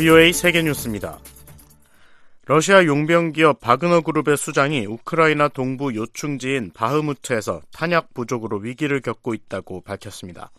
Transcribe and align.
VOA 0.00 0.32
세계뉴스입니다. 0.32 1.18
러시아 2.46 2.86
용병 2.86 3.32
기업 3.32 3.60
바그너 3.60 4.00
그룹의 4.00 4.38
수장이 4.38 4.86
우크라이나 4.86 5.48
동부 5.48 5.94
요충지인 5.94 6.70
바흐무트에서 6.72 7.60
탄약 7.70 8.14
부족으로 8.14 8.56
위기를 8.56 9.02
겪고 9.02 9.34
있다고 9.34 9.82
밝혔습니다. 9.82 10.52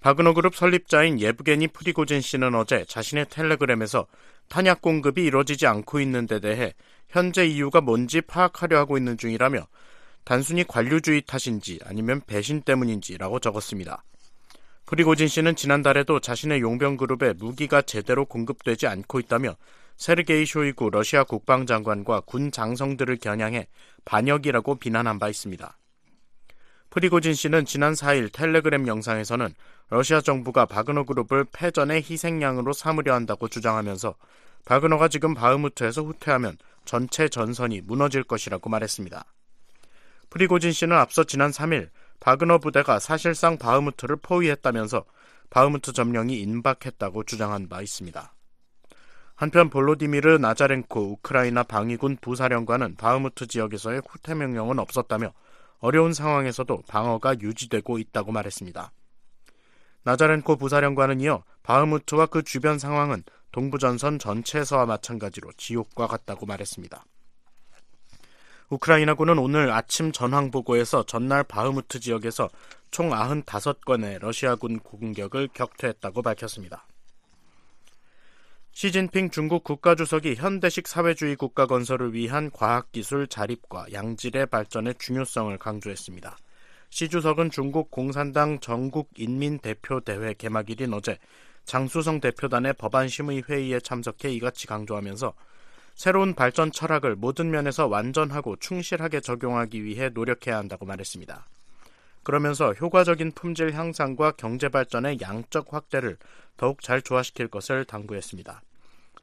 바그너 0.00 0.34
그룹 0.34 0.54
설립자인 0.54 1.18
예브게니 1.20 1.68
프리고진 1.68 2.20
씨는 2.20 2.54
어제 2.54 2.84
자신의 2.84 3.30
텔레그램에서 3.30 4.08
탄약 4.50 4.82
공급이 4.82 5.24
이뤄지지 5.24 5.66
않고 5.66 5.98
있는 5.98 6.26
데 6.26 6.38
대해 6.38 6.74
현재 7.08 7.46
이유가 7.46 7.80
뭔지 7.80 8.20
파악하려 8.20 8.76
하고 8.76 8.98
있는 8.98 9.16
중이라며 9.16 9.66
단순히 10.22 10.64
관료주의 10.64 11.22
탓인지 11.22 11.78
아니면 11.86 12.20
배신 12.26 12.60
때문인지라고 12.60 13.40
적었습니다. 13.40 14.04
프리고진 14.86 15.26
씨는 15.26 15.56
지난달에도 15.56 16.20
자신의 16.20 16.60
용병 16.60 16.96
그룹에 16.96 17.32
무기가 17.32 17.82
제대로 17.82 18.24
공급되지 18.24 18.86
않고 18.86 19.18
있다며 19.18 19.56
세르게이 19.96 20.46
쇼이구 20.46 20.90
러시아 20.90 21.24
국방장관과 21.24 22.20
군 22.20 22.52
장성들을 22.52 23.16
겨냥해 23.16 23.66
반역이라고 24.04 24.76
비난한 24.76 25.18
바 25.18 25.28
있습니다. 25.28 25.76
프리고진 26.90 27.34
씨는 27.34 27.64
지난 27.64 27.94
4일 27.94 28.32
텔레그램 28.32 28.86
영상에서는 28.86 29.52
러시아 29.90 30.20
정부가 30.20 30.66
바그너 30.66 31.02
그룹을 31.02 31.46
패전의 31.52 32.04
희생양으로 32.08 32.72
삼으려 32.72 33.12
한다고 33.12 33.48
주장하면서 33.48 34.14
바그너가 34.64 35.08
지금 35.08 35.34
바흐무트에서 35.34 36.02
후퇴하면 36.02 36.58
전체 36.84 37.28
전선이 37.28 37.80
무너질 37.82 38.22
것이라고 38.22 38.70
말했습니다. 38.70 39.24
프리고진 40.30 40.70
씨는 40.70 40.96
앞서 40.96 41.24
지난 41.24 41.50
3일 41.50 41.88
바그너 42.20 42.58
부대가 42.58 42.98
사실상 42.98 43.58
바흐무트를 43.58 44.16
포위했다면서 44.16 45.04
바흐무트 45.50 45.92
점령이 45.92 46.38
임박했다고 46.40 47.24
주장한 47.24 47.68
바 47.68 47.82
있습니다. 47.82 48.32
한편 49.34 49.68
볼로디미르 49.68 50.38
나자렌코 50.38 51.12
우크라이나 51.12 51.62
방위군 51.62 52.16
부사령관은 52.20 52.96
바흐무트 52.96 53.46
지역에서의 53.46 54.02
후퇴 54.08 54.34
명령은 54.34 54.78
없었다며 54.78 55.32
어려운 55.78 56.14
상황에서도 56.14 56.82
방어가 56.88 57.38
유지되고 57.40 57.98
있다고 57.98 58.32
말했습니다. 58.32 58.92
나자렌코 60.04 60.56
부사령관은 60.56 61.20
이어 61.20 61.44
바흐무트와 61.64 62.26
그 62.26 62.42
주변 62.42 62.78
상황은 62.78 63.24
동부전선 63.52 64.18
전체에서와 64.18 64.86
마찬가지로 64.86 65.52
지옥과 65.56 66.06
같다고 66.06 66.46
말했습니다. 66.46 67.04
우크라이나군은 68.68 69.38
오늘 69.38 69.70
아침 69.70 70.10
전황 70.10 70.50
보고에서 70.50 71.04
전날 71.04 71.44
바흐무트 71.44 72.00
지역에서 72.00 72.48
총 72.90 73.10
95건의 73.10 74.18
러시아군 74.18 74.80
공격을 74.80 75.48
격퇴했다고 75.52 76.22
밝혔습니다. 76.22 76.86
시진핑 78.72 79.30
중국 79.30 79.64
국가주석이 79.64 80.34
현대식 80.34 80.86
사회주의 80.86 81.36
국가 81.36 81.66
건설을 81.66 82.12
위한 82.12 82.50
과학기술 82.50 83.26
자립과 83.28 83.86
양질의 83.92 84.46
발전의 84.46 84.96
중요성을 84.98 85.56
강조했습니다. 85.58 86.36
시 86.90 87.08
주석은 87.08 87.50
중국 87.50 87.90
공산당 87.90 88.60
전국 88.60 89.10
인민대표대회 89.16 90.34
개막일인 90.34 90.92
어제 90.92 91.18
장수성 91.64 92.20
대표단의 92.20 92.74
법안심의 92.74 93.44
회의에 93.48 93.80
참석해 93.80 94.30
이같이 94.30 94.66
강조하면서 94.66 95.32
새로운 95.96 96.34
발전 96.34 96.70
철학을 96.70 97.16
모든 97.16 97.50
면에서 97.50 97.86
완전하고 97.86 98.56
충실하게 98.56 99.20
적용하기 99.20 99.82
위해 99.82 100.10
노력해야 100.10 100.58
한다고 100.58 100.84
말했습니다. 100.84 101.46
그러면서 102.22 102.74
효과적인 102.74 103.32
품질 103.32 103.72
향상과 103.72 104.32
경제 104.32 104.68
발전의 104.68 105.18
양적 105.22 105.72
확대를 105.72 106.18
더욱 106.58 106.82
잘 106.82 107.00
조화시킬 107.00 107.48
것을 107.48 107.86
당부했습니다. 107.86 108.60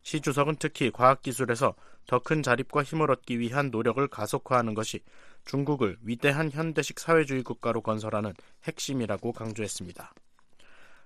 시 0.02 0.20
주석은 0.20 0.56
특히 0.58 0.90
과학기술에서 0.92 1.76
더 2.08 2.20
큰 2.20 2.42
자립과 2.42 2.84
힘을 2.84 3.12
얻기 3.12 3.40
위한 3.40 3.70
노력을 3.70 4.06
가속화하는 4.08 4.74
것이 4.74 5.02
중국을 5.46 5.98
위대한 6.02 6.50
현대식 6.50 7.00
사회주의 7.00 7.44
국가로 7.44 7.82
건설하는 7.82 8.34
핵심이라고 8.64 9.32
강조했습니다. 9.32 10.12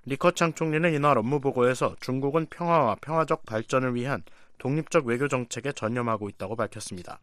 리커창 0.05 0.53
총리는 0.53 0.93
이날 0.93 1.17
업무 1.17 1.41
보고에서 1.41 1.97
중국은 1.99 2.47
평화와 2.49 2.95
평화적 3.01 3.45
발전을 3.45 3.95
위한 3.95 4.23
독립적 4.57 5.05
외교 5.05 5.27
정책에 5.27 5.71
전념하고 5.71 6.29
있다고 6.29 6.55
밝혔습니다. 6.55 7.19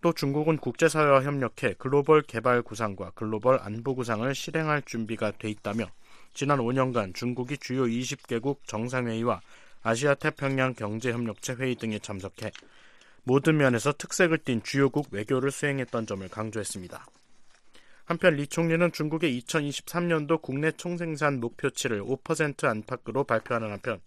또 0.00 0.12
중국은 0.12 0.58
국제사회와 0.58 1.22
협력해 1.22 1.74
글로벌 1.78 2.22
개발 2.22 2.62
구상과 2.62 3.12
글로벌 3.14 3.58
안보 3.60 3.94
구상을 3.94 4.34
실행할 4.34 4.82
준비가 4.82 5.30
돼 5.30 5.48
있다며 5.48 5.86
지난 6.34 6.58
5년간 6.58 7.14
중국이 7.14 7.58
주요 7.58 7.84
20개국 7.84 8.58
정상회의와 8.66 9.40
아시아 9.82 10.14
태평양 10.14 10.74
경제협력체 10.74 11.54
회의 11.54 11.74
등에 11.76 11.98
참석해 11.98 12.50
모든 13.24 13.56
면에서 13.56 13.92
특색을 13.92 14.38
띤 14.38 14.62
주요국 14.62 15.08
외교를 15.12 15.52
수행했던 15.52 16.06
점을 16.06 16.28
강조했습니다. 16.28 17.06
한편 18.04 18.34
리 18.34 18.48
총리는 18.48 18.90
중국의 18.90 19.40
2023년도 19.40 20.42
국내 20.42 20.72
총생산 20.72 21.38
목표치를 21.38 22.02
5% 22.02 22.64
안팎으로 22.64 23.22
발표하는 23.24 23.70
한편 23.70 24.00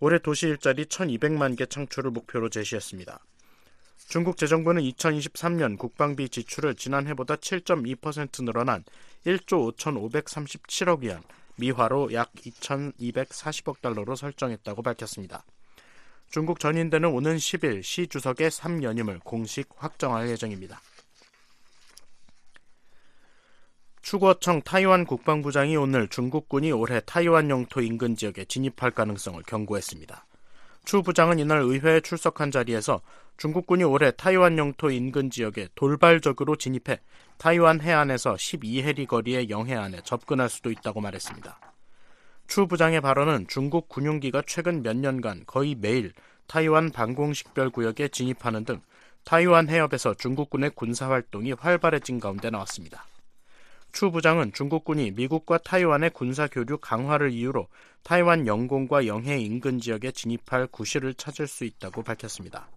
올해 0.00 0.18
도시 0.18 0.46
일자리 0.46 0.86
1200만 0.86 1.56
개 1.56 1.66
창출을 1.66 2.10
목표로 2.10 2.48
제시했습니다. 2.48 3.20
중국 4.08 4.38
재정부는 4.38 4.82
2023년 4.82 5.78
국방비 5.78 6.30
지출을 6.30 6.74
지난해보다 6.74 7.36
7.2% 7.36 8.44
늘어난 8.44 8.82
1조 9.26 9.76
5,537억 9.76 11.00
위안, 11.00 11.22
미화로 11.56 12.12
약 12.14 12.32
2,240억 12.32 13.82
달러로 13.82 14.16
설정했다고 14.16 14.82
밝혔습니다. 14.82 15.44
중국 16.30 16.60
전인대는 16.60 17.08
오는 17.10 17.36
10일 17.36 17.82
시 17.82 18.06
주석의 18.06 18.50
3연임을 18.50 19.20
공식 19.22 19.68
확정할 19.76 20.28
예정입니다. 20.30 20.80
추구어청 24.02 24.62
타이완 24.62 25.04
국방부장이 25.04 25.76
오늘 25.76 26.08
중국군이 26.08 26.72
올해 26.72 27.00
타이완 27.00 27.50
영토 27.50 27.80
인근 27.80 28.16
지역에 28.16 28.44
진입할 28.44 28.90
가능성을 28.92 29.42
경고했습니다. 29.46 30.26
추 30.84 31.02
부장은 31.02 31.38
이날 31.38 31.60
의회에 31.60 32.00
출석한 32.00 32.50
자리에서 32.50 33.02
중국군이 33.36 33.84
올해 33.84 34.10
타이완 34.10 34.58
영토 34.58 34.90
인근 34.90 35.30
지역에 35.30 35.68
돌발적으로 35.74 36.56
진입해 36.56 37.00
타이완 37.36 37.80
해안에서 37.80 38.34
12해리 38.34 39.06
거리의 39.06 39.50
영해안에 39.50 40.00
접근할 40.02 40.48
수도 40.48 40.70
있다고 40.70 41.00
말했습니다. 41.00 41.60
추 42.48 42.66
부장의 42.66 43.00
발언은 43.02 43.46
중국 43.48 43.88
군용기가 43.88 44.42
최근 44.46 44.82
몇 44.82 44.96
년간 44.96 45.44
거의 45.46 45.76
매일 45.76 46.12
타이완 46.48 46.90
방공식별 46.90 47.70
구역에 47.70 48.08
진입하는 48.08 48.64
등 48.64 48.80
타이완 49.24 49.68
해협에서 49.68 50.14
중국군의 50.14 50.70
군사활동이 50.70 51.52
활발해진 51.52 52.18
가운데 52.18 52.50
나왔습니다. 52.50 53.04
추 53.92 54.10
부장은 54.10 54.52
중국군이 54.52 55.10
미국과 55.12 55.58
타이완의 55.58 56.10
군사 56.10 56.46
교류 56.46 56.78
강화를 56.78 57.30
이유로 57.30 57.68
타이완 58.02 58.46
영공과 58.46 59.06
영해 59.06 59.38
인근 59.38 59.78
지역에 59.78 60.10
진입할 60.12 60.66
구실을 60.68 61.14
찾을 61.14 61.46
수 61.46 61.64
있다고 61.64 62.02
밝혔습니다. 62.02 62.68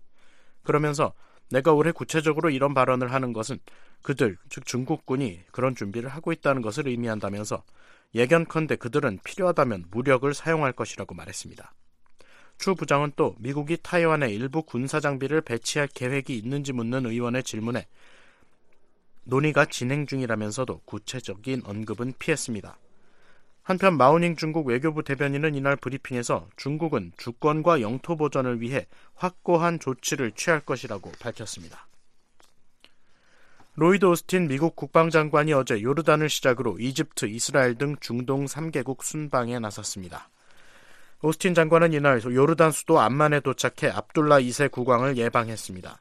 그러면서 0.64 1.14
내가 1.50 1.74
올해 1.74 1.92
구체적으로 1.92 2.50
이런 2.50 2.74
발언을 2.74 3.12
하는 3.12 3.34
것은 3.34 3.60
그들, 4.02 4.38
즉 4.50 4.66
중국군이 4.66 5.42
그런 5.52 5.76
준비를 5.76 6.10
하고 6.10 6.32
있다는 6.32 6.62
것을 6.62 6.88
의미한다면서 6.88 7.64
예견컨대 8.16 8.76
그들은 8.76 9.20
필요하다면 9.24 9.86
무력을 9.92 10.32
사용할 10.34 10.74
것이라고 10.74 11.16
말했습니다. 11.16 11.74
추 12.58 12.76
부장은 12.76 13.14
또 13.16 13.36
미국이 13.40 13.78
타이완에 13.82 14.30
일부 14.30 14.64
군사 14.64 15.00
장비를 15.00 15.42
배치할 15.42 15.88
계획이 15.88 16.38
있는지 16.38 16.72
묻는 16.74 17.06
의원의 17.06 17.44
질문에 17.44 17.88
논의가 19.26 19.66
진행 19.66 20.06
중이라면서도 20.06 20.82
구체적인 20.86 21.64
언급은 21.66 22.14
피했습니다. 22.20 22.78
한편 23.64 23.96
마오닝 23.96 24.36
중국 24.36 24.68
외교부 24.68 25.04
대변인은 25.04 25.56
이날 25.56 25.78
브리핑에서 25.78 26.48
중국은 26.58 27.14
주권과 27.18 27.80
영토 27.80 28.18
보전을 28.18 28.60
위해 28.60 28.88
확고한 29.16 29.80
조치를 29.80 30.34
취할 30.34 30.60
것이라고 30.60 31.12
밝혔습니다. 31.20 31.88
로이드 33.76 34.06
오스틴 34.06 34.50
미국 34.50 34.76
국방장관이 34.76 35.54
어제 35.54 35.82
요르단을 35.82 36.30
시작으로 36.30 36.78
이집트, 36.78 37.26
이스라엘 37.26 37.76
등 37.76 37.96
중동 38.02 38.46
3개국 38.46 39.02
순방에 39.02 39.58
나섰습니다. 39.60 40.30
오스틴 41.24 41.56
장관은 41.56 41.94
이날 41.94 42.22
요르단 42.22 42.72
수도 42.72 43.00
암만에 43.00 43.40
도착해 43.40 43.92
압둘라 43.92 44.42
2세 44.42 44.70
국왕을 44.70 45.18
예방했습니다. 45.18 46.00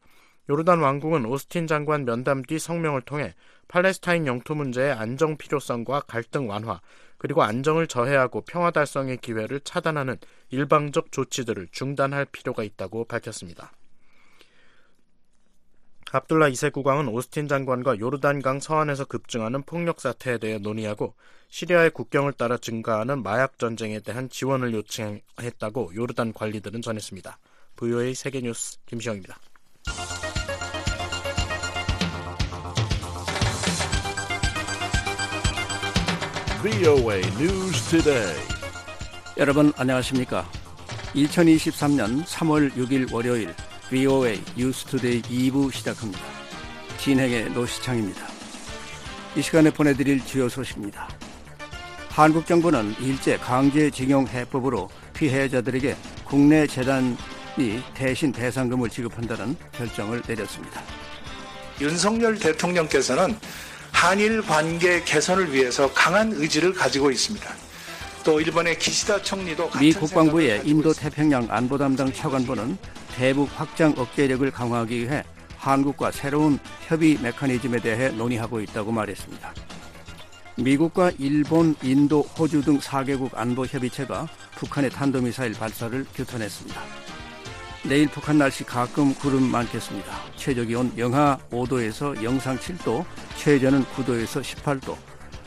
요르단 0.51 0.81
왕국은 0.81 1.25
오스틴 1.25 1.67
장관 1.67 2.05
면담 2.05 2.43
뒤 2.43 2.59
성명을 2.59 3.03
통해 3.03 3.35
팔레스타인 3.69 4.27
영토 4.27 4.55
문제의 4.55 4.93
안정 4.93 5.37
필요성과 5.37 6.01
갈등 6.01 6.49
완화, 6.49 6.81
그리고 7.17 7.43
안정을 7.43 7.87
저해하고 7.87 8.41
평화 8.43 8.71
달성의 8.73 9.19
기회를 9.19 9.61
차단하는 9.61 10.17
일방적 10.51 11.13
조치들을 11.13 11.69
중단할 11.71 12.27
필요가 12.27 12.65
있다고 12.65 13.05
밝혔습니다. 13.05 13.73
압둘라 16.11 16.51
2세 16.51 16.73
국왕은 16.73 17.09
오스틴 17.09 17.49
장관과 17.49 17.99
요르단강 17.99 18.61
서안에서 18.61 19.07
급증하는 19.07 19.63
폭력 19.63 20.01
사태에 20.01 20.37
대해 20.37 20.59
논의하고 20.59 21.15
시리아의 21.49 21.91
국경을 21.91 22.35
따라 22.35 22.59
증가하는 22.59 23.23
마약 23.23 23.59
전쟁에 23.59 24.01
대한 24.01 24.29
지원을 24.29 24.75
요청했다고 24.75 25.93
요르단 25.95 26.35
관리들은 26.35 26.83
전했습니다. 26.83 27.39
VOA 27.77 28.15
세계뉴스 28.15 28.79
김시영입니다. 28.85 29.39
VOA 36.63 37.19
News 37.41 37.91
Today. 37.91 38.37
여러분 39.37 39.73
안녕하십니까? 39.77 40.49
2023년 41.13 42.25
3월 42.25 42.71
6일 42.75 43.13
월요일 43.13 43.53
VOA 43.91 44.41
뉴스투데이 44.57 45.23
2부 45.23 45.73
시작합니다. 45.73 46.21
진행의 46.99 47.51
노시창입니다. 47.51 48.29
이 49.35 49.43
시간에 49.43 49.71
보내드릴 49.71 50.25
주요 50.25 50.49
소식입니다. 50.49 51.09
한국 52.11 52.47
정부는 52.47 52.95
일제 53.01 53.37
강제징용 53.39 54.29
해법으로 54.29 54.89
피해자들에게 55.15 55.97
국내 56.25 56.69
재단이 56.69 57.17
대신 57.93 58.31
배상금을 58.31 58.89
지급한다는 58.89 59.57
결정을 59.73 60.23
내렸습니다. 60.29 60.81
윤석열 61.81 62.39
대통령께서는 62.39 63.37
한일 64.03 64.43
관계 64.43 65.01
개선을 65.05 65.55
위해서 65.55 65.89
강한 65.93 66.33
의지를 66.33 66.73
가지고 66.73 67.13
있습니다. 67.13 67.49
또 68.25 68.41
일본의 68.41 68.77
기시다 68.81 69.23
총리도 69.23 69.71
미 69.79 69.93
국방부의 69.93 70.63
인도 70.65 70.93
태평양 70.93 71.47
안보 71.49 71.79
담당 71.79 72.13
차관보는 72.13 72.77
대북 73.15 73.49
확장 73.55 73.95
억제력을 73.97 74.51
강화하기 74.51 75.03
위해 75.03 75.23
한국과 75.57 76.11
새로운 76.11 76.59
협의 76.89 77.17
메커니즘에 77.23 77.79
대해 77.79 78.09
논의하고 78.09 78.61
있다고 78.63 78.91
말했습니다. 78.91 79.55
미국과 80.57 81.13
일본, 81.21 81.77
인도, 81.85 82.23
호주 82.23 82.63
등 82.63 82.81
4개국 82.81 83.31
안보 83.37 83.65
협의체가 83.65 84.27
북한의 84.57 84.91
탄도미사일 84.91 85.53
발사를 85.53 86.05
규탄했습니다. 86.13 87.12
내일 87.85 88.09
북한 88.09 88.39
날씨 88.39 88.63
가끔 88.63 89.13
구름 89.15 89.51
많겠습니다. 89.51 90.13
최저 90.37 90.65
기온 90.65 90.93
영하 90.97 91.37
5도에서 91.51 92.23
영상 92.23 92.57
7도, 92.57 93.05
최저는 93.37 93.85
9도에서 93.85 94.41
18도. 94.41 94.97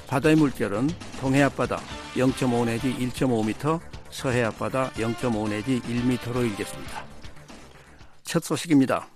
바다의 0.08 0.36
물결은 0.36 0.90
동해 1.20 1.42
앞바다 1.44 1.80
0.5 2.16 2.66
내지 2.66 2.94
1.5m, 2.94 3.80
서해 4.12 4.44
앞바다 4.44 4.92
0.5 4.92 5.50
내지 5.50 5.80
1m로 5.82 6.44
일겠습니다. 6.44 7.06
첫 8.24 8.44
소식입니다. 8.44 9.08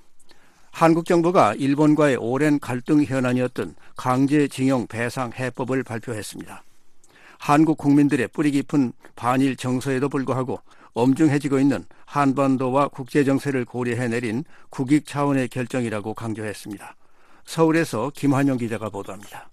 한국 0.71 1.05
정부가 1.05 1.55
일본과의 1.55 2.15
오랜 2.15 2.57
갈등 2.57 3.03
현안이었던 3.03 3.75
강제징용 3.97 4.87
배상 4.87 5.31
해법을 5.33 5.83
발표했습니다. 5.83 6.63
한국 7.37 7.77
국민들의 7.77 8.29
뿌리 8.29 8.51
깊은 8.51 8.93
반일 9.15 9.57
정서에도 9.57 10.07
불구하고 10.07 10.61
엄중해지고 10.93 11.59
있는 11.59 11.85
한반도와 12.09 12.87
국제 12.87 13.23
정세를 13.23 13.65
고려해 13.65 14.07
내린 14.07 14.43
국익 14.71 15.05
차원의 15.05 15.47
결정이라고 15.49 16.15
강조했습니다. 16.15 16.95
서울에서 17.45 18.11
김환영 18.15 18.57
기자가 18.57 18.89
보도합니다. 18.89 19.51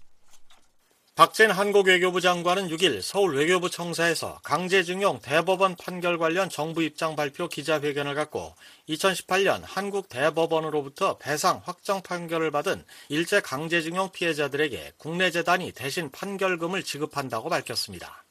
박진 1.13 1.49
한국 1.49 1.87
외교부 1.87 2.21
장관은 2.21 2.67
6일 2.69 3.01
서울 3.01 3.35
외교부 3.35 3.69
청사에서 3.69 4.39
강제징용 4.43 5.19
대법원 5.21 5.75
판결 5.75 6.17
관련 6.17 6.49
정부 6.49 6.83
입장 6.83 7.15
발표 7.15 7.47
기자회견을 7.47 8.13
갖고 8.13 8.53
2018년 8.89 9.61
한국 9.63 10.09
대법원으로부터 10.09 11.17
배상 11.17 11.61
확정 11.63 12.01
판결을 12.01 12.51
받은 12.51 12.83
일제 13.09 13.39
강제징용 13.39 14.11
피해자들에게 14.11 14.93
국내 14.97 15.31
재단이 15.31 15.71
대신 15.71 16.11
판결금을 16.11 16.83
지급한다고 16.83 17.49
밝혔습니다. 17.49 18.26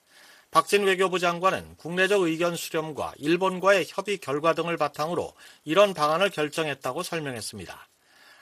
박진 0.56 0.84
외교부 0.84 1.18
장관은 1.18 1.76
국내적 1.76 2.22
의견 2.22 2.56
수렴과 2.56 3.12
일본과의 3.18 3.84
협의 3.90 4.16
결과 4.16 4.54
등을 4.54 4.78
바탕으로 4.78 5.34
이런 5.64 5.92
방안을 5.92 6.30
결정했다고 6.30 7.02
설명했습니다. 7.02 7.88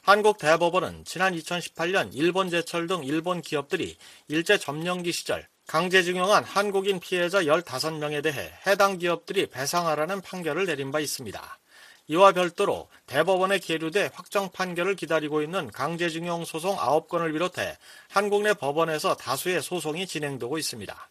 한국 0.00 0.38
대법원은 0.38 1.06
지난 1.06 1.34
2018년 1.34 2.10
일본 2.12 2.50
제철 2.50 2.86
등 2.86 3.02
일본 3.02 3.42
기업들이 3.42 3.96
일제 4.28 4.58
점령기 4.58 5.10
시절 5.10 5.48
강제징용한 5.66 6.44
한국인 6.44 7.00
피해자 7.00 7.42
15명에 7.42 8.22
대해 8.22 8.52
해당 8.64 8.98
기업들이 8.98 9.46
배상하라는 9.46 10.20
판결을 10.20 10.66
내린 10.66 10.92
바 10.92 11.00
있습니다. 11.00 11.58
이와 12.06 12.30
별도로 12.30 12.88
대법원에 13.06 13.58
계류돼 13.58 14.10
확정 14.14 14.52
판결을 14.52 14.94
기다리고 14.94 15.42
있는 15.42 15.68
강제징용 15.72 16.44
소송 16.44 16.76
9건을 16.76 17.32
비롯해 17.32 17.76
한국 18.08 18.42
내 18.42 18.54
법원에서 18.54 19.16
다수의 19.16 19.62
소송이 19.62 20.06
진행되고 20.06 20.58
있습니다. 20.58 21.10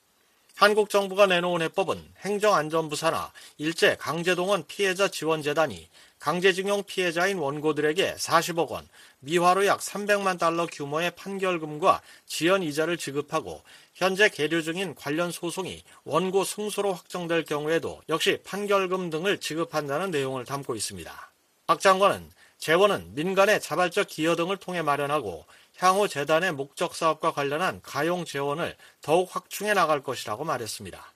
한국 0.56 0.90
정부가 0.90 1.26
내놓은 1.26 1.64
해법은 1.64 2.14
행정안전부 2.20 2.96
산하 2.96 3.32
일제 3.58 3.96
강제동원 3.96 4.66
피해자 4.68 5.08
지원재단이 5.08 5.90
강제징용 6.20 6.84
피해자인 6.84 7.40
원고들에게 7.40 8.14
40억 8.14 8.70
원, 8.70 8.88
미화로 9.20 9.66
약 9.66 9.80
300만 9.80 10.40
달러 10.40 10.68
규모의 10.68 11.12
판결금과 11.18 12.02
지연 12.28 12.64
이자를 12.64 12.98
지급하고 12.98 13.62
현재 13.94 14.30
계류 14.30 14.64
중인 14.64 14.96
관련 14.96 15.32
소송이 15.32 15.84
원고 16.06 16.44
승소로 16.46 16.94
확정될 16.94 17.44
경우에도 17.44 18.02
역시 18.08 18.40
판결금 18.46 19.10
등을 19.10 19.40
지급한다는 19.40 20.12
내용을 20.12 20.46
담고 20.46 20.76
있습니다. 20.76 21.32
박 21.66 21.80
장관은 21.82 22.32
재원은 22.58 23.16
민간의 23.16 23.60
자발적 23.60 24.08
기여 24.08 24.38
등을 24.38 24.56
통해 24.56 24.82
마련하고 24.82 25.46
향후 25.78 26.08
재단의 26.08 26.54
목적 26.54 26.96
사업과 26.96 27.32
관련한 27.32 27.82
가용 27.82 28.26
재원을 28.26 28.76
더욱 29.02 29.34
확충해 29.34 29.74
나갈 29.74 30.02
것이라고 30.04 30.44
말했습니다. 30.44 31.14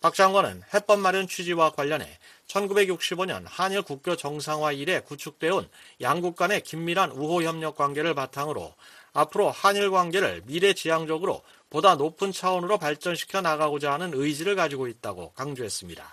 박 0.00 0.14
장관은 0.14 0.62
해법 0.74 1.00
마련 1.00 1.26
취지와 1.26 1.70
관련해 1.70 2.06
1965년 2.46 3.44
한일 3.46 3.80
국교 3.80 4.16
정상화 4.16 4.72
이래 4.72 5.00
구축되어 5.00 5.64
양국 6.02 6.36
간의 6.36 6.60
긴밀한 6.60 7.12
우호 7.12 7.42
협력 7.42 7.76
관계를 7.76 8.14
바탕으로 8.14 8.74
앞으로 9.14 9.50
한일 9.50 9.90
관계를 9.90 10.42
미래지향적으로 10.44 11.42
보다 11.70 11.94
높은 11.94 12.32
차원으로 12.32 12.76
발전시켜 12.78 13.40
나가고자 13.40 13.92
하는 13.92 14.10
의지를 14.12 14.56
가지고 14.56 14.88
있다고 14.88 15.32
강조했습니다. 15.32 16.04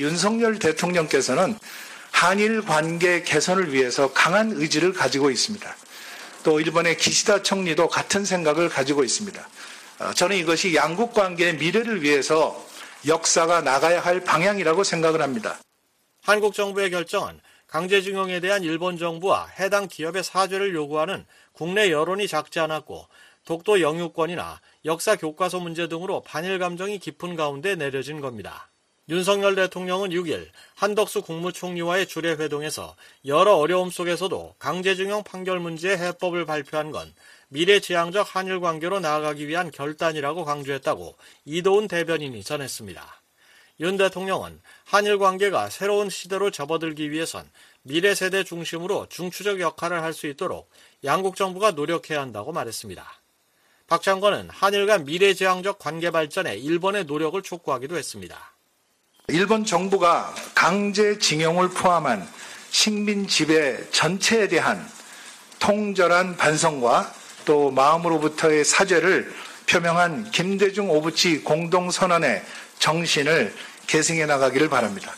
윤석열 0.00 0.58
대통령께서는 0.58 1.58
한일 2.12 2.62
관계 2.62 3.22
개선을 3.22 3.72
위해서 3.72 4.12
강한 4.12 4.52
의지를 4.52 4.92
가지고 4.92 5.30
있습니다. 5.30 5.76
또 6.44 6.60
일본의 6.60 6.96
기시다 6.98 7.42
총리도 7.42 7.88
같은 7.88 8.24
생각을 8.24 8.68
가지고 8.68 9.02
있습니다. 9.02 9.48
어, 10.00 10.12
저는 10.12 10.36
이것이 10.36 10.74
양국 10.74 11.14
관계의 11.14 11.56
미래를 11.56 12.02
위해서 12.02 12.64
역사가 13.06 13.62
나가야 13.62 14.00
할 14.00 14.20
방향이라고 14.20 14.84
생각을 14.84 15.20
합니다. 15.22 15.58
한국 16.22 16.54
정부의 16.54 16.90
결정은 16.90 17.40
강제징용에 17.66 18.40
대한 18.40 18.62
일본 18.62 18.98
정부와 18.98 19.48
해당 19.58 19.88
기업의 19.88 20.22
사죄를 20.22 20.74
요구하는 20.74 21.26
국내 21.52 21.90
여론이 21.90 22.28
작지 22.28 22.60
않았고 22.60 23.08
독도 23.44 23.80
영유권이나 23.80 24.60
역사 24.84 25.16
교과서 25.16 25.60
문제 25.60 25.88
등으로 25.88 26.22
반일 26.22 26.58
감정이 26.58 26.98
깊은 26.98 27.36
가운데 27.36 27.74
내려진 27.74 28.20
겁니다. 28.20 28.70
윤석열 29.10 29.54
대통령은 29.54 30.10
6일 30.10 30.48
한덕수 30.76 31.20
국무총리와의 31.22 32.06
주례 32.06 32.30
회동에서 32.30 32.96
여러 33.26 33.54
어려움 33.56 33.90
속에서도 33.90 34.54
강제징용 34.58 35.24
판결 35.24 35.60
문제의 35.60 35.98
해법을 35.98 36.46
발표한 36.46 36.90
건 36.90 37.12
미래지향적 37.48 38.34
한일 38.34 38.60
관계로 38.60 39.00
나아가기 39.00 39.46
위한 39.46 39.70
결단이라고 39.70 40.46
강조했다고 40.46 41.16
이도훈 41.44 41.86
대변인이 41.86 42.42
전했습니다. 42.42 43.20
윤 43.80 43.98
대통령은 43.98 44.58
한일 44.84 45.18
관계가 45.18 45.68
새로운 45.68 46.08
시대로 46.08 46.50
접어들기 46.50 47.10
위해선 47.10 47.50
미래 47.82 48.14
세대 48.14 48.42
중심으로 48.42 49.08
중추적 49.10 49.60
역할을 49.60 50.02
할 50.02 50.14
수 50.14 50.28
있도록 50.28 50.70
양국 51.04 51.36
정부가 51.36 51.72
노력해야 51.72 52.22
한다고 52.22 52.52
말했습니다. 52.52 53.04
박 53.86 54.02
장관은 54.02 54.48
한일 54.48 54.86
간 54.86 55.04
미래지향적 55.04 55.78
관계 55.78 56.10
발전에 56.10 56.56
일본의 56.56 57.04
노력을 57.04 57.40
촉구하기도 57.42 57.98
했습니다. 57.98 58.53
일본 59.28 59.64
정부가 59.64 60.34
강제징용을 60.54 61.70
포함한 61.70 62.28
식민 62.70 63.26
지배 63.26 63.88
전체에 63.90 64.48
대한 64.48 64.86
통절한 65.60 66.36
반성과 66.36 67.10
또 67.46 67.70
마음으로부터의 67.70 68.66
사죄를 68.66 69.32
표명한 69.66 70.30
김대중 70.30 70.90
오부치 70.90 71.42
공동선언의 71.42 72.44
정신을 72.78 73.54
계승해 73.86 74.26
나가기를 74.26 74.68
바랍니다. 74.68 75.14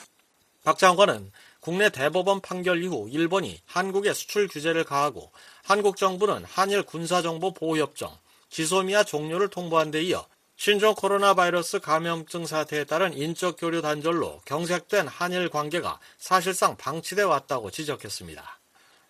박 0.62 0.78
장관은 0.78 1.32
국내 1.58 1.90
대법원 1.90 2.40
판결 2.40 2.84
이후 2.84 3.08
일본이 3.10 3.60
한국에 3.66 4.12
수출 4.12 4.46
규제를 4.46 4.84
가하고 4.84 5.32
한국 5.64 5.96
정부는 5.96 6.44
한일 6.44 6.84
군사정보 6.84 7.54
보호협정, 7.54 8.16
지소미아 8.50 9.02
종료를 9.02 9.48
통보한 9.48 9.90
데 9.90 10.00
이어 10.02 10.28
신종 10.58 10.94
코로나 10.94 11.34
바이러스 11.34 11.80
감염증 11.80 12.46
사태에 12.46 12.84
따른 12.84 13.12
인적 13.12 13.56
교류 13.58 13.82
단절로 13.82 14.40
경색된 14.46 15.06
한일 15.06 15.50
관계가 15.50 16.00
사실상 16.16 16.78
방치돼 16.78 17.22
왔다고 17.22 17.70
지적했습니다. 17.70 18.42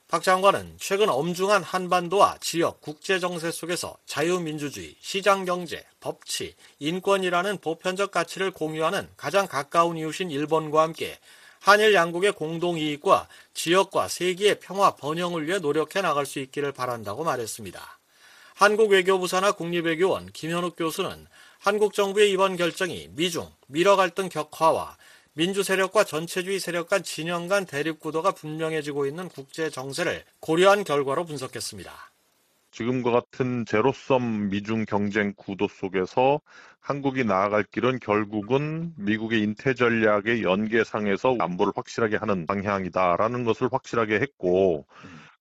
박 0.08 0.22
장관은 0.24 0.74
최근 0.78 1.08
엄중한 1.08 1.62
한반도와 1.62 2.38
지역 2.40 2.80
국제 2.80 3.20
정세 3.20 3.52
속에서 3.52 3.96
자유민주주의, 4.06 4.96
시장 5.00 5.44
경제, 5.44 5.84
법치, 6.00 6.54
인권이라는 6.80 7.58
보편적 7.58 8.10
가치를 8.10 8.50
공유하는 8.50 9.08
가장 9.16 9.46
가까운 9.46 9.96
이웃인 9.96 10.32
일본과 10.32 10.82
함께 10.82 11.16
한일 11.60 11.94
양국의 11.94 12.32
공동 12.32 12.76
이익과 12.76 13.28
지역과 13.54 14.08
세계의 14.08 14.58
평화 14.58 14.96
번영을 14.96 15.46
위해 15.46 15.58
노력해 15.60 16.02
나갈 16.02 16.26
수 16.26 16.40
있기를 16.40 16.72
바란다고 16.72 17.22
말했습니다. 17.22 17.95
한국 18.58 18.92
외교부 18.92 19.26
산하 19.26 19.52
국립외교원 19.52 20.30
김현욱 20.32 20.76
교수는 20.76 21.26
한국 21.58 21.92
정부의 21.92 22.30
이번 22.30 22.56
결정이 22.56 23.10
미중, 23.14 23.46
미러 23.66 23.96
갈등 23.96 24.30
격화와 24.30 24.96
민주 25.34 25.62
세력과 25.62 26.04
전체주의 26.04 26.58
세력 26.58 26.88
간 26.88 27.02
진영 27.02 27.48
간 27.48 27.66
대립 27.66 28.00
구도가 28.00 28.32
분명해지고 28.32 29.04
있는 29.04 29.28
국제 29.28 29.68
정세를 29.68 30.24
고려한 30.40 30.84
결과로 30.84 31.26
분석했습니다. 31.26 31.92
지금과 32.70 33.10
같은 33.10 33.66
제로섬 33.66 34.48
미중 34.48 34.86
경쟁 34.86 35.34
구도 35.36 35.68
속에서 35.68 36.40
한국이 36.80 37.24
나아갈 37.24 37.62
길은 37.62 37.98
결국은 37.98 38.94
미국의 38.96 39.42
인태 39.42 39.74
전략의 39.74 40.42
연계상에서 40.42 41.36
안보를 41.38 41.74
확실하게 41.76 42.16
하는 42.16 42.46
방향이다라는 42.46 43.44
것을 43.44 43.68
확실하게 43.70 44.14
했고 44.14 44.86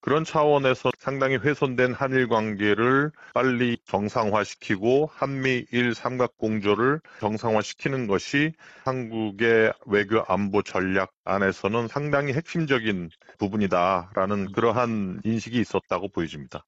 그런 0.06 0.22
차원에서 0.22 0.92
상당히 1.00 1.34
훼손된 1.34 1.92
한일 1.92 2.28
관계를 2.28 3.10
빨리 3.34 3.76
정상화시키고 3.88 5.10
한미일 5.12 5.96
삼각 5.96 6.38
공조를 6.38 7.00
정상화시키는 7.18 8.06
것이 8.06 8.52
한국의 8.84 9.72
외교 9.84 10.22
안보 10.28 10.62
전략 10.62 11.10
안에서는 11.24 11.88
상당히 11.88 12.34
핵심적인 12.34 13.10
부분이다라는 13.38 14.52
그러한 14.52 15.22
인식이 15.24 15.58
있었다고 15.58 16.06
보여집니다. 16.10 16.64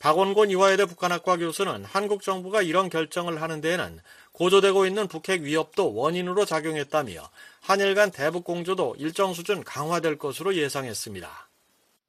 박원곤 0.00 0.50
이화여대 0.50 0.86
북한학과 0.86 1.36
교수는 1.36 1.84
한국 1.84 2.22
정부가 2.22 2.60
이런 2.60 2.90
결정을 2.90 3.40
하는 3.40 3.60
데에는 3.60 4.00
고조되고 4.32 4.84
있는 4.86 5.06
북핵 5.06 5.42
위협도 5.42 5.94
원인으로 5.94 6.44
작용했다며 6.44 7.22
한일 7.60 7.94
간 7.94 8.10
대북 8.10 8.42
공조도 8.42 8.96
일정 8.98 9.32
수준 9.32 9.62
강화될 9.62 10.18
것으로 10.18 10.56
예상했습니다. 10.56 11.53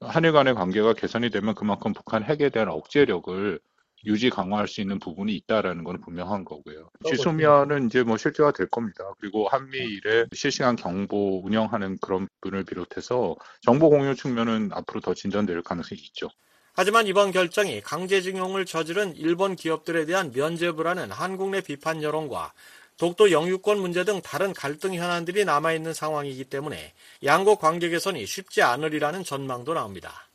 한일 0.02 0.34
간의 0.34 0.56
관계가 0.56 0.94
개선이 0.94 1.30
되면 1.30 1.56
그만큼 1.56 1.94
북한 1.94 2.24
핵에 2.24 2.50
대한 2.50 2.70
억제력을 2.70 3.60
유지 4.06 4.30
강화할 4.30 4.68
수 4.68 4.82
있는 4.82 5.00
부분이 5.00 5.36
있다라는 5.36 5.84
건 5.84 6.00
분명한 6.00 6.46
거고요. 6.46 6.90
지소미아는 7.06 7.88
이제 7.88 8.04
뭐 8.04 8.18
실제화 8.18 8.52
될 8.52 8.68
겁니다. 8.68 9.04
그리고 9.20 9.48
한미일의 9.48 10.28
실시간 10.34 10.76
경보 10.76 11.42
운영하는 11.44 11.98
그런 12.02 12.28
분을 12.42 12.66
비롯해서 12.66 13.36
정보 13.62 13.90
공유 13.90 14.14
측면은 14.16 14.70
앞으로 14.74 15.02
더 15.02 15.14
진전될 15.14 15.64
가능성이 15.64 16.02
있죠. 16.02 16.30
하지만 16.74 17.08
이번 17.08 17.32
결정이 17.32 17.82
강제징용을 17.82 18.66
저지른 18.66 19.16
일본 19.16 19.56
기업들에 19.56 20.06
대한 20.06 20.32
면죄부라는 20.36 21.10
한국 21.10 21.50
내 21.50 21.62
비판 21.62 22.04
여론과 22.04 22.54
독도 22.98 23.32
영유권 23.32 23.80
문제 23.80 24.06
등 24.06 24.22
다른 24.22 24.54
갈등 24.54 24.94
현안들이 24.94 25.44
남아있는 25.46 25.94
상황이기 25.94 26.46
때문에 26.46 26.94
양국 27.24 27.60
관계 27.60 27.90
개선이 27.90 28.26
쉽지 28.26 28.62
않으리라는 28.62 29.24
전망도 29.24 29.74
나옵니다. 29.74 30.30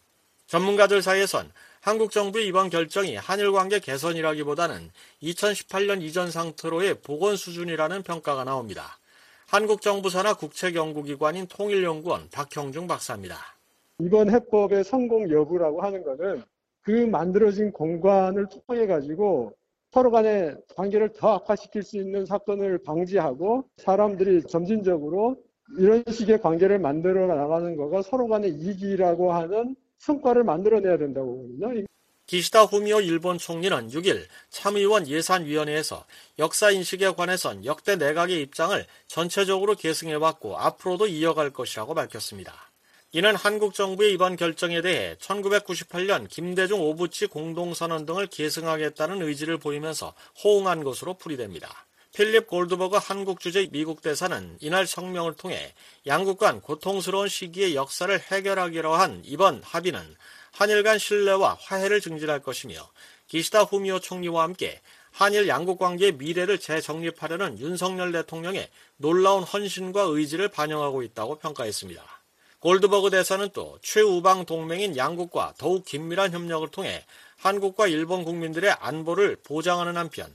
전문가들 0.47 1.01
사이에선 1.01 1.51
한국 1.81 2.11
정부의 2.11 2.47
이번 2.47 2.69
결정이 2.69 3.17
한일 3.17 3.53
관계 3.53 3.79
개선이라기보다는 3.79 4.91
2018년 5.23 6.03
이전 6.03 6.31
상태로의 6.31 7.01
복원 7.01 7.37
수준이라는 7.37 8.03
평가가 8.03 8.45
나옵니다. 8.45 8.99
한국 9.47 9.81
정부 9.81 10.11
산하 10.11 10.35
국책 10.35 10.75
연구기관인 10.75 11.47
통일연구원 11.47 12.29
박형중 12.31 12.87
박사입니다. 12.87 13.37
이번 14.01 14.31
해법의 14.31 14.85
성공 14.85 15.31
여부라고 15.31 15.83
하는 15.83 16.05
것은 16.05 16.43
그 16.83 16.91
만들어진 16.91 17.73
공간을 17.73 18.47
통해 18.67 18.87
가지고 18.87 19.55
서로 19.93 20.11
간의 20.11 20.57
관계를 20.77 21.13
더 21.13 21.35
악화시킬 21.35 21.83
수 21.83 21.97
있는 21.97 22.25
사건을 22.25 22.79
방지하고 22.85 23.65
사람들이 23.79 24.43
점진적으로 24.43 25.37
이런 25.79 26.05
식의 26.09 26.41
관계를 26.41 26.79
만들어 26.79 27.27
나가는 27.27 27.77
거가 27.77 28.03
서로 28.03 28.29
간의 28.29 28.51
이익이라고 28.53 29.33
하는 29.33 29.77
성과를 29.99 30.45
만들어내야 30.45 30.99
된다고 30.99 31.37
보거든요. 31.37 31.87
기시다 32.27 32.63
후미오 32.63 33.01
일본 33.01 33.39
총리는 33.39 33.89
6일 33.89 34.27
참의원 34.51 35.09
예산위원회에서 35.09 36.05
역사 36.39 36.71
인식에 36.71 37.11
관해선 37.11 37.65
역대 37.65 37.97
내각의 37.97 38.41
입장을 38.43 38.87
전체적으로 39.09 39.75
계승해왔고 39.75 40.57
앞으로도 40.57 41.09
이어갈 41.09 41.51
것이라고 41.51 41.95
밝혔습니다. 41.95 42.70
이는 43.13 43.35
한국 43.35 43.75
정부의 43.75 44.13
이번 44.13 44.37
결정에 44.37 44.83
대해 44.83 45.17
1998년 45.17 46.29
김대중 46.29 46.81
오부치 46.81 47.27
공동선언 47.27 48.07
등을 48.07 48.29
계승하겠다는 48.29 49.23
의지를 49.23 49.59
보이면서 49.59 50.15
호응한 50.45 50.85
것으로 50.85 51.15
풀이됩니다. 51.15 51.87
필립 52.15 52.47
골드버그 52.47 52.99
한국 53.03 53.41
주재 53.41 53.69
미국 53.73 54.01
대사는 54.01 54.57
이날 54.61 54.87
성명을 54.87 55.35
통해 55.35 55.75
양국 56.07 56.39
간 56.39 56.61
고통스러운 56.61 57.27
시기의 57.27 57.75
역사를 57.75 58.17
해결하기로 58.17 58.95
한 58.95 59.23
이번 59.25 59.61
합의는 59.65 60.15
한일 60.53 60.85
간 60.85 60.97
신뢰와 60.97 61.59
화해를 61.61 62.01
증진할 62.01 62.39
것이며 62.39 62.89
기시다 63.27 63.65
후미오 63.65 63.99
총리와 63.99 64.45
함께 64.45 64.81
한일 65.11 65.49
양국 65.49 65.81
관계의 65.81 66.13
미래를 66.13 66.61
재정립하려는 66.61 67.59
윤석열 67.59 68.13
대통령의 68.13 68.69
놀라운 68.99 69.43
헌신과 69.43 70.03
의지를 70.03 70.47
반영하고 70.47 71.03
있다고 71.03 71.41
평가했습니다. 71.41 72.20
골드버그 72.61 73.11
대사는 73.11 73.49
또 73.55 73.79
최우방 73.83 74.45
동맹인 74.45 74.97
양국과 74.97 75.55
더욱 75.57 75.85
긴밀한 75.85 76.33
협력을 76.33 76.69
통해 76.69 77.05
한국과 77.39 77.89
일본 77.89 78.23
국민들의 78.23 78.71
안보를 78.81 79.37
보장하는 79.43 79.97
한편 79.97 80.27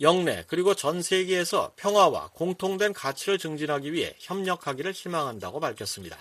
영내 0.00 0.44
그리고 0.48 0.74
전 0.74 1.02
세계에서 1.02 1.72
평화와 1.76 2.30
공통된 2.32 2.94
가치를 2.94 3.38
증진하기 3.38 3.92
위해 3.92 4.14
협력하기를 4.18 4.92
희망한다고 4.92 5.60
밝혔습니다. 5.60 6.16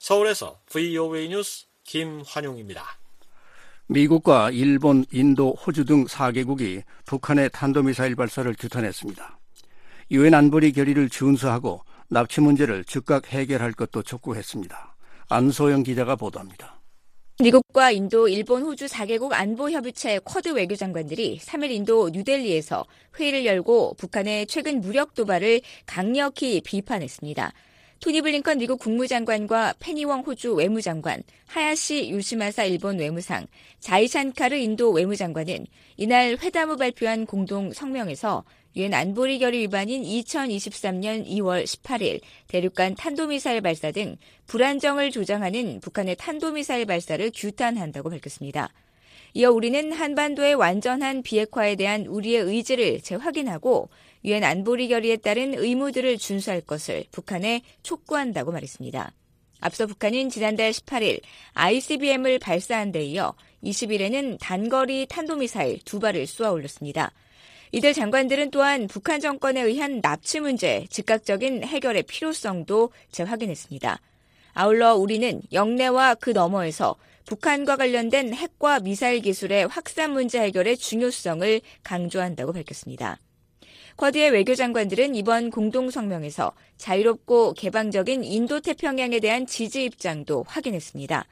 서울에서 0.00 0.58
VOA 0.66 1.28
뉴스 1.28 1.66
김환용입니다. 1.84 2.84
미국과 3.86 4.50
일본, 4.50 5.06
인도, 5.12 5.52
호주 5.54 5.84
등 5.84 6.04
4개국이 6.04 6.82
북한의 7.06 7.50
탄도미사일 7.52 8.16
발사를 8.16 8.52
규탄했습니다. 8.58 9.38
유엔 10.10 10.34
안보리 10.34 10.72
결의를 10.72 11.08
준수하고 11.08 11.82
납치 12.08 12.40
문제를 12.40 12.84
즉각 12.84 13.28
해결할 13.28 13.72
것도 13.72 14.02
촉구했습니다. 14.02 14.87
안소영 15.28 15.82
기자가 15.82 16.16
보도합니다. 16.16 16.80
미국과 17.40 17.92
인도, 17.92 18.26
일본, 18.28 18.62
호주 18.62 18.86
4개국 18.86 19.32
안보협의체 19.32 20.20
쿼드 20.24 20.48
외교장관들이 20.48 21.38
3일 21.38 21.70
인도 21.70 22.08
뉴델리에서 22.10 22.84
회의를 23.18 23.44
열고 23.46 23.94
북한의 23.96 24.46
최근 24.46 24.80
무력 24.80 25.14
도발을 25.14 25.60
강력히 25.86 26.60
비판했습니다. 26.62 27.52
토니 28.00 28.22
블링컨 28.22 28.58
미국 28.58 28.78
국무장관과 28.78 29.74
페니웡 29.80 30.20
호주 30.20 30.54
외무장관, 30.54 31.22
하야시 31.46 32.10
유시마사 32.10 32.64
일본 32.64 32.98
외무상, 32.98 33.46
자이찬카르 33.80 34.54
인도 34.56 34.92
외무장관은 34.92 35.66
이날 35.96 36.36
회담 36.40 36.70
후 36.70 36.76
발표한 36.76 37.26
공동 37.26 37.72
성명에서 37.72 38.44
유엔 38.76 38.94
안보리 38.94 39.38
결의 39.38 39.60
위반인 39.60 40.02
2023년 40.02 41.26
2월 41.26 41.64
18일 41.64 42.20
대륙간 42.48 42.94
탄도미사일 42.94 43.60
발사 43.60 43.90
등 43.90 44.16
불안정을 44.46 45.10
조장하는 45.10 45.80
북한의 45.80 46.16
탄도미사일 46.16 46.86
발사를 46.86 47.30
규탄한다고 47.34 48.10
밝혔습니다. 48.10 48.72
이어 49.34 49.50
우리는 49.50 49.92
한반도의 49.92 50.54
완전한 50.54 51.22
비핵화에 51.22 51.76
대한 51.76 52.06
우리의 52.06 52.42
의지를 52.42 53.00
재확인하고 53.00 53.88
유엔 54.24 54.44
안보리 54.44 54.88
결의에 54.88 55.16
따른 55.16 55.54
의무들을 55.54 56.18
준수할 56.18 56.60
것을 56.60 57.04
북한에 57.10 57.62
촉구한다고 57.82 58.52
말했습니다. 58.52 59.12
앞서 59.60 59.86
북한은 59.86 60.28
지난달 60.28 60.70
18일 60.70 61.20
ICBM을 61.54 62.38
발사한 62.38 62.92
데 62.92 63.04
이어 63.04 63.34
20일에는 63.64 64.38
단거리 64.40 65.06
탄도미사일 65.06 65.80
두 65.84 65.98
발을 65.98 66.26
쏘아 66.26 66.50
올렸습니다. 66.50 67.12
이들 67.72 67.92
장관들은 67.92 68.50
또한 68.50 68.86
북한 68.86 69.20
정권에 69.20 69.60
의한 69.60 70.00
납치 70.00 70.40
문제 70.40 70.86
즉각적인 70.90 71.64
해결의 71.64 72.04
필요성도 72.04 72.90
재확인했습니다. 73.12 74.00
아울러 74.54 74.94
우리는 74.94 75.42
영내와 75.52 76.14
그 76.14 76.30
너머에서 76.30 76.96
북한과 77.26 77.76
관련된 77.76 78.32
핵과 78.32 78.80
미사일 78.80 79.20
기술의 79.20 79.68
확산 79.68 80.12
문제 80.12 80.40
해결의 80.40 80.78
중요성을 80.78 81.60
강조한다고 81.82 82.52
밝혔습니다. 82.54 83.18
쿼드의 83.96 84.30
외교장관들은 84.30 85.14
이번 85.14 85.50
공동성명에서 85.50 86.52
자유롭고 86.78 87.52
개방적인 87.54 88.24
인도태평양에 88.24 89.20
대한 89.20 89.44
지지 89.44 89.84
입장도 89.84 90.44
확인했습니다. 90.46 91.26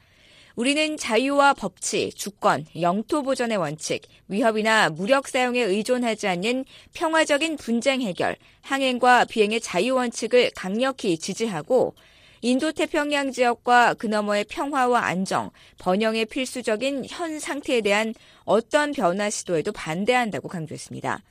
우리는 0.57 0.97
자유와 0.97 1.53
법치, 1.53 2.09
주권, 2.13 2.65
영토 2.81 3.21
보전의 3.21 3.57
원칙, 3.57 4.01
위협이나 4.27 4.89
무력 4.89 5.27
사용에 5.27 5.61
의존하지 5.61 6.27
않는 6.29 6.65
평화적인 6.95 7.57
분쟁 7.57 8.01
해결, 8.01 8.35
항행과 8.61 9.25
비행의 9.25 9.61
자유 9.61 9.93
원칙을 9.93 10.49
강력히 10.55 11.19
지지하고 11.19 11.93
인도 12.41 12.71
태평양 12.71 13.31
지역과 13.31 13.93
그 13.99 14.07
너머의 14.07 14.45
평화와 14.45 15.05
안정, 15.05 15.51
번영의 15.77 16.25
필수적인 16.25 17.05
현 17.07 17.39
상태에 17.39 17.81
대한 17.81 18.15
어떤 18.43 18.93
변화 18.93 19.29
시도에도 19.29 19.71
반대한다고 19.71 20.47
강조했습니다. 20.47 21.21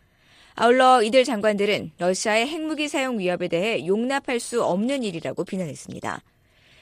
아울러 0.54 1.02
이들 1.02 1.24
장관들은 1.24 1.90
러시아의 1.98 2.46
핵무기 2.46 2.86
사용 2.86 3.18
위협에 3.18 3.48
대해 3.48 3.88
용납할 3.88 4.38
수 4.38 4.62
없는 4.62 5.02
일이라고 5.02 5.42
비난했습니다. 5.42 6.22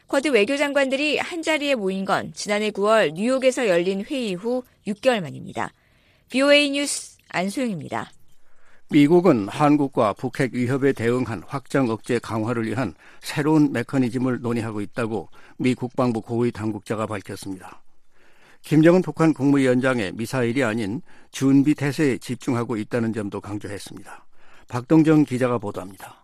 쿼드 0.06 0.28
외교장관들이 0.28 1.18
한자리에 1.18 1.75
모인 1.75 2.04
건 2.04 2.32
지난해 2.34 2.70
9월 2.70 3.14
뉴욕에서 3.14 3.68
열린 3.68 4.04
회의 4.04 4.34
후 4.34 4.62
6개월 4.87 5.20
만입니다. 5.20 5.73
BOA 6.30 6.70
뉴스 6.70 7.16
안소영입니다. 7.30 8.11
미국은 8.90 9.49
한국과 9.49 10.12
북핵 10.12 10.52
위협에 10.54 10.92
대응한 10.92 11.42
확장 11.46 11.88
억제 11.88 12.18
강화를 12.18 12.66
위한 12.66 12.94
새로운 13.20 13.73
메커니즘을 13.73 14.40
논의하고 14.40 14.82
있다고 14.82 15.30
미 15.56 15.75
국방부 15.75 16.20
고위 16.20 16.52
당국자가 16.52 17.06
밝혔습니다. 17.06 17.82
김정은 18.62 19.02
북한 19.02 19.34
국무위원장의 19.34 20.12
미사일이 20.14 20.64
아닌 20.64 21.02
준비 21.30 21.75
태세에 21.75 22.18
집중하고 22.18 22.76
있다는 22.76 23.12
점도 23.12 23.40
강조했습니다. 23.40 24.26
박동정 24.68 25.25
기자가 25.25 25.58
보도합니다. 25.58 26.23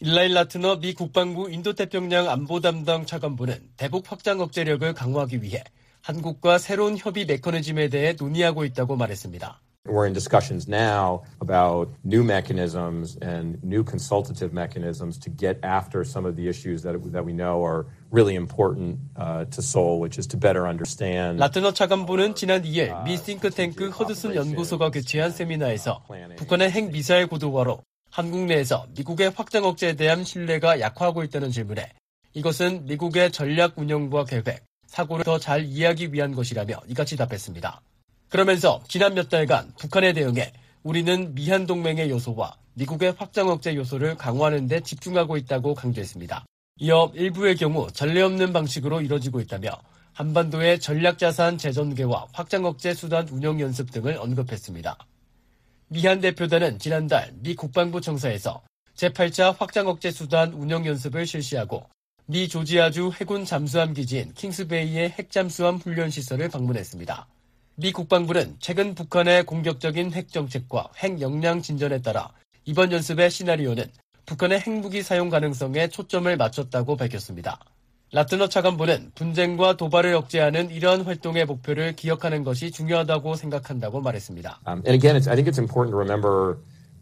일라일 0.00 0.32
라트너 0.34 0.76
미 0.76 0.94
국방부 0.94 1.50
인도태평양 1.50 2.28
안보 2.28 2.60
담당 2.60 3.04
차관부는 3.04 3.70
대북 3.76 4.10
확장 4.12 4.38
억제력을 4.40 4.94
강화하기 4.94 5.42
위해 5.42 5.64
한국과 6.02 6.58
새로운 6.58 6.96
협의 6.96 7.26
메커니즘에 7.26 7.88
대해 7.88 8.14
논의하고 8.16 8.64
있다고 8.64 8.94
말했습니다. 8.94 9.60
We're 9.88 10.04
in 10.04 10.12
discussions 10.12 10.68
now 10.68 11.22
about 11.40 11.90
new 12.04 12.22
mechanisms 12.22 13.18
and 13.22 13.58
new 13.64 13.82
consultative 13.82 14.52
mechanisms 14.52 15.18
to 15.18 15.30
get 15.34 15.58
after 15.64 16.04
some 16.04 16.28
of 16.28 16.36
the 16.36 16.46
issues 16.46 16.82
that, 16.82 16.94
that 17.10 17.24
we 17.24 17.32
know 17.32 17.64
are 17.64 17.86
really 18.12 18.36
important 18.36 18.98
uh, 19.16 19.46
to 19.46 19.62
Seoul, 19.62 19.98
which 19.98 20.18
is 20.18 20.28
to 20.28 20.36
better 20.36 20.68
understand. 20.68 21.40
라트너 21.40 21.72
차관부는 21.72 22.36
지난 22.36 22.62
2일 22.62 23.02
미 23.02 23.16
싱크탱크 23.16 23.88
허드슨 23.88 24.36
연구소가 24.36 24.90
개최한 24.90 25.32
세미나에서 25.32 26.04
북한의 26.36 26.70
핵 26.70 26.92
미사일 26.92 27.26
고도화로 27.26 27.82
한국 28.10 28.46
내에서 28.46 28.86
미국의 28.96 29.30
확장 29.30 29.64
억제에 29.64 29.94
대한 29.94 30.24
신뢰가 30.24 30.80
약화하고 30.80 31.22
있다는 31.24 31.50
질문에 31.50 31.92
이것은 32.34 32.86
미국의 32.86 33.32
전략 33.32 33.78
운영과 33.78 34.24
계획, 34.24 34.64
사고를 34.86 35.24
더 35.24 35.38
잘 35.38 35.64
이해하기 35.64 36.12
위한 36.12 36.34
것이라며 36.34 36.80
이같이 36.88 37.16
답했습니다. 37.16 37.80
그러면서 38.28 38.82
지난 38.88 39.14
몇 39.14 39.28
달간 39.28 39.72
북한에 39.78 40.12
대응해 40.12 40.52
우리는 40.82 41.34
미한 41.34 41.66
동맹의 41.66 42.10
요소와 42.10 42.56
미국의 42.74 43.14
확장 43.18 43.48
억제 43.48 43.74
요소를 43.74 44.16
강화하는 44.16 44.66
데 44.66 44.80
집중하고 44.80 45.36
있다고 45.36 45.74
강조했습니다. 45.74 46.44
이어 46.80 47.10
일부의 47.14 47.56
경우 47.56 47.90
전례 47.92 48.22
없는 48.22 48.52
방식으로 48.52 49.00
이뤄지고 49.00 49.40
있다며 49.40 49.70
한반도의 50.12 50.80
전략자산 50.80 51.58
재전개와 51.58 52.28
확장 52.32 52.64
억제 52.64 52.94
수단 52.94 53.28
운영 53.28 53.60
연습 53.60 53.90
등을 53.90 54.16
언급했습니다. 54.18 54.96
미한 55.90 56.20
대표단은 56.20 56.78
지난달 56.78 57.32
미 57.40 57.54
국방부 57.54 58.02
청사에서 58.02 58.62
제8차 58.94 59.58
확장 59.58 59.88
억제 59.88 60.10
수단 60.10 60.52
운영 60.52 60.84
연습을 60.84 61.26
실시하고 61.26 61.86
미 62.26 62.46
조지아주 62.46 63.12
해군 63.18 63.46
잠수함 63.46 63.94
기지인 63.94 64.34
킹스베이의 64.34 65.10
핵잠수함 65.10 65.76
훈련 65.76 66.10
시설을 66.10 66.50
방문했습니다. 66.50 67.26
미 67.76 67.92
국방부는 67.92 68.56
최근 68.58 68.94
북한의 68.94 69.46
공격적인 69.46 70.12
핵 70.12 70.28
정책과 70.28 70.90
핵 70.98 71.22
역량 71.22 71.62
진전에 71.62 72.02
따라 72.02 72.32
이번 72.66 72.92
연습의 72.92 73.30
시나리오는 73.30 73.90
북한의 74.26 74.60
핵무기 74.60 75.02
사용 75.02 75.30
가능성에 75.30 75.88
초점을 75.88 76.36
맞췄다고 76.36 76.96
밝혔습니다. 76.96 77.58
라트너 78.10 78.48
차관보는 78.48 79.12
분쟁과 79.14 79.76
도발을 79.76 80.14
억제하는 80.14 80.70
이러한 80.70 81.02
활동의 81.02 81.44
목표를 81.44 81.94
기억하는 81.94 82.42
것이 82.42 82.70
중요하다고 82.70 83.34
생각한다고 83.36 84.00
말했습니다. 84.00 84.60
Um, 84.66 84.82
and 84.86 84.94
again, 84.94 85.16
I 85.16 85.36
think 85.36 85.46
it's 85.46 85.58
important 85.58 85.92
to 85.92 85.98
remember 85.98 86.56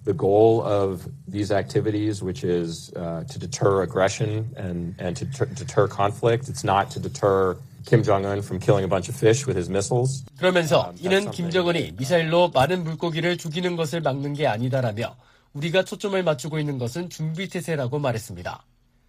the 0.04 0.16
goal 0.16 0.62
of 0.62 1.08
these 1.28 1.52
activities, 1.52 2.22
which 2.22 2.44
is 2.44 2.90
uh, 2.96 3.22
to 3.24 3.38
deter 3.38 3.82
aggression 3.82 4.50
and, 4.56 4.94
and 4.98 5.16
to 5.16 5.24
deter 5.54 5.86
conflict. 5.86 6.48
It's 6.48 6.64
not 6.64 6.90
to 6.94 7.00
deter 7.00 7.56
Kim 7.86 8.02
Jong-un 8.02 8.42
from 8.42 8.58
killing 8.58 8.84
a 8.84 8.88
bunch 8.88 9.08
of 9.08 9.14
fish 9.14 9.46
with 9.46 9.56
his 9.56 9.70
missiles. 9.70 10.24
그러면서 10.38 10.92
이는 11.00 11.30
김정은이 11.30 11.92
미사일로 11.96 12.50
많은 12.50 12.82
물고기를 12.82 13.36
죽이는 13.36 13.76
것을 13.76 14.00
막는 14.00 14.34
게 14.34 14.48
아니다라며 14.48 15.14
우리가 15.52 15.84
초점을 15.84 16.20
맞추고 16.20 16.58
있는 16.58 16.78
것은 16.78 17.10
준비 17.10 17.48
태세라고 17.48 18.00
말했습니다. 18.00 18.64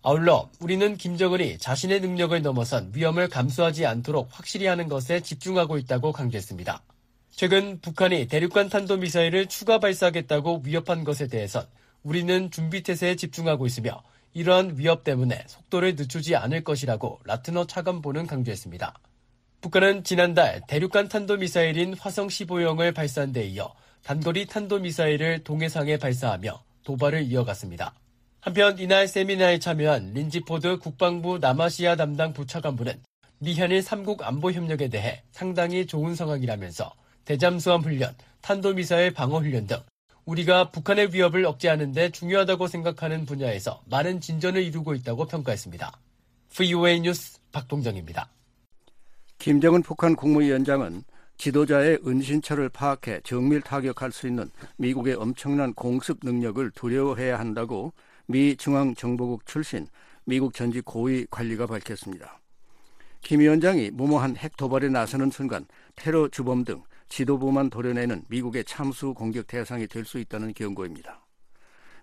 아울러 0.07 0.49
우리는 0.61 0.95
김정은이 0.95 1.57
자신의 1.57 1.99
능력을 1.99 2.41
넘어선 2.41 2.91
위험을 2.93 3.27
감수하지 3.27 3.85
않도록 3.85 4.29
확실히 4.31 4.65
하는 4.65 4.87
것에 4.87 5.19
집중하고 5.19 5.77
있다고 5.77 6.13
강조했습니다. 6.13 6.81
최근 7.31 7.81
북한이 7.81 8.27
대륙간 8.27 8.69
탄도미사일을 8.69 9.47
추가 9.47 9.79
발사하겠다고 9.79 10.61
위협한 10.63 11.03
것에 11.03 11.27
대해선 11.27 11.67
우리는 12.03 12.49
준비 12.51 12.83
태세에 12.83 13.17
집중하고 13.17 13.65
있으며 13.65 14.01
이러한 14.31 14.77
위협 14.77 15.03
때문에 15.03 15.43
속도를 15.45 15.95
늦추지 15.97 16.37
않을 16.37 16.63
것이라고 16.63 17.19
라트너 17.25 17.67
차관보는 17.67 18.27
강조했습니다. 18.27 18.93
북한은 19.59 20.05
지난달 20.05 20.61
대륙간 20.69 21.09
탄도미사일인 21.09 21.95
화성 21.99 22.27
15형을 22.27 22.95
발사한 22.95 23.33
데 23.33 23.43
이어 23.43 23.73
단거리 24.05 24.45
탄도미사일을 24.45 25.43
동해상에 25.43 25.97
발사하며 25.97 26.63
도발을 26.85 27.23
이어갔습니다. 27.23 27.93
한편 28.47 28.79
이날 28.79 29.09
세미나에 29.09 29.59
참여한 29.59 30.13
린지포드 30.13 30.77
국방부 30.77 31.37
남아시아 31.37 31.97
담당 31.97 32.31
부차관부는 32.31 32.93
미한일 33.39 33.81
3국 33.81 34.21
안보 34.21 34.53
협력에 34.53 34.87
대해 34.87 35.21
상당히 35.33 35.85
좋은 35.85 36.15
상황이라면서 36.15 36.93
대잠수함 37.25 37.81
훈련, 37.81 38.15
탄도미사일 38.39 39.13
방어 39.13 39.39
훈련 39.39 39.67
등 39.67 39.75
우리가 40.23 40.71
북한의 40.71 41.13
위협을 41.13 41.45
억제하는 41.45 41.91
데 41.91 42.09
중요하다고 42.09 42.67
생각하는 42.67 43.25
분야에서 43.25 43.81
많은 43.89 44.21
진전을 44.21 44.63
이루고 44.63 44.93
있다고 44.93 45.27
평가했습니다. 45.27 45.91
VOA 46.55 47.01
뉴스 47.01 47.39
박동정입니다. 47.51 48.29
김정은 49.39 49.81
북한 49.81 50.15
국무위원장은 50.15 51.03
지도자의 51.37 51.99
은신처를 52.07 52.69
파악해 52.69 53.19
정밀 53.25 53.61
타격할 53.61 54.13
수 54.13 54.25
있는 54.25 54.49
미국의 54.77 55.15
엄청난 55.15 55.73
공습 55.73 56.19
능력을 56.23 56.71
두려워해야 56.71 57.37
한다고 57.37 57.91
미 58.29 58.57
중앙정보국 58.57 59.45
출신 59.45 59.87
미국 60.25 60.53
전직 60.53 60.83
고위 60.83 61.25
관리가 61.31 61.65
밝혔습니다. 61.65 62.41
김 63.21 63.39
위원장이 63.39 63.91
무모한 63.91 64.35
핵 64.35 64.57
도발에 64.57 64.89
나서는 64.89 65.29
순간 65.31 65.65
테러 65.95 66.27
주범 66.27 66.65
등 66.65 66.83
지도부만 67.07 67.69
도려내는 67.69 68.25
미국의 68.27 68.65
참수 68.65 69.13
공격 69.13 69.47
대상이 69.47 69.87
될 69.87 70.03
수 70.03 70.19
있다는 70.19 70.53
경고입니다. 70.53 71.25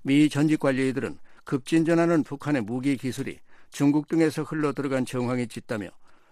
미 0.02 0.30
전직 0.30 0.60
관리들은 0.60 1.18
급진전하는 1.44 2.22
북한의 2.22 2.62
무기 2.62 2.96
기술이 2.96 3.38
중국 3.70 4.08
등에서 4.08 4.44
흘러 4.44 4.72
들어간 4.72 5.04
정황이 5.04 5.46
짙다며 5.46 5.88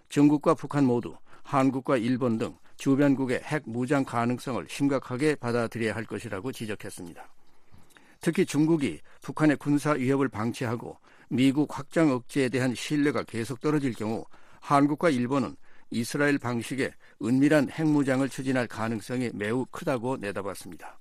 중국과 0.09 0.55
북한 0.55 0.85
모두 0.85 1.15
한국과 1.43 1.97
일본 1.97 2.39
등 2.39 2.57
주변국의 2.77 3.41
핵 3.43 3.61
무장 3.67 4.03
가능성을 4.03 4.65
심각하게 4.67 5.35
받아들여야 5.35 5.93
할 5.93 6.05
것이라고 6.05 6.51
지적했습니다. 6.51 7.27
특히 8.23 8.45
중국이 8.45 9.01
북한의 9.21 9.57
군사 9.57 9.91
위협을 9.91 10.29
방치하고 10.29 10.97
미국 11.27 11.77
확장 11.77 12.09
억제에 12.09 12.47
대한 12.47 12.73
신뢰가 12.73 13.23
계속 13.23 13.59
떨어질 13.59 13.93
경우 13.93 14.23
한국과 14.61 15.09
일본은 15.09 15.57
이스라엘 15.91 16.37
방식의 16.39 16.93
은밀한 17.21 17.69
핵무장을 17.69 18.27
추진할 18.29 18.65
가능성이 18.67 19.29
매우 19.33 19.65
크다고 19.69 20.15
내다봤습니다. 20.15 20.99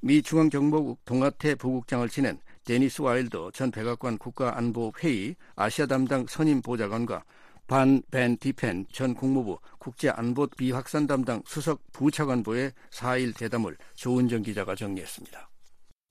미 0.00 0.20
중앙정보국 0.20 1.04
동아태 1.04 1.54
부국장을 1.54 2.08
지낸 2.08 2.40
데니스 2.64 3.00
와일더 3.00 3.52
전 3.52 3.70
백악관 3.70 4.18
국가안보회의 4.18 5.36
아시아 5.54 5.86
담당 5.86 6.26
선임 6.26 6.60
보좌관과 6.60 7.22
반 7.68 8.02
벤 8.10 8.36
디펜 8.38 8.86
전 8.90 9.14
국무부 9.14 9.60
국제안보 9.78 10.48
비확산 10.48 11.06
담당 11.06 11.42
수석 11.46 11.80
부차관보의 11.92 12.72
4일 12.90 13.36
대담을 13.36 13.76
조은정 13.94 14.42
기자가 14.42 14.74
정리했습니다. 14.74 15.48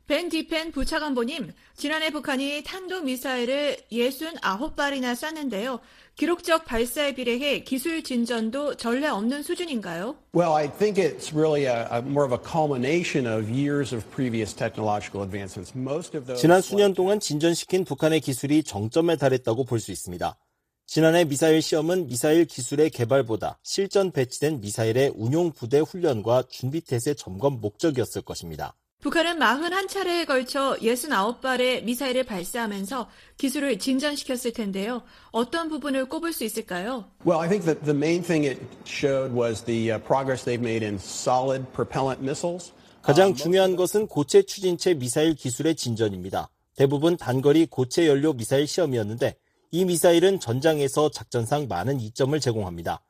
벤 0.08 0.30
디펜 0.30 0.72
부차관보님, 0.72 1.52
지난해 1.76 2.12
북한이 2.12 2.64
탄도미사일을 2.64 3.76
69발이나 3.92 5.14
쐈는데요. 5.14 5.82
기록적 6.16 6.64
발사에 6.64 7.14
비례해 7.14 7.64
기술 7.64 8.02
진전도 8.02 8.76
전례 8.76 9.10
없는 9.10 9.44
수준인가요? 9.44 10.16
Well, 10.34 10.54
I 10.56 10.72
think 10.72 10.98
it's 10.98 11.34
really 11.36 11.66
a, 11.66 11.86
a 11.92 12.02
more 12.02 12.26
of 12.26 12.34
a 12.34 12.40
culmination 12.42 13.28
of 13.28 13.52
years 13.52 13.94
of 13.94 14.10
previous 14.10 14.56
technological 14.56 15.22
advancements. 15.22 15.78
Most 15.78 16.16
of 16.18 16.26
those 16.26 16.42
지난 16.42 16.62
수년 16.62 16.94
동안 16.94 17.20
진전시킨 17.20 17.84
북한의 17.84 18.22
기술이 18.22 18.64
정점에 18.64 19.18
달했다고 19.18 19.66
볼 19.66 19.82
수 19.82 19.92
있습니다. 19.92 20.38
지난해 20.86 21.26
미사일 21.26 21.62
시험은 21.62 22.08
미사일 22.08 22.46
기술의 22.46 22.92
개발보다 22.92 23.60
실전 23.62 24.12
배치된 24.12 24.62
미사일의 24.62 25.12
운용 25.16 25.52
부대 25.52 25.80
훈련과 25.80 26.44
준비 26.50 26.80
태세 26.80 27.14
점검 27.14 27.60
목적이었을 27.60 28.22
것입니다. 28.22 28.74
북한은 29.00 29.38
41차례에 29.38 30.26
걸쳐 30.26 30.76
69발의 30.82 31.84
미사일을 31.84 32.24
발사하면서 32.24 33.08
기술을 33.38 33.78
진전시켰을 33.78 34.54
텐데요. 34.54 35.04
어떤 35.32 35.70
부분을 35.70 36.10
꼽을 36.10 36.34
수 36.34 36.44
있을까요? 36.44 37.06
Well, 37.24 37.40
I 37.40 37.48
think 37.48 37.66
that 37.66 37.86
the 37.86 37.96
main 37.96 38.24
thing 38.24 38.50
it 38.50 38.60
showed 38.86 39.36
was 39.36 39.64
the 39.64 39.92
uh, 39.94 40.04
progress 40.04 40.44
they've 40.44 40.60
made 40.60 40.84
in 40.84 40.96
solid 40.96 41.66
propellant 41.74 42.24
missiles. 42.24 42.74
가장 43.04 43.36
중요한 43.36 43.76
것은 43.76 44.08
고체 44.08 44.42
추진체 44.42 44.96
미사일 44.96 45.36
기술의 45.36 45.76
진전입니다. 45.76 46.50
대부분 46.76 47.18
단거리 47.18 47.68
고체 47.68 48.08
연료 48.08 48.34
미사일 48.34 48.66
시험이었는데 48.66 49.38
이 49.72 49.86
미사일은 49.86 50.40
전장에서 50.40 51.12
작전상 51.12 51.68
많은 51.68 52.00
이점을 52.02 52.38
제공합니다. 52.40 53.02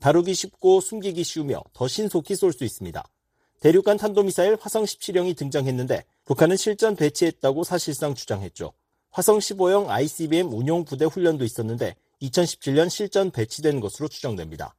다루기 0.00 0.34
쉽고 0.34 0.80
숨기기 0.80 1.22
쉬우며 1.22 1.62
더 1.74 1.86
신속히 1.86 2.34
쏠 2.34 2.52
수 2.52 2.64
있습니다. 2.64 3.04
대륙간 3.64 3.96
탄도미사일 3.96 4.58
화성 4.60 4.84
17형이 4.84 5.34
등장했는데 5.38 6.04
북한은 6.26 6.54
실전 6.54 6.96
배치했다고 6.96 7.64
사실상 7.64 8.14
주장했죠. 8.14 8.74
화성 9.10 9.38
15형 9.38 9.88
ICBM 9.88 10.52
운용 10.52 10.84
부대 10.84 11.06
훈련도 11.06 11.46
있었는데 11.46 11.96
2017년 12.20 12.90
실전 12.90 13.30
배치된 13.30 13.80
것으로 13.80 14.08
추정됩니다. 14.08 14.74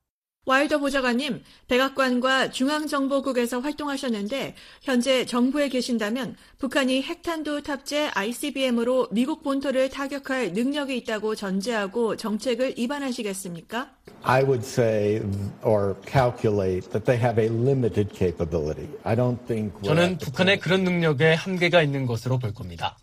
와일더 0.46 0.78
보좌관님, 0.78 1.44
백악관과 1.68 2.52
중앙정보국에서 2.52 3.62
활동하셨는데 3.62 4.54
현재 4.84 5.26
정부에 5.26 5.70
계신다면 5.70 6.36
북한이 6.60 7.02
핵탄두 7.02 7.64
탑재 7.64 8.12
ICBM으로 8.14 9.08
미국 9.12 9.42
본토를 9.42 9.90
타격할 9.90 10.54
능력이 10.54 10.96
있다고 10.98 11.34
전제하고 11.34 12.16
정책을 12.16 12.78
입안하시겠습니까? 12.78 13.90
I 14.22 14.44
would 14.44 14.64
say 14.64 15.20
or 15.64 15.96
calculate 16.08 16.92
that 16.92 17.06
they 17.06 17.20
have 17.20 17.44
a 17.44 17.50
limited 17.50 18.16
capability. 18.16 18.88
I 19.04 19.16
don't 19.16 19.40
think 19.48 19.74
저는 19.84 20.20
북한의 20.20 20.60
그런 20.60 20.84
능력에 20.84 21.34
한계가 21.34 21.82
있는 21.82 22.06
것으로 22.06 22.38
볼 22.38 22.54
겁니다. 22.54 22.98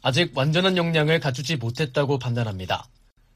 아직 0.00 0.36
완전한 0.36 0.76
역량을 0.76 1.18
갖추지 1.18 1.56
못했다고 1.56 2.18
판단합니다. 2.18 2.86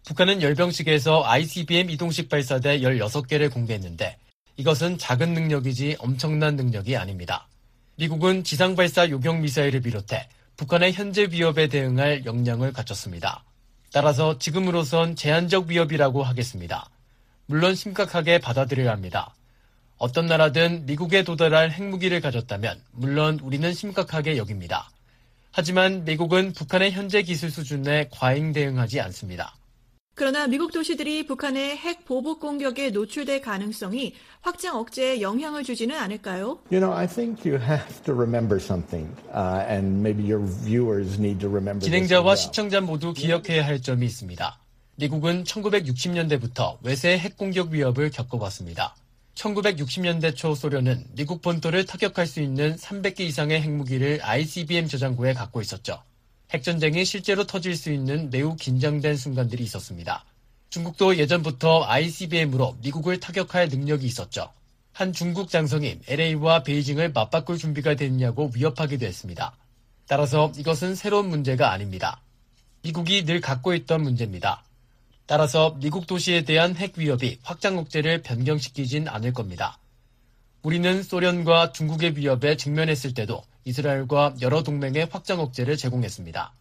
북한은 0.08 0.40
열병식에서 0.40 1.22
ICBM 1.26 1.90
이동식 1.90 2.30
발사대 2.30 2.80
16개를 2.80 3.52
공개했는데 3.52 4.16
이것은 4.56 4.96
작은 4.96 5.34
능력이지 5.34 5.96
엄청난 5.98 6.56
능력이 6.56 6.96
아닙니다. 6.96 7.46
미국은 7.96 8.42
지상 8.42 8.74
발사 8.74 9.10
요격 9.10 9.40
미사일을 9.40 9.82
비롯해 9.82 10.26
북한의 10.56 10.94
현재 10.94 11.28
위협에 11.30 11.68
대응할 11.68 12.24
역량을 12.24 12.72
갖췄습니다. 12.72 13.44
따라서 13.92 14.38
지금으로선 14.38 15.14
제한적 15.14 15.66
위협이라고 15.66 16.22
하겠습니다. 16.22 16.88
물론 17.44 17.74
심각하게 17.74 18.38
받아들여야 18.38 18.90
합니다. 18.90 19.34
어떤 19.98 20.24
나라든 20.24 20.86
미국에 20.86 21.22
도달할 21.22 21.70
핵무기를 21.70 22.22
가졌다면 22.22 22.80
물론 22.92 23.38
우리는 23.42 23.74
심각하게 23.74 24.38
여깁니다. 24.38 24.90
하지만 25.52 26.06
미국은 26.06 26.54
북한의 26.54 26.92
현재 26.92 27.20
기술 27.20 27.50
수준에 27.50 28.08
과잉 28.10 28.54
대응하지 28.54 29.02
않습니다. 29.02 29.57
그러나 30.18 30.48
미국 30.48 30.72
도시들이 30.72 31.26
북한의 31.26 31.76
핵 31.76 32.04
보복 32.04 32.40
공격에 32.40 32.90
노출될 32.90 33.40
가능성이 33.40 34.14
확장 34.40 34.76
억제에 34.76 35.20
영향을 35.20 35.62
주지는 35.62 35.96
않을까요? 35.96 36.58
You 36.72 36.80
know, 36.80 36.92
I 36.92 37.06
think 37.06 37.48
you 37.48 37.62
have 37.62 38.02
to 38.02 38.12
remember 38.12 38.60
something, 38.60 39.08
uh, 39.32 39.64
and 39.70 40.00
maybe 40.00 40.28
your 40.28 40.44
viewers 40.44 41.20
need 41.20 41.38
to 41.38 41.48
remember. 41.48 41.78
진행자와 41.84 42.34
시청자 42.34 42.80
모두 42.80 43.12
기억해야 43.12 43.64
할 43.64 43.80
점이 43.80 44.04
있습니다. 44.06 44.58
미국은 44.96 45.44
1960년대부터 45.44 46.78
외세 46.82 47.16
핵 47.16 47.36
공격 47.36 47.70
위협을 47.70 48.10
겪어왔습니다. 48.10 48.96
1960년대 49.36 50.34
초 50.34 50.56
소련은 50.56 51.06
미국 51.14 51.42
본토를 51.42 51.86
타격할 51.86 52.26
수 52.26 52.40
있는 52.40 52.74
300개 52.74 53.20
이상의 53.20 53.62
핵무기를 53.62 54.18
ICBM 54.24 54.88
저장고에 54.88 55.34
갖고 55.34 55.60
있었죠. 55.60 56.02
핵전쟁이 56.50 57.04
실제로 57.04 57.44
터질 57.44 57.76
수 57.76 57.92
있는 57.92 58.30
매우 58.30 58.56
긴장된 58.56 59.16
순간들이 59.16 59.62
있었습니다. 59.64 60.24
중국도 60.70 61.16
예전부터 61.16 61.84
ICBM으로 61.84 62.76
미국을 62.82 63.20
타격할 63.20 63.68
능력이 63.68 64.06
있었죠. 64.06 64.50
한 64.92 65.12
중국 65.12 65.48
장성이 65.48 65.98
LA와 66.06 66.62
베이징을 66.62 67.12
맞바꿀 67.12 67.58
준비가 67.58 67.94
됐냐고 67.94 68.50
위협하기도 68.54 69.06
했습니다. 69.06 69.56
따라서 70.06 70.50
이것은 70.56 70.94
새로운 70.94 71.28
문제가 71.28 71.70
아닙니다. 71.70 72.20
미국이 72.82 73.24
늘 73.24 73.40
갖고 73.40 73.74
있던 73.74 74.02
문제입니다. 74.02 74.64
따라서 75.26 75.76
미국 75.78 76.06
도시에 76.06 76.44
대한 76.44 76.74
핵 76.76 76.96
위협이 76.96 77.38
확장 77.42 77.76
억제를 77.78 78.22
변경시키진 78.22 79.08
않을 79.08 79.34
겁니다. 79.34 79.78
우리는 80.62 81.02
소련과 81.02 81.72
중국의 81.72 82.16
위협에 82.16 82.56
직면했을 82.56 83.12
때도 83.14 83.42
이스라엘과 83.64 84.36
여러 84.40 84.62
동맹의 84.62 85.08
확장 85.10 85.40
억제를 85.40 85.76
제공했습니다. 85.76 86.52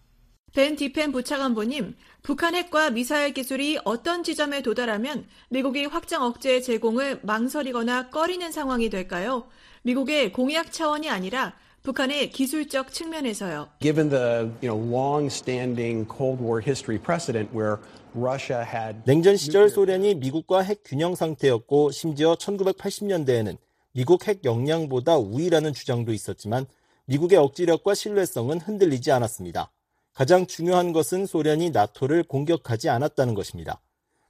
벤 0.54 0.76
디펜 0.76 1.12
부차관보님, 1.12 1.96
북한 2.24 2.56
핵과 2.56 2.90
미사일 2.90 3.34
기술이 3.34 3.80
어떤 3.84 4.24
지점에 4.24 4.62
도달하면 4.62 5.26
미국이 5.50 5.86
확장 5.86 6.24
억제 6.24 6.62
제공을 6.62 7.20
망설이거나 7.24 8.10
꺼리는 8.10 8.52
상황이 8.52 8.90
될까요? 8.90 9.48
미국의 9.84 10.32
공약 10.34 10.72
차원이 10.72 11.10
아니라 11.10 11.54
북한의 11.84 12.32
기술적 12.32 12.92
측면에서요. 12.92 13.70
Given 13.80 14.10
the 14.10 14.50
you 14.62 14.68
know, 14.68 14.78
long-standing 14.78 16.08
Cold 16.12 16.44
War 16.44 16.62
history 16.62 17.00
precedent 17.00 17.56
where 17.56 17.78
Russia 18.14 18.66
had 18.66 19.04
냉전 19.06 19.38
시절 19.38 19.70
소련이 19.70 20.16
미국과 20.16 20.64
핵 20.64 20.82
균형 20.84 21.16
상태였고 21.16 21.92
심지어 21.92 22.36
1980년대에는 22.36 23.58
미국 23.94 24.28
핵 24.28 24.44
역량보다 24.44 25.18
우위라는 25.18 25.74
주장도 25.74 26.12
있었지만 26.12 26.66
미국의 27.08 27.38
억지력과 27.38 27.96
신뢰성은 27.96 28.60
흔들리지 28.62 29.12
않았습니다. 29.12 29.72
가장 30.14 30.46
중요한 30.46 30.94
것은 30.94 31.26
소련이 31.26 31.70
나토를 31.72 32.24
공격하지 32.24 32.90
않았다는 32.90 33.34
것입니다. 33.34 33.82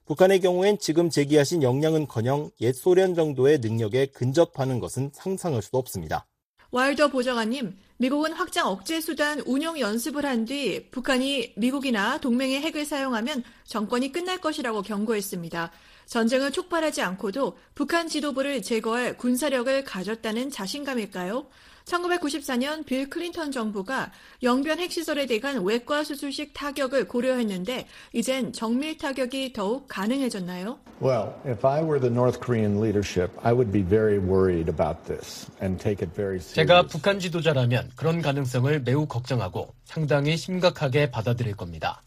북한의 0.05 0.39
경우엔 0.41 0.77
지금 0.79 1.09
제기하신 1.09 1.63
역량은커녕 1.63 2.51
옛 2.61 2.73
소련 2.73 3.15
정도의 3.15 3.59
능력에 3.59 4.07
근접하는 4.07 4.79
것은 4.79 5.11
상상할 5.13 5.61
수도 5.61 5.77
없습니다. 5.79 6.27
와일더 6.71 7.07
보좌관님, 7.09 7.77
미국은 7.97 8.33
확장 8.33 8.67
억제 8.67 9.01
수단 9.01 9.39
운용 9.45 9.79
연습을 9.79 10.25
한 10.25 10.45
뒤 10.45 10.89
북한이 10.91 11.53
미국이나 11.55 12.19
동맹의 12.19 12.61
핵을 12.61 12.85
사용하면 12.85 13.43
정권이 13.65 14.11
끝날 14.11 14.39
것이라고 14.39 14.81
경고했습니다. 14.81 15.71
전쟁을 16.05 16.51
촉발하지 16.51 17.01
않고도 17.01 17.57
북한 17.73 18.07
지도부를 18.07 18.61
제거할 18.61 19.17
군사력을 19.17 19.83
가졌다는 19.83 20.51
자신감일까요? 20.51 21.47
1994년 21.87 22.85
빌 22.85 23.09
클린턴 23.09 23.51
정부가 23.51 24.11
영변 24.43 24.79
핵시설에 24.79 25.25
대한 25.25 25.63
외과 25.63 26.03
수술식 26.03 26.53
타격을 26.53 27.07
고려했는데 27.07 27.87
이젠 28.13 28.51
정밀 28.51 28.97
타격이 28.97 29.53
더욱 29.53 29.87
가능해졌나요? 29.87 30.79
Well, 31.01 31.33
if 31.45 31.65
I 31.65 31.81
were 31.81 31.99
the 31.99 32.11
North 32.11 32.41
Korean 32.41 32.81
leadership, 32.81 33.31
I 33.41 33.53
would 33.53 33.71
be 33.71 33.83
very 33.83 34.19
worried 34.19 34.69
about 34.69 35.05
this 35.05 35.49
and 35.61 35.81
take 35.81 36.03
it 36.05 36.13
very 36.13 36.37
seriously. 36.39 36.55
제가 36.55 36.87
북한 36.87 37.19
지도자라면 37.19 37.91
그런 37.95 38.21
가능성을 38.21 38.81
매우 38.81 39.05
걱정하고 39.05 39.73
상당히 39.85 40.35
심각하게 40.35 41.09
받아들일 41.09 41.55
겁니다. 41.55 42.03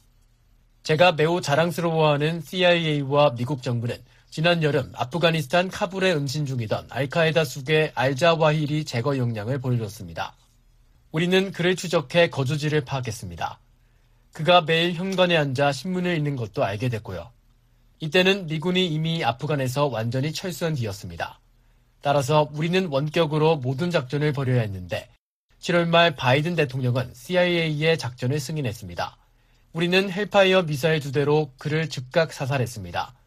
제가 0.83 1.12
매우 1.12 1.40
자랑스러워하는 1.40 2.43
CIA와 2.43 3.35
미국 3.37 3.62
정부는 3.62 3.97
지난 4.31 4.62
여름 4.62 4.93
아프가니스탄 4.95 5.71
카불에 5.71 6.12
음신 6.12 6.47
중이던 6.47 6.87
알카에다 6.88 7.45
숙의 7.45 7.90
알자와힐이 7.97 8.85
제거 8.85 9.19
역량을 9.19 9.59
보여줬습니다. 9.59 10.37
우리는 11.11 11.51
그를 11.51 11.75
추적해 11.75 12.31
거주지를 12.31 12.85
파악했습니다. 12.85 13.59
그가 14.33 14.61
매일 14.61 14.95
현관에 14.95 15.37
앉아 15.37 15.73
신문을 15.73 16.16
읽는 16.19 16.37
것도 16.37 16.62
알게 16.62 16.88
됐고요. 16.90 17.29
이때는 17.99 18.47
미군이 18.47 18.87
이미 18.87 19.25
아프간에서 19.25 19.87
완전히 19.87 20.33
철수한 20.33 20.75
뒤였습니다. 20.75 21.40
따라서 22.01 22.49
우리는 22.53 22.87
원격으로 22.87 23.57
모든 23.57 23.90
작전을 23.90 24.33
벌여야 24.33 24.61
했는데 24.61 25.09
7월 25.61 25.88
말 25.88 26.14
바이든 26.14 26.55
대통령은 26.55 27.12
CIA의 27.14 27.99
작전을 27.99 28.38
승인했습니다. 28.38 29.16
우리는 29.73 30.09
헬파이어 30.09 30.62
미사일 30.62 31.01
두 31.01 31.11
대로 31.11 31.51
그를 31.59 31.88
즉각 31.88 32.33
사살했습니다. 32.33 33.20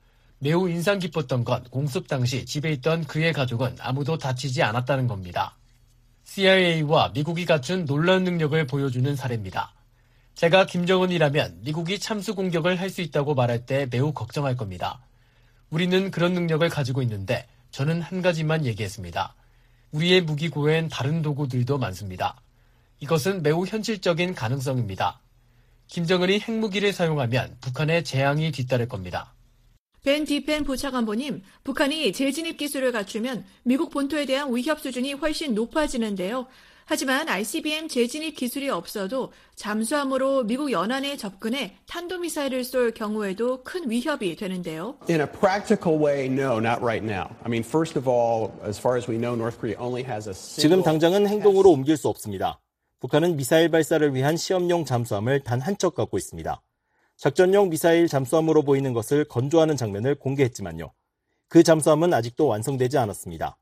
매우 0.44 0.70
인상 0.70 1.00
깊었던 1.00 1.46
건 1.46 1.64
공습 1.70 2.10
당시 2.10 2.46
집에 2.46 2.70
있던 2.74 3.06
그의 3.06 3.32
가족은 3.32 3.78
아무도 3.80 4.18
다치지 4.18 4.62
않았다는 4.62 5.08
겁니다. 5.08 5.56
CIA와 6.26 7.12
미국이 7.14 7.46
갖춘 7.46 7.86
놀라운 7.86 8.26
능력을 8.26 8.68
보여주는 8.68 9.16
사례입니다. 9.16 9.74
제가 10.36 10.66
김정은이라면 10.66 11.60
미국이 11.62 11.98
참수 11.98 12.36
공격을 12.36 12.78
할 12.78 12.90
수 12.90 13.00
있다고 13.00 13.36
말할 13.36 13.66
때 13.66 13.88
매우 13.90 14.12
걱정할 14.12 14.58
겁니다. 14.58 15.00
우리는 15.70 16.12
그런 16.12 16.34
능력을 16.34 16.68
가지고 16.68 17.02
있는데 17.04 17.48
저는 17.72 18.02
한 18.02 18.22
가지만 18.22 18.66
얘기했습니다. 18.66 19.36
우리의 19.92 20.24
무기고엔 20.24 20.90
다른 20.90 21.22
도구들도 21.22 21.78
많습니다. 21.78 22.36
이것은 23.00 23.44
매우 23.44 23.66
현실적인 23.66 24.36
가능성입니다. 24.36 25.22
김정은이 25.88 26.42
핵무기를 26.42 26.92
사용하면 26.92 27.56
북한의 27.62 28.04
재앙이 28.04 28.52
뒤따를 28.52 28.90
겁니다. 28.90 29.34
벤 30.04 30.26
디펜 30.26 30.66
부차관보님, 30.66 31.44
북한이 31.64 32.12
재진입 32.12 32.58
기술을 32.58 32.92
갖추면 32.92 33.46
미국 33.64 33.90
본토에 33.90 34.26
대한 34.26 34.54
위협 34.54 34.82
수준이 34.82 35.14
훨씬 35.14 35.56
높아지는데요. 35.56 36.46
하지만 36.86 37.30
ICBM 37.30 37.88
재진입 37.88 38.36
기술이 38.36 38.68
없어도 38.70 39.32
잠수함으로 39.56 40.44
미국 40.44 40.74
연안에 40.74 41.16
접근해 41.16 41.78
탄도미사일을 41.88 42.66
쏠 42.66 42.92
경우에도 42.92 43.64
큰 43.64 43.90
위협이 43.90 44.36
되는데요. 44.36 44.98
In 45.10 45.22
a 45.22 45.28
practical 45.28 45.98
way, 45.98 46.26
no, 46.28 46.58
not 46.58 46.82
right 46.84 47.02
now. 47.02 47.30
I 47.46 47.48
mean, 47.48 47.64
first 47.64 47.98
of 47.98 48.10
all, 48.10 48.52
as 48.68 48.78
far 48.78 48.98
as 48.98 49.10
we 49.10 49.18
know, 49.18 49.34
North 49.36 49.58
Korea 49.62 49.78
only 49.80 50.04
has 50.04 50.28
a 50.28 50.34
지금 50.34 50.80
single 50.80 50.84
당장은 50.84 51.28
행동으로 51.30 51.72
옮길 51.72 51.96
수 51.96 52.10
없습니다. 52.10 52.60
북한은 53.00 53.38
미사일 53.38 53.70
발사를 53.72 54.14
위한 54.14 54.36
시험용 54.36 54.84
잠수함을 54.84 55.40
단 55.46 55.62
한 55.62 55.78
척 55.78 55.96
갖고 55.96 56.18
있습니다. 56.18 56.62
작전용 57.18 57.70
미사일 57.70 58.08
잠수함으로 58.08 58.64
보이는 58.64 58.94
것을 58.94 59.26
건조하는 59.26 59.78
장면을 59.78 60.16
공개했지만요. 60.16 60.92
그 61.48 61.64
잠수함은 61.64 62.14
아직도 62.14 62.48
완성되지 62.48 62.98
않았습니다. 62.98 63.58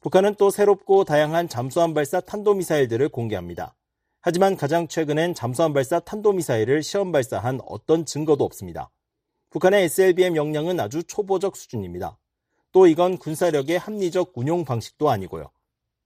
북한은 0.00 0.34
또 0.36 0.50
새롭고 0.50 1.04
다양한 1.04 1.48
잠수함 1.48 1.94
발사 1.94 2.20
탄도미사일들을 2.20 3.08
공개합니다. 3.08 3.74
하지만 4.20 4.56
가장 4.56 4.88
최근엔 4.88 5.34
잠수함 5.34 5.72
발사 5.72 6.00
탄도미사일을 6.00 6.82
시험 6.82 7.12
발사한 7.12 7.60
어떤 7.66 8.04
증거도 8.04 8.44
없습니다. 8.44 8.90
북한의 9.50 9.84
SLBM 9.84 10.36
역량은 10.36 10.78
아주 10.78 11.02
초보적 11.02 11.56
수준입니다. 11.56 12.18
또 12.72 12.86
이건 12.86 13.16
군사력의 13.16 13.78
합리적 13.78 14.32
운용 14.34 14.64
방식도 14.64 15.08
아니고요. 15.08 15.50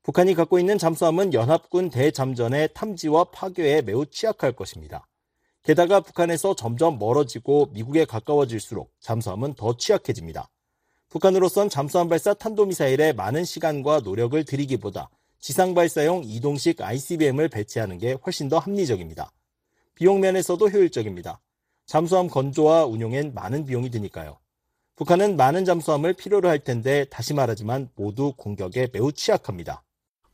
북한이 0.02 0.34
갖고 0.34 0.58
있는 0.58 0.78
잠수함은 0.78 1.32
연합군 1.34 1.90
대잠전의 1.90 2.70
탐지와 2.74 3.24
파괴에 3.24 3.82
매우 3.82 4.06
취약할 4.06 4.52
것입니다. 4.52 5.06
게다가 5.62 6.00
북한에서 6.00 6.56
점점 6.56 6.98
멀어지고 6.98 7.68
미국에 7.72 8.04
가까워질수록 8.04 8.90
잠수함은 9.00 9.54
더 9.54 9.76
취약해집니다. 9.76 10.48
북한으로선 11.08 11.68
잠수함 11.68 12.08
발사 12.08 12.34
탄도미사일에 12.34 13.12
많은 13.12 13.44
시간과 13.44 14.00
노력을 14.00 14.42
들이기보다 14.44 15.08
지상 15.38 15.74
발사용 15.74 16.22
이동식 16.24 16.80
ICBM을 16.80 17.48
배치하는 17.48 17.98
게 17.98 18.16
훨씬 18.24 18.48
더 18.48 18.58
합리적입니다. 18.58 19.32
비용 19.94 20.20
면에서도 20.20 20.68
효율적입니다. 20.68 21.40
잠수함 21.86 22.28
건조와 22.28 22.86
운용엔 22.86 23.34
많은 23.34 23.64
비용이 23.66 23.90
드니까요. 23.90 24.38
북한은 24.96 25.36
많은 25.36 25.64
잠수함을 25.64 26.12
필요로 26.12 26.48
할 26.48 26.58
텐데 26.58 27.04
다시 27.10 27.34
말하지만 27.34 27.88
모두 27.94 28.32
공격에 28.36 28.88
매우 28.92 29.12
취약합니다. 29.12 29.82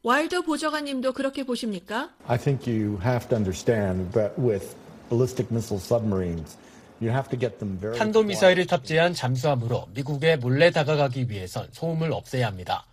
와일더 0.02 0.42
보좌관님도 0.42 1.12
그렇게 1.12 1.44
보십니까? 1.44 2.14
I 2.26 2.38
think 2.38 2.72
you 2.72 2.98
have 3.02 3.28
to 3.28 3.36
understand 3.36 4.12
that 4.12 4.40
with 4.40 4.76
ballistic 5.08 5.50
missile 5.50 5.80
submarines, 5.80 6.56
you 7.00 7.10
have 7.10 7.28
to 7.28 7.38
get 7.38 7.58
them 7.58 7.78
very 7.78 7.98
탄도미사일을 7.98 8.66
탑재한 8.66 9.14
잠수함으로 9.14 9.88
미국에 9.94 10.36
몰래 10.36 10.70
다가가기 10.70 11.30
위해선 11.30 11.68
소음을 11.72 12.12
없애야 12.12 12.46
합니다. 12.46 12.86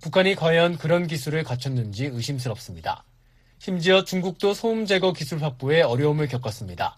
북한이 0.00 0.36
과연 0.36 0.78
그런 0.78 1.06
기술을 1.06 1.42
갖췄는지 1.44 2.06
의심스럽습니다. 2.06 3.04
심지어 3.58 4.04
중국도 4.04 4.54
소음 4.54 4.86
제거 4.86 5.12
기술 5.12 5.42
확보에 5.42 5.82
어려움을 5.82 6.28
겪었습니다. 6.28 6.96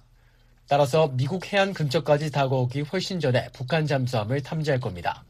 따라서 0.69 1.09
미국 1.15 1.53
해안 1.53 1.73
근처까지 1.73 2.31
다가오기 2.31 2.83
훨씬 2.83 3.19
전에 3.19 3.49
북한 3.53 3.87
잠수함을 3.87 4.43
탐지할 4.43 4.79
겁니다. 4.79 5.25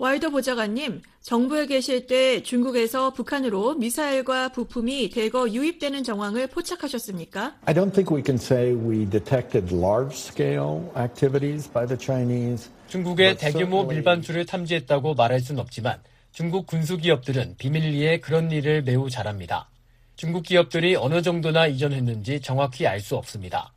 와일더 0.00 0.30
보좌관님, 0.30 1.02
정부에 1.22 1.66
계실 1.66 2.06
때 2.06 2.40
중국에서 2.44 3.12
북한으로 3.12 3.74
미사일과 3.74 4.50
부품이 4.50 5.10
대거 5.10 5.50
유입되는 5.50 6.04
정황을 6.04 6.46
포착하셨습니까? 6.46 7.56
I 7.64 7.74
don't 7.74 7.92
think 7.92 8.14
we 8.14 8.22
can 8.24 8.36
say 8.36 8.74
we 8.76 9.10
detected 9.10 9.74
large-scale 9.74 10.88
activities 10.96 11.68
by 11.72 11.84
the 11.84 11.98
Chinese. 11.98 12.70
중국의 12.86 13.38
대규모 13.38 13.86
밀반출을 13.86 14.46
탐지했다고 14.46 15.14
말할 15.14 15.40
순 15.40 15.58
없지만 15.58 16.00
중국 16.30 16.68
군수 16.68 16.96
기업들은 16.98 17.56
비밀리에 17.58 18.20
그런 18.20 18.52
일을 18.52 18.82
매우 18.82 19.10
잘합니다. 19.10 19.68
중국 20.14 20.44
기업들이 20.44 20.94
어느 20.94 21.22
정도나 21.22 21.66
이전했는지 21.66 22.40
정확히 22.40 22.86
알 22.86 23.00
수 23.00 23.16
없습니다. 23.16 23.72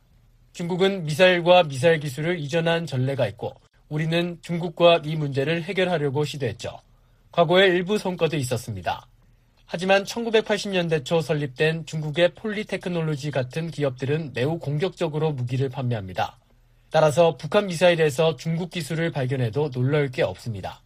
중국은 0.52 1.02
미사일과 1.02 1.64
미사일 1.64 1.98
기술을 1.98 2.38
이전한 2.38 2.86
전례가 2.86 3.26
있고 3.26 3.54
우리는 3.92 4.38
중국과 4.40 5.02
이 5.04 5.16
문제를 5.16 5.64
해결하려고 5.64 6.24
시도했죠. 6.24 6.78
과거에 7.30 7.66
일부 7.66 7.98
성과도 7.98 8.38
있었습니다. 8.38 9.06
하지만 9.66 10.04
1980년대 10.04 11.04
초 11.04 11.20
설립된 11.20 11.84
중국의 11.84 12.34
폴리테크놀로지 12.34 13.30
같은 13.30 13.70
기업들은 13.70 14.32
매우 14.32 14.58
공격적으로 14.58 15.32
무기를 15.32 15.68
판매합니다. 15.68 16.38
따라서 16.90 17.36
북한 17.36 17.66
미사일에서 17.66 18.36
중국 18.36 18.70
기술을 18.70 19.12
발견해도 19.12 19.70
놀랄 19.70 20.10
게 20.10 20.22
없습니다. 20.22 20.80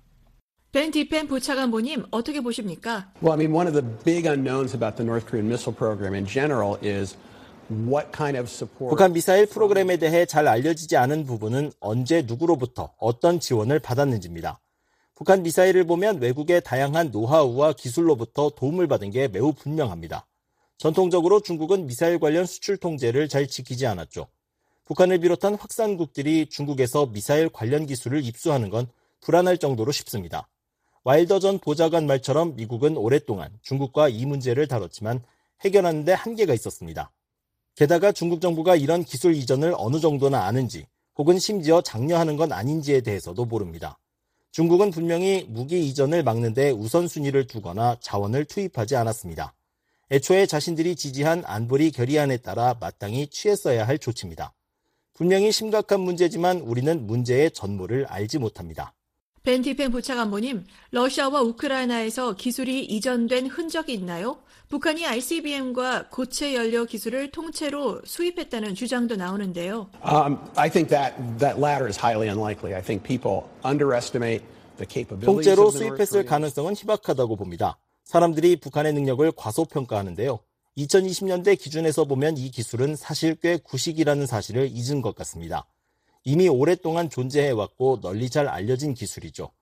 벤 0.72 0.90
디펜 0.90 1.28
부차관보님 1.28 2.06
어떻게 2.10 2.40
보십니까? 2.40 3.12
Well, 3.22 3.38
I 3.40 3.46
mean, 3.46 3.54
one 3.54 3.68
of 3.68 3.80
the 3.80 3.86
big 4.04 4.28
unknowns 4.28 4.74
about 4.74 4.96
the 4.96 5.06
North 5.06 5.26
Korean 5.30 5.46
missile 5.46 5.74
program 5.74 6.14
in 6.14 6.26
general 6.26 6.76
is 6.82 7.16
what 7.70 8.10
kind 8.16 8.38
of 8.38 8.50
support. 8.50 8.90
북한 8.90 9.12
미사일 9.12 9.46
프로그램에 9.46 9.96
대해 9.96 10.26
잘 10.26 10.48
알려지지 10.48 10.96
않은 10.96 11.24
부분은 11.24 11.72
언제 11.80 12.22
누구로부터 12.22 12.92
어떤 12.98 13.40
지원을 13.40 13.80
받았는지입니다. 13.80 14.60
북한 15.14 15.42
미사일을 15.42 15.84
보면 15.84 16.20
외국의 16.20 16.62
다양한 16.62 17.10
노하우와 17.10 17.72
기술로부터 17.72 18.50
도움을 18.50 18.86
받은 18.86 19.10
게 19.10 19.28
매우 19.28 19.52
분명합니다. 19.52 20.26
전통적으로 20.78 21.40
중국은 21.40 21.86
미사일 21.86 22.18
관련 22.18 22.44
수출 22.44 22.76
통제를 22.76 23.28
잘 23.28 23.46
지키지 23.46 23.86
않았죠. 23.86 24.26
북한을 24.84 25.18
비롯한 25.18 25.54
확산국들이 25.54 26.46
중국에서 26.50 27.06
미사일 27.06 27.48
관련 27.48 27.86
기술을 27.86 28.24
입수하는 28.24 28.70
건 28.70 28.86
불안할 29.20 29.58
정도로 29.58 29.90
쉽습니다. 29.90 30.48
와일더 31.02 31.38
전 31.38 31.58
보좌관 31.58 32.06
말처럼 32.06 32.56
미국은 32.56 32.96
오랫동안 32.96 33.50
중국과 33.62 34.08
이 34.08 34.26
문제를 34.26 34.68
다뤘지만 34.68 35.22
해결하는데 35.64 36.12
한계가 36.12 36.52
있었습니다. 36.52 37.10
게다가 37.76 38.10
중국 38.10 38.40
정부가 38.40 38.74
이런 38.74 39.04
기술 39.04 39.34
이전을 39.34 39.74
어느 39.76 40.00
정도나 40.00 40.46
아는지 40.46 40.86
혹은 41.18 41.38
심지어 41.38 41.82
장려하는 41.82 42.36
건 42.36 42.50
아닌지에 42.50 43.02
대해서도 43.02 43.44
모릅니다. 43.44 43.98
중국은 44.50 44.90
분명히 44.90 45.44
무기 45.46 45.86
이전을 45.86 46.22
막는데 46.22 46.70
우선순위를 46.70 47.46
두거나 47.46 47.98
자원을 48.00 48.46
투입하지 48.46 48.96
않았습니다. 48.96 49.54
애초에 50.10 50.46
자신들이 50.46 50.96
지지한 50.96 51.42
안보리 51.44 51.90
결의안에 51.90 52.38
따라 52.38 52.74
마땅히 52.80 53.26
취했어야 53.26 53.86
할 53.86 53.98
조치입니다. 53.98 54.54
분명히 55.12 55.52
심각한 55.52 56.00
문제지만 56.00 56.60
우리는 56.60 57.06
문제의 57.06 57.50
전모를 57.50 58.06
알지 58.06 58.38
못합니다. 58.38 58.94
벤 59.46 59.62
디펜 59.62 59.92
부차관보님, 59.92 60.64
러시아와 60.90 61.40
우크라이나에서 61.42 62.34
기술이 62.34 62.84
이전된 62.84 63.46
흔적이 63.46 63.94
있나요? 63.94 64.38
북한이 64.68 65.06
ICBM과 65.06 66.08
고체 66.08 66.52
연료 66.56 66.84
기술을 66.84 67.30
통째로 67.30 68.00
수입했다는 68.04 68.74
주장도 68.74 69.14
나오는데요. 69.14 69.88
Um, 70.04 70.38
I 70.56 70.68
think 70.68 70.88
that 70.88 71.14
that 71.38 71.60
latter 71.60 71.86
is 71.86 71.96
highly 71.96 72.28
unlikely. 72.28 72.74
I 72.74 72.82
think 72.82 73.06
people 73.06 73.48
underestimate 73.64 74.44
the 74.78 74.86
capabilities 74.90 75.26
통째로 75.26 75.68
of 75.68 75.78
the 75.78 75.86
North 75.86 76.04
수입했을. 76.10 76.24
가능성은 76.24 76.74
희박하다고 76.74 77.36
봅니다. 77.36 77.78
사람들이 78.02 78.56
북한의 78.56 78.94
능력을 78.94 79.30
과소평가하는데요. 79.36 80.40
2020년대 80.76 81.56
기준에서 81.56 82.04
보면 82.06 82.36
이 82.36 82.50
기술은 82.50 82.96
사실 82.96 83.36
꽤 83.36 83.58
구식이라는 83.58 84.26
사실을 84.26 84.68
잊은 84.72 85.02
것 85.02 85.14
같습니다. 85.14 85.68
이미 86.28 86.48
오랫동안 86.48 87.08
존재해왔고 87.08 88.00
널리 88.00 88.28
잘 88.28 88.48
알려진 88.48 88.94
기술이죠. 88.94 89.52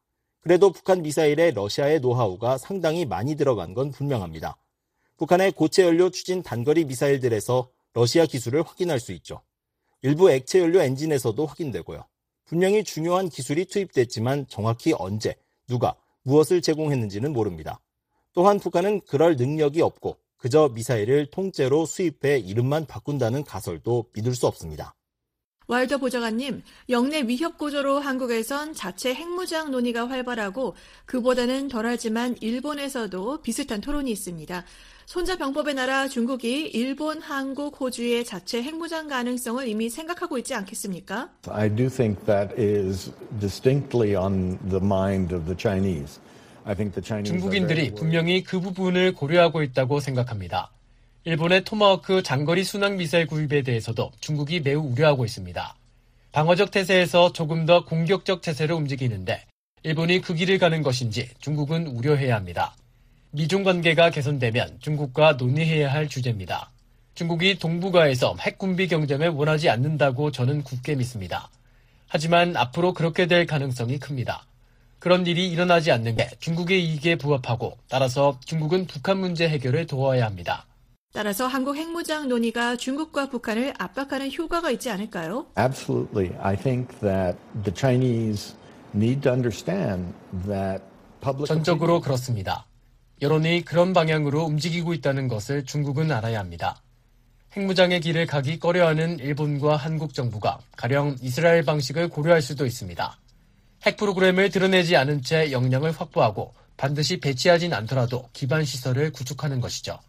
그래도 0.40 0.72
북한 0.72 1.02
미사일에 1.02 1.50
러시아의 1.50 2.00
노하우가 2.00 2.56
상당히 2.56 3.04
많이 3.04 3.36
들어간 3.36 3.74
건 3.74 3.90
분명합니다. 3.90 4.56
북한의 5.18 5.52
고체 5.52 5.84
연료 5.84 6.08
추진 6.08 6.42
단거리 6.42 6.86
미사일들에서 6.86 7.68
러시아 7.92 8.24
기술을 8.24 8.62
확인할 8.62 8.98
수 8.98 9.12
있죠. 9.12 9.42
일부 10.00 10.30
액체 10.30 10.58
연료 10.58 10.80
엔진에서도 10.80 11.44
확인되고요. 11.44 12.02
분명히 12.46 12.82
중요한 12.82 13.28
기술이 13.28 13.66
투입됐지만 13.66 14.46
정확히 14.48 14.94
언제, 14.96 15.36
누가, 15.66 15.94
무엇을 16.22 16.62
제공했는지는 16.62 17.34
모릅니다. 17.34 17.78
또한 18.32 18.58
북한은 18.58 19.02
그럴 19.02 19.36
능력이 19.36 19.82
없고 19.82 20.16
그저 20.38 20.70
미사일을 20.70 21.26
통째로 21.26 21.84
수입해 21.84 22.38
이름만 22.38 22.86
바꾼다는 22.86 23.44
가설도 23.44 24.06
믿을 24.14 24.34
수 24.34 24.46
없습니다. 24.46 24.94
와일더 25.66 25.96
보좌관님, 25.96 26.62
영내 26.90 27.22
위협 27.22 27.56
구조로 27.56 27.98
한국에선 27.98 28.74
자체 28.74 29.14
핵무장 29.14 29.70
논의가 29.70 30.08
활발하고 30.08 30.76
그보다는 31.06 31.68
덜하지만 31.68 32.36
일본에서도 32.40 33.40
비슷한 33.40 33.80
토론이 33.80 34.10
있습니다. 34.10 34.64
손자 35.06 35.36
병법의 35.36 35.74
나라 35.74 36.06
중국이 36.06 36.66
일본, 36.66 37.20
한국, 37.22 37.80
호주의 37.80 38.24
자체 38.26 38.62
핵무장 38.62 39.08
가능성을 39.08 39.66
이미 39.66 39.88
생각하고 39.88 40.36
있지 40.38 40.54
않겠습니까? 40.54 41.30
I 41.48 41.74
do 41.74 41.88
think 41.88 42.24
that 42.26 42.54
is 42.60 43.10
distinctly 43.40 44.14
on 44.14 44.58
the 44.68 44.82
mind 44.82 45.34
of 45.34 45.46
the 45.46 45.56
Chinese. 45.56 46.20
I 46.64 46.74
think 46.74 46.94
the 46.94 47.02
Chinese 47.02 47.30
중국인들이. 47.30 47.94
분명히 47.94 48.42
그 48.42 48.60
부분을 48.60 49.14
고려하고 49.14 49.62
있다고 49.62 50.00
생각합니다. 50.00 50.72
일본의 51.26 51.64
토마호크 51.64 52.22
장거리 52.22 52.64
순항 52.64 52.98
미사일 52.98 53.26
구입에 53.26 53.62
대해서도 53.62 54.12
중국이 54.20 54.60
매우 54.60 54.82
우려하고 54.82 55.24
있습니다. 55.24 55.74
방어적 56.32 56.70
태세에서 56.70 57.32
조금 57.32 57.64
더 57.64 57.86
공격적 57.86 58.42
태세로 58.42 58.76
움직이는데 58.76 59.42
일본이 59.84 60.20
그 60.20 60.34
길을 60.34 60.58
가는 60.58 60.82
것인지 60.82 61.30
중국은 61.40 61.86
우려해야 61.86 62.36
합니다. 62.36 62.76
미중 63.30 63.64
관계가 63.64 64.10
개선되면 64.10 64.80
중국과 64.80 65.32
논의해야 65.38 65.90
할 65.90 66.08
주제입니다. 66.08 66.70
중국이 67.14 67.58
동북아에서 67.58 68.36
핵군비 68.38 68.88
경쟁을 68.88 69.30
원하지 69.30 69.70
않는다고 69.70 70.30
저는 70.30 70.62
굳게 70.62 70.96
믿습니다. 70.96 71.48
하지만 72.06 72.54
앞으로 72.54 72.92
그렇게 72.92 73.24
될 73.24 73.46
가능성이 73.46 73.98
큽니다. 73.98 74.44
그런 74.98 75.26
일이 75.26 75.48
일어나지 75.48 75.90
않는 75.90 76.16
게 76.16 76.28
중국의 76.40 76.84
이익에 76.84 77.16
부합하고 77.16 77.78
따라서 77.88 78.38
중국은 78.44 78.86
북한 78.86 79.20
문제 79.20 79.48
해결을 79.48 79.86
도와야 79.86 80.26
합니다. 80.26 80.66
따라서 81.14 81.46
한국 81.46 81.76
핵무장 81.76 82.28
논의가 82.28 82.74
중국과 82.74 83.28
북한을 83.28 83.72
압박하는 83.78 84.32
효과가 84.32 84.72
있지 84.72 84.90
않을까요? 84.90 85.46
Absolutely. 85.56 86.36
I 86.42 86.56
think 86.56 86.98
that 86.98 87.38
the 87.62 87.72
Chinese 87.72 88.56
need 88.92 89.20
to 89.20 89.30
understand 89.30 90.12
that 90.44 90.82
public 91.20 91.46
전적으로 91.46 92.00
그렇습니다. 92.00 92.66
여론이 93.22 93.64
그런 93.64 93.92
방향으로 93.92 94.42
움직이고 94.42 94.92
있다는 94.92 95.28
것을 95.28 95.64
중국은 95.64 96.10
알아야 96.10 96.40
합니다. 96.40 96.82
핵무장의 97.56 98.00
길을 98.00 98.26
가기 98.26 98.58
꺼려하는 98.58 99.20
일본과 99.20 99.76
한국 99.76 100.14
정부가 100.14 100.58
가령 100.76 101.14
이스라엘 101.22 101.64
방식을 101.64 102.08
고려할 102.08 102.42
수도 102.42 102.66
있습니다. 102.66 103.16
핵 103.86 103.96
프로그램을 103.96 104.50
드러내지 104.50 104.96
않은 104.96 105.22
채 105.22 105.52
역량을 105.52 105.92
확보하고 105.92 106.54
반드시 106.76 107.20
배치하진 107.20 107.72
않더라도 107.72 108.28
기반 108.32 108.64
시설을 108.64 109.12
구축하는 109.12 109.60
것이죠. 109.60 110.00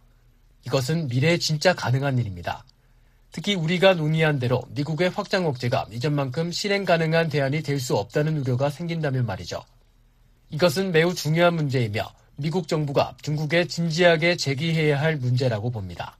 이것은 0.65 1.07
미래에 1.07 1.37
진짜 1.37 1.73
가능한 1.73 2.17
일입니다. 2.17 2.65
특히 3.31 3.53
우리가 3.55 3.93
논의한 3.95 4.39
대로 4.39 4.63
미국의 4.69 5.09
확장 5.09 5.45
억제가 5.45 5.87
이전만큼 5.91 6.51
실행 6.51 6.85
가능한 6.85 7.29
대안이 7.29 7.61
될 7.61 7.79
수 7.79 7.95
없다는 7.97 8.37
우려가 8.37 8.69
생긴다면 8.69 9.25
말이죠. 9.25 9.63
이것은 10.49 10.91
매우 10.91 11.13
중요한 11.13 11.55
문제이며 11.55 12.01
미국 12.37 12.67
정부가 12.67 13.15
중국에 13.21 13.67
진지하게 13.67 14.37
제기해야 14.37 14.99
할 14.99 15.17
문제라고 15.17 15.69
봅니다. 15.69 16.17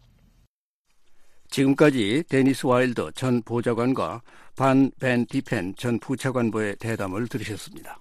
지금까지 1.49 2.23
데니스 2.27 2.65
와일더 2.65 3.12
전 3.12 3.41
보좌관과 3.43 4.21
반 4.55 4.91
벤 4.99 5.25
디펜 5.27 5.75
전 5.77 5.99
부차관보의 5.99 6.75
대담을 6.77 7.27
들으셨습니다. 7.27 7.99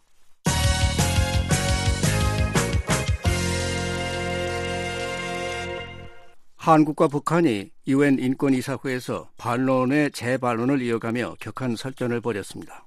한국과 6.64 7.08
북한이 7.08 7.68
유엔 7.88 8.18
인권이사회에서 8.18 9.28
반론의 9.36 10.12
재반론을 10.12 10.80
이어가며 10.80 11.36
격한 11.38 11.76
설전을 11.76 12.22
벌였습니다. 12.22 12.86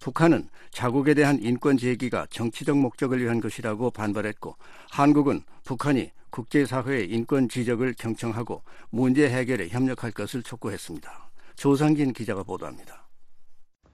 북한은 0.00 0.48
자국에 0.70 1.12
대한 1.12 1.38
인권 1.42 1.76
제기가 1.76 2.26
정치적 2.30 2.78
목적을 2.78 3.22
위한 3.22 3.42
것이라고 3.42 3.90
반발했고 3.90 4.56
한국은 4.88 5.42
북한이 5.62 6.10
국제사회의 6.30 7.10
인권 7.10 7.50
지적을 7.50 7.96
경청하고 7.98 8.62
문제 8.88 9.28
해결에 9.28 9.68
협력할 9.68 10.12
것을 10.12 10.42
촉구했습니다. 10.42 11.28
조상진 11.56 12.14
기자가 12.14 12.44
보도합니다. 12.44 13.06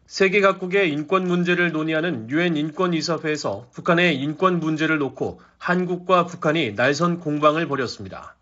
세계 0.07 0.41
각국의 0.41 0.93
인권 0.93 1.27
문제를 1.27 1.73
논의하는 1.73 2.31
유엔 2.31 2.57
인권이사회에서 2.57 3.71
북한의 3.73 4.17
인권 4.21 4.61
문제를 4.61 4.99
놓고 4.99 5.41
한국과 5.59 6.27
북한이 6.27 6.75
날선 6.75 7.19
공방을 7.19 7.67
벌였습니다. 7.67 8.38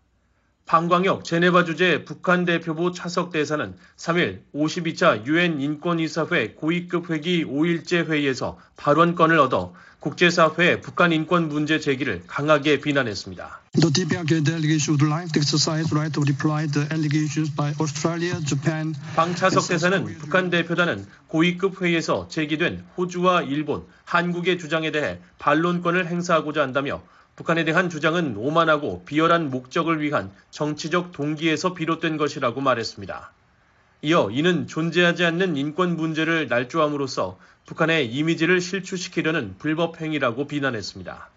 방광혁 0.67 1.23
제네바 1.23 1.63
주재 1.63 2.03
북한 2.03 2.43
대표부 2.43 2.91
차석 2.91 3.31
대사는 3.31 3.73
3일 3.95 4.41
52차 4.53 5.25
유엔 5.25 5.61
인권이사회 5.61 6.55
고위급 6.55 7.09
회기 7.09 7.45
5일째 7.45 8.05
회의에서 8.05 8.59
발언권을 8.75 9.39
얻어 9.39 9.73
국제사회의 10.01 10.81
북한 10.81 11.13
인권 11.13 11.47
문제 11.47 11.79
제기를 11.79 12.21
강하게 12.27 12.81
비난했습니다. 12.81 13.61
The 13.79 13.93
DPRK 13.93 14.43
delegation 14.43 14.99
would 14.99 15.07
like 15.07 15.31
to 15.31 15.39
exercise 15.39 15.89
right 15.95 16.11
to 16.13 16.21
reply 16.21 16.67
the 16.67 16.85
allegations 16.91 17.49
by 17.55 17.73
Australia, 17.79 18.35
Japan. 18.45 18.93
방차석 19.15 19.67
대사는 19.67 20.03
북한 20.19 20.49
대표단은 20.49 21.05
고위급 21.27 21.81
회의에서 21.81 22.27
제기된 22.27 22.83
호주와 22.97 23.43
일본, 23.43 23.85
한국의 24.03 24.59
주장에 24.59 24.91
대해 24.91 25.19
반론권을 25.39 26.07
행사하고자 26.07 26.61
한다며 26.61 27.01
북한에 27.37 27.63
대한 27.65 27.91
주장은 27.91 28.35
오만하고 28.35 29.05
비열한 29.05 29.51
목적을 29.51 30.01
위한 30.01 30.31
정치적 30.49 31.11
동기에서 31.11 31.75
비롯된 31.75 32.17
것이라고 32.17 32.61
말했습니다. 32.61 33.31
이어 34.01 34.29
이는 34.31 34.65
존재하지 34.65 35.23
않는 35.23 35.55
인권 35.55 35.95
문제를 35.95 36.47
날조함으로써 36.47 37.37
북한의 37.67 38.11
이미지를 38.11 38.59
실추시키려는 38.59 39.53
불법 39.59 40.01
행위라고 40.01 40.47
비난했습니다. 40.47 41.29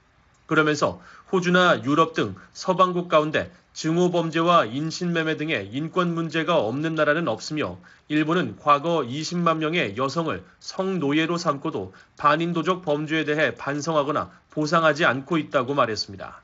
그러면서 0.46 1.02
호주나 1.32 1.84
유럽 1.84 2.14
등 2.14 2.34
서방국 2.54 3.10
가운데 3.10 3.52
증오 3.74 4.10
범죄와 4.10 4.64
인신매매 4.64 5.36
등의 5.36 5.68
인권 5.70 6.14
문제가 6.14 6.56
없는 6.58 6.94
나라는 6.94 7.28
없으며 7.28 7.78
일본은 8.08 8.56
과거 8.58 9.00
20만 9.00 9.58
명의 9.58 9.98
여성을 9.98 10.42
성노예로 10.60 11.36
삼고도 11.36 11.92
반인도적 12.16 12.82
범죄에 12.82 13.24
대해 13.24 13.54
반성하거나 13.54 14.39
보상하지 14.50 15.04
않고 15.04 15.38
있다고 15.38 15.74
말했습니다. 15.74 16.42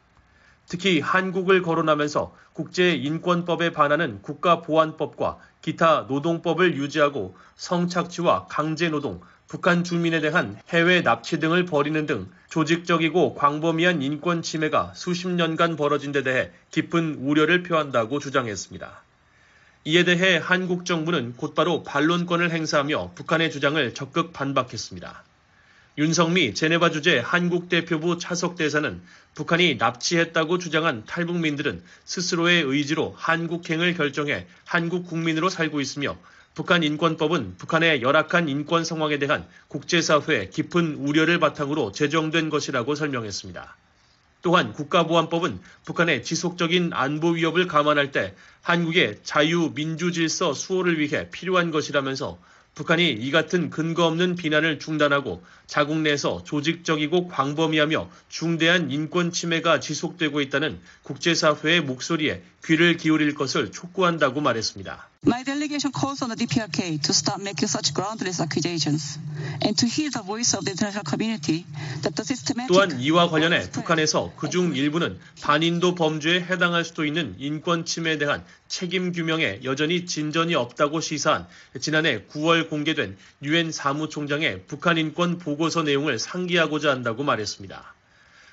특히 0.69 1.01
한국을 1.01 1.63
거론하면서 1.63 2.35
국제인권법에 2.53 3.73
반하는 3.73 4.21
국가보안법과 4.23 5.39
기타 5.63 6.07
노동법을 6.09 6.77
유지하고 6.77 7.37
성착취와 7.57 8.47
강제노동, 8.47 9.21
북한 9.49 9.85
주민에 9.85 10.21
대한 10.21 10.59
해외 10.71 11.03
납치 11.03 11.39
등을 11.39 11.67
벌이는 11.67 12.07
등 12.07 12.29
조직적이고 12.49 13.35
광범위한 13.35 14.03
인권 14.03 14.43
침해가 14.43 14.93
수십 14.95 15.29
년간 15.29 15.77
벌어진 15.77 16.11
데 16.11 16.23
대해 16.23 16.51
깊은 16.73 17.19
우려를 17.21 17.63
표한다고 17.63 18.19
주장했습니다. 18.19 19.03
이에 19.85 20.03
대해 20.03 20.41
한국 20.43 20.85
정부는 20.85 21.35
곧바로 21.37 21.85
반론권을 21.85 22.51
행사하며 22.51 23.13
북한의 23.15 23.53
주장을 23.53 23.95
적극 23.95 24.33
반박했습니다. 24.33 25.23
윤성미 25.99 26.53
제네바 26.53 26.91
주재 26.91 27.23
한국 27.25 27.71
대표부 27.71 28.19
차석 28.19 28.57
대사는 28.57 29.01
북한이 29.35 29.77
납치했다고 29.77 30.59
주장한 30.59 31.07
탈북민들은 31.07 31.83
스스로의 32.05 32.65
의지로 32.65 33.15
한국행을 33.17 33.95
결정해 33.95 34.47
한국 34.67 35.07
국민으로 35.07 35.49
살고 35.49 35.81
있으며 35.81 36.19
북한 36.55 36.83
인권법은 36.83 37.57
북한의 37.57 38.03
열악한 38.03 38.51
인권 38.51 38.85
상황에 38.85 39.19
대한 39.19 39.47
국제사회의 39.69 40.51
깊은 40.51 40.97
우려를 40.97 41.39
바탕으로 41.39 41.93
제정된 41.93 42.51
것이라고 42.51 42.95
설명했습니다. 42.95 43.77
또한 44.43 44.75
국가보안법은 44.75 45.61
북한의 45.87 46.25
지속적인 46.25 46.91
안보 46.93 47.31
위협을 47.31 47.67
감안할 47.67 48.13
때 48.13 48.35
한국의 48.61 49.21
자유, 49.23 49.73
민주 49.75 50.13
질서 50.13 50.53
수호를 50.53 50.99
위해 51.01 51.31
필요한 51.31 51.71
것이라면서 51.71 52.39
북한이 52.77 53.11
이 53.11 53.31
같은 53.31 53.71
근거 53.71 54.07
없는 54.07 54.37
비난을 54.37 54.79
중단하고 54.79 55.43
자국 55.67 55.99
내에서 55.99 56.43
조직적이고 56.45 57.29
광범위하며 57.29 58.09
중대한 58.29 58.91
인권 58.91 59.33
침해가 59.33 59.81
지속되고 59.81 60.41
있다는 60.41 60.79
국제사회의 61.03 61.81
목소리에 61.81 62.43
귀를 62.65 62.97
기울일 62.97 63.35
것을 63.35 63.71
촉구한다고 63.71 64.41
말했습니다. 64.41 65.09
My 65.27 65.43
delegation 65.43 65.93
calls 65.93 66.23
on 66.23 66.31
the 66.31 66.39
DPRK 66.39 66.99
to 67.03 67.11
stop 67.11 67.41
making 67.41 67.67
such 67.67 67.95
groundless 67.95 68.43
accusations 68.43 69.19
and 69.63 69.75
to 69.75 69.87
hear 69.87 70.11
the 70.11 70.23
voice 70.23 70.55
of 70.55 70.65
the 70.65 70.71
international 70.71 71.03
community 71.03 71.67
that 72.03 72.15
the 72.15 72.23
systematic 72.23 72.71
또한 72.71 73.01
이와 73.01 73.31
관련해 73.31 73.71
북한에서 73.71 74.35
그중 74.37 74.77
일부는 74.77 75.19
반인도 75.43 75.95
범죄에 75.95 76.43
해당할 76.43 76.85
수도 76.85 77.05
있는 77.05 77.35
인권 77.39 77.85
침해에 77.85 78.19
대한 78.19 78.45
책임 78.69 79.13
규명에 79.13 79.61
여전히 79.65 80.07
진전이 80.07 80.55
없다고 80.55 81.01
시사한 81.01 81.47
지난해 81.81 82.25
9월 82.27 82.69
공개된 82.69 83.17
유엔 83.43 83.73
사무총장의 83.73 84.65
북한 84.67 84.99
인권 84.99 85.39
보고 85.39 85.56
서 85.71 85.83
내용을 85.83 86.19
상기하고자 86.19 86.91
한다고 86.91 87.25
말했습니다. 87.25 87.95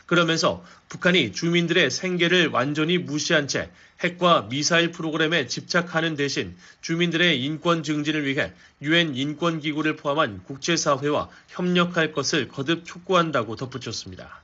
그러면서 0.05 0.63
북한이 0.89 1.31
주민들의 1.31 1.89
생계를 1.89 2.47
완전히 2.47 2.97
무시한 2.97 3.47
채 3.47 3.69
핵과 4.01 4.47
미사일 4.49 4.91
프로그램에 4.91 5.47
집착하는 5.47 6.15
대신 6.15 6.55
주민들의 6.81 7.43
인권 7.43 7.83
증진을 7.83 8.25
위해 8.25 8.53
유엔 8.81 9.15
인권기구를 9.15 9.95
포함한 9.95 10.43
국제사회와 10.43 11.29
협력할 11.49 12.11
것을 12.11 12.47
거듭 12.47 12.85
촉구한다고 12.85 13.55
덧붙였습니다. 13.55 14.41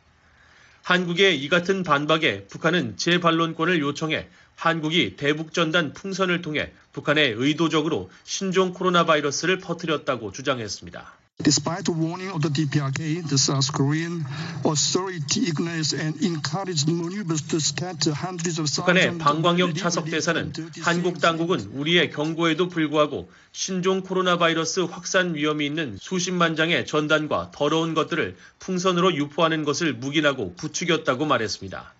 한국의 0.84 1.40
이 1.44 1.50
같은 1.50 1.84
반박에 1.84 2.46
북한은 2.48 2.98
재반론권을 2.98 3.80
요청해 3.80 4.28
한국이 4.56 5.16
대북전단 5.18 5.94
풍선을 5.94 6.42
통해 6.42 6.72
북한에 6.94 7.22
의도적으로 7.28 8.10
신종 8.24 8.74
코로나 8.74 9.06
바이러스를 9.06 9.60
퍼뜨렸다고 9.60 10.32
주장했습니다. 10.32 11.19
Despite 11.42 11.86
the 11.86 11.94
warning 11.94 12.32
of 12.32 12.42
the 12.42 12.50
DPRK, 12.50 13.26
the 13.30 13.38
South 13.38 13.72
Korean 13.72 14.26
authority 14.66 15.48
ignored 15.48 15.94
and 15.94 16.22
encouraged 16.22 16.92
maneuvers 16.92 17.48
to 17.48 17.62
scatter 17.62 18.12
hundreds 18.12 18.60
of 18.60 18.68
북한의 18.68 19.18
방광혁 19.20 19.74
차석 19.74 20.12
대사는 20.12 20.52
한국 20.82 21.22
당국은 21.22 21.72
우리의 21.72 22.12
경고에도 22.12 22.68
불구하고 22.68 23.32
신종 23.54 24.02
코로나 24.02 24.38
바이러스 24.38 24.82
확산 24.82 25.34
위험이 25.34 25.68
있는 25.68 25.98
수십만 26.02 26.58
장의 26.58 26.86
전단과 26.86 27.52
더러운 27.56 27.94
것들을 27.94 28.36
풍선으로 28.60 29.16
유포하는 29.16 29.64
것을 29.64 29.94
묵인하고 29.94 30.56
부추겼다고 30.56 31.26
말했습니다. 31.26 31.94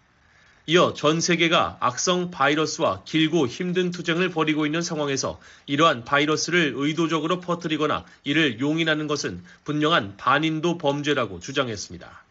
이어 0.70 0.94
전 0.94 1.20
세계가 1.20 1.78
악성 1.80 2.30
바이러스와 2.30 3.02
길고 3.04 3.48
힘든 3.48 3.90
투쟁을 3.90 4.30
벌이고 4.30 4.68
있는 4.68 4.84
상황에서 4.84 5.40
이러한 5.66 6.06
바이러스를 6.06 6.74
의도적으로 6.76 7.40
퍼뜨리거나 7.40 8.06
이를 8.24 8.60
용인하는 8.60 9.08
것은 9.08 9.44
분명한 9.64 10.18
반인도 10.18 10.78
범죄라고 10.78 11.40
주장했습니다. 11.40 12.24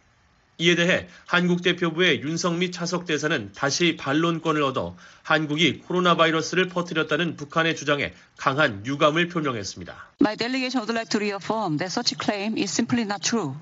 이에 0.59 0.77
대해 0.77 1.09
한국 1.27 1.63
대표부의 1.63 2.23
윤성미 2.23 2.71
차석 2.71 3.07
대사는 3.07 3.51
다시 3.57 3.97
반론권을 3.97 4.63
얻어 4.63 4.97
한국이 5.25 5.81
코로나 5.81 6.17
바이러스를 6.17 6.69
퍼뜨렸다는 6.69 7.35
북한의 7.35 7.75
주장에 7.75 8.15
강한 8.37 8.87
유감을 8.87 9.31
표명했습니다. 9.31 9.97
My 10.21 10.37
delegation 10.37 10.87
would 10.87 10.93
like 10.93 11.11
to 11.11 11.19
reaffirm 11.19 11.79
that 11.79 11.91
such 11.91 12.17
claim 12.17 12.57
is 12.57 12.71
simply 12.71 13.03
not 13.03 13.21
true 13.21 13.57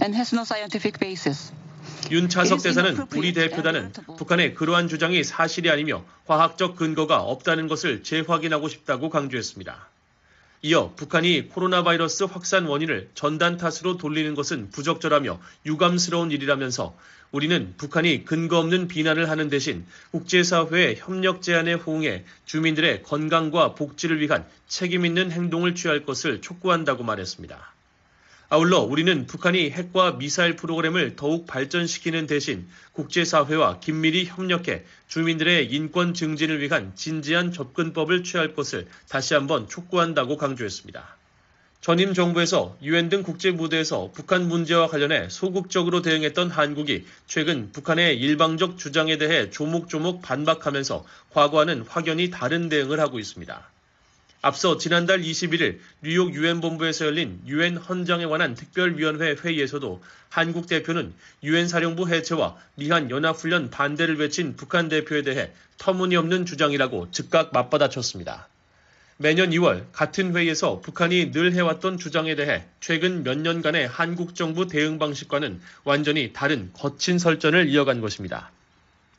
and 0.00 0.16
has 0.16 0.34
no 0.34 0.40
scientific 0.40 0.98
basis. 0.98 1.52
윤차석 2.10 2.62
대사는 2.62 2.96
우리 3.14 3.32
대표단은 3.32 3.92
북한의 4.18 4.54
그러한 4.54 4.88
주장이 4.88 5.24
사실이 5.24 5.70
아니며 5.70 6.04
과학적 6.26 6.76
근거가 6.76 7.20
없다는 7.20 7.68
것을 7.68 8.02
재확인하고 8.02 8.68
싶다고 8.68 9.10
강조했습니다. 9.10 9.88
이어 10.62 10.92
북한이 10.96 11.48
코로나 11.48 11.82
바이러스 11.84 12.24
확산 12.24 12.66
원인을 12.66 13.10
전단 13.14 13.56
탓으로 13.56 13.98
돌리는 13.98 14.34
것은 14.34 14.70
부적절하며 14.70 15.40
유감스러운 15.66 16.30
일이라면서 16.30 16.96
우리는 17.30 17.74
북한이 17.76 18.24
근거 18.24 18.58
없는 18.58 18.88
비난을 18.88 19.28
하는 19.28 19.48
대신 19.48 19.84
국제사회의 20.12 20.96
협력 20.96 21.42
제안에 21.42 21.74
호응해 21.74 22.24
주민들의 22.46 23.02
건강과 23.02 23.74
복지를 23.74 24.20
위한 24.20 24.46
책임 24.68 25.04
있는 25.04 25.30
행동을 25.30 25.74
취할 25.74 26.04
것을 26.04 26.40
촉구한다고 26.40 27.04
말했습니다. 27.04 27.75
아울러 28.48 28.78
우리는 28.78 29.26
북한이 29.26 29.70
핵과 29.70 30.18
미사일 30.18 30.54
프로그램을 30.54 31.16
더욱 31.16 31.48
발전시키는 31.48 32.28
대신 32.28 32.68
국제사회와 32.92 33.80
긴밀히 33.80 34.26
협력해 34.26 34.84
주민들의 35.08 35.72
인권 35.72 36.14
증진을 36.14 36.60
위한 36.60 36.92
진지한 36.94 37.50
접근법을 37.50 38.22
취할 38.22 38.54
것을 38.54 38.86
다시 39.08 39.34
한번 39.34 39.68
촉구한다고 39.68 40.36
강조했습니다. 40.36 41.16
전임 41.80 42.14
정부에서 42.14 42.76
유엔 42.82 43.08
등 43.08 43.24
국제 43.24 43.50
무대에서 43.50 44.10
북한 44.14 44.46
문제와 44.46 44.86
관련해 44.86 45.28
소극적으로 45.28 46.00
대응했던 46.02 46.50
한국이 46.50 47.04
최근 47.26 47.72
북한의 47.72 48.16
일방적 48.16 48.78
주장에 48.78 49.18
대해 49.18 49.50
조목조목 49.50 50.22
반박하면서 50.22 51.04
과거와는 51.30 51.82
확연히 51.88 52.30
다른 52.30 52.68
대응을 52.68 53.00
하고 53.00 53.18
있습니다. 53.18 53.75
앞서 54.46 54.78
지난달 54.78 55.22
21일 55.22 55.80
뉴욕 56.04 56.32
유엔 56.32 56.60
본부에서 56.60 57.06
열린 57.06 57.40
유엔 57.48 57.76
헌장에 57.76 58.26
관한 58.26 58.54
특별위원회 58.54 59.34
회의에서도 59.42 60.00
한국 60.28 60.68
대표는 60.68 61.12
유엔 61.42 61.66
사령부 61.66 62.08
해체와 62.08 62.56
미한 62.76 63.10
연합훈련 63.10 63.70
반대를 63.70 64.20
외친 64.20 64.54
북한 64.54 64.88
대표에 64.88 65.22
대해 65.22 65.50
터무니없는 65.78 66.46
주장이라고 66.46 67.10
즉각 67.10 67.52
맞받아쳤습니다. 67.52 68.46
매년 69.16 69.50
2월 69.50 69.86
같은 69.90 70.36
회의에서 70.36 70.80
북한이 70.80 71.32
늘 71.32 71.52
해왔던 71.52 71.98
주장에 71.98 72.36
대해 72.36 72.66
최근 72.78 73.24
몇 73.24 73.38
년간의 73.38 73.88
한국 73.88 74.36
정부 74.36 74.68
대응 74.68 75.00
방식과는 75.00 75.60
완전히 75.82 76.32
다른 76.32 76.70
거친 76.72 77.18
설전을 77.18 77.68
이어간 77.68 78.00
것입니다. 78.00 78.52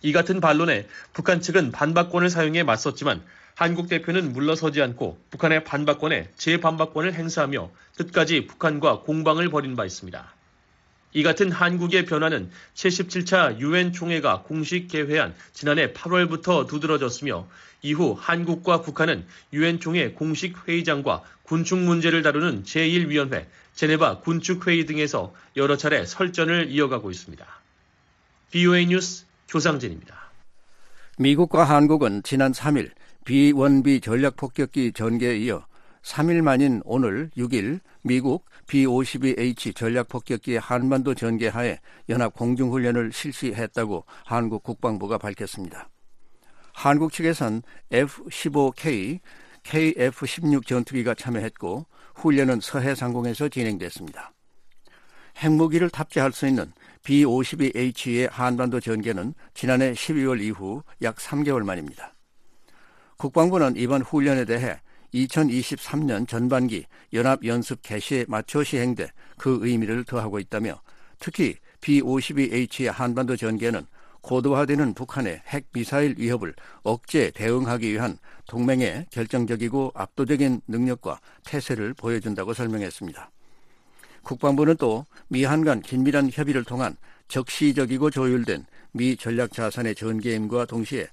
이 0.03 0.13
같은 0.13 0.39
반론에 0.39 0.87
북한 1.11 1.41
측은 1.41 1.73
반박권을 1.73 2.29
사용해 2.29 2.63
맞섰지만 2.63 3.21
한국 3.57 3.89
대표는 3.89 4.33
물러서지 4.33 4.83
않고 4.83 5.19
북한의 5.31 5.63
반박권에 5.63 6.29
재반박권을 6.37 7.15
행사하며 7.15 7.71
끝까지 7.97 8.45
북한과 8.45 8.99
공방을 8.99 9.49
벌인 9.49 9.75
바 9.75 9.83
있습니다. 9.83 10.31
이 11.13 11.23
같은 11.23 11.51
한국의 11.51 12.05
변화는 12.05 12.51
77차 12.75 13.59
유엔 13.59 13.93
총회가 13.93 14.43
공식 14.43 14.87
개회한 14.89 15.33
지난해 15.53 15.91
8월부터 15.91 16.67
두드러졌으며 16.67 17.47
이후 17.81 18.15
한국과 18.19 18.83
북한은 18.83 19.25
유엔 19.53 19.79
총회 19.79 20.11
공식 20.11 20.67
회의장과 20.67 21.23
군축 21.41 21.79
문제를 21.79 22.21
다루는 22.21 22.61
제1위원회, 22.61 23.47
제네바 23.73 24.19
군축 24.19 24.67
회의 24.67 24.85
등에서 24.85 25.33
여러 25.55 25.77
차례 25.77 26.05
설전을 26.05 26.69
이어가고 26.69 27.09
있습니다. 27.09 27.43
BOA 28.51 28.85
뉴스 28.85 29.25
조상진입니다. 29.47 30.15
미국과 31.17 31.63
한국은 31.63 32.21
지난 32.21 32.51
3일 32.51 32.91
B-1B 33.27 34.01
전략 34.01 34.37
폭격기 34.37 34.93
전개에 34.93 35.35
이어 35.39 35.65
3일 36.01 36.41
만인 36.41 36.81
오늘 36.85 37.29
6일 37.35 37.81
미국 38.01 38.45
B-52H 38.67 39.75
전략 39.75 40.07
폭격기 40.07 40.55
한반도 40.55 41.13
전개하에 41.13 41.77
연합 42.07 42.33
공중훈련을 42.33 43.11
실시했다고 43.11 44.05
한국 44.23 44.63
국방부가 44.63 45.17
밝혔습니다. 45.17 45.89
한국 46.73 47.11
측에선 47.11 47.63
F-15K, 47.91 49.19
KF-16 49.63 50.65
전투기가 50.65 51.13
참여했고 51.13 51.85
훈련은 52.15 52.61
서해 52.61 52.95
상공에서 52.95 53.49
진행됐습니다. 53.49 54.31
핵무기를 55.39 55.89
탑재할 55.89 56.31
수 56.31 56.47
있는 56.47 56.71
B-52H의 57.03 58.29
한반도 58.31 58.79
전개는 58.79 59.33
지난해 59.53 59.91
12월 59.91 60.41
이후 60.41 60.81
약 61.01 61.17
3개월 61.17 61.65
만입니다. 61.65 62.13
국방부는 63.17 63.75
이번 63.77 64.01
훈련에 64.03 64.45
대해 64.45 64.79
2023년 65.13 66.27
전반기 66.27 66.85
연합연습 67.13 67.81
개시에 67.81 68.25
맞춰 68.27 68.63
시행돼 68.63 69.09
그 69.37 69.59
의미를 69.61 70.03
더하고 70.03 70.39
있다며 70.39 70.79
특히 71.19 71.55
B-52H의 71.81 72.91
한반도 72.91 73.35
전개는 73.35 73.85
고도화되는 74.21 74.93
북한의 74.93 75.41
핵 75.47 75.65
미사일 75.71 76.15
위협을 76.17 76.53
억제 76.83 77.31
대응하기 77.31 77.91
위한 77.91 78.17
동맹의 78.47 79.07
결정적이고 79.09 79.93
압도적인 79.95 80.61
능력과 80.67 81.19
태세를 81.45 81.93
보여준다고 81.93 82.53
설명했습니다. 82.53 83.31
국방부는 84.23 84.75
또 84.77 85.05
미한 85.29 85.63
간 85.63 85.81
긴밀한 85.81 86.29
협의를 86.33 86.65
통한 86.65 86.97
적시적이고 87.29 88.09
조율된 88.09 88.65
미 88.91 89.15
전략 89.15 89.53
자산의 89.53 89.95
전개임과 89.95 90.65
동시에 90.65 91.07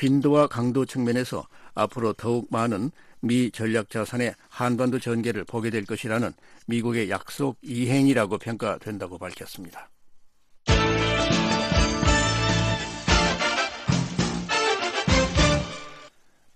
빈도와 0.00 0.46
강도 0.46 0.86
측면에서 0.86 1.46
앞으로 1.74 2.14
더욱 2.14 2.48
많은 2.50 2.90
미 3.20 3.50
전략 3.50 3.90
자산의 3.90 4.34
한반도 4.48 4.98
전개를 4.98 5.44
보게 5.44 5.68
될 5.68 5.84
것이라는 5.84 6.32
미국의 6.66 7.10
약속 7.10 7.58
이행이라고 7.60 8.38
평가된다고 8.38 9.18
밝혔습니다. 9.18 9.90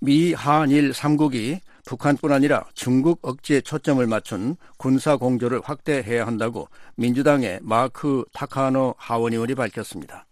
미 0.00 0.32
한일 0.32 0.92
3국이 0.92 1.60
북한뿐 1.84 2.32
아니라 2.32 2.64
중국 2.72 3.18
억제에 3.20 3.60
초점을 3.60 4.06
맞춘 4.06 4.56
군사 4.78 5.18
공조를 5.18 5.60
확대해야 5.62 6.26
한다고 6.26 6.68
민주당의 6.96 7.60
마크 7.60 8.24
타카노 8.32 8.94
하원 8.96 9.34
의원이 9.34 9.54
밝혔습니다. 9.54 10.26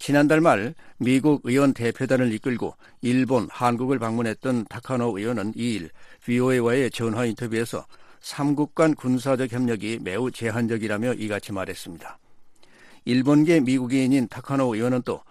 지난달 0.00 0.40
말 0.40 0.74
미국 0.96 1.42
의원 1.44 1.74
대표단을 1.74 2.32
이끌고 2.32 2.74
일본, 3.02 3.46
한국을 3.50 3.98
방문했던 3.98 4.64
타카노 4.70 5.18
의원은 5.18 5.52
2일 5.52 5.90
VOA와의 6.24 6.90
전화 6.90 7.26
인터뷰에서 7.26 7.84
3국 8.22 8.74
간 8.74 8.94
군사적 8.94 9.52
협력이 9.52 9.98
매우 10.00 10.30
제한적이라며 10.30 11.14
이같이 11.14 11.52
말했습니다. 11.52 12.18
일본계 13.04 13.60
미국인인 13.60 14.26
타카노 14.26 14.74
의원은 14.74 15.02
또 15.02 15.22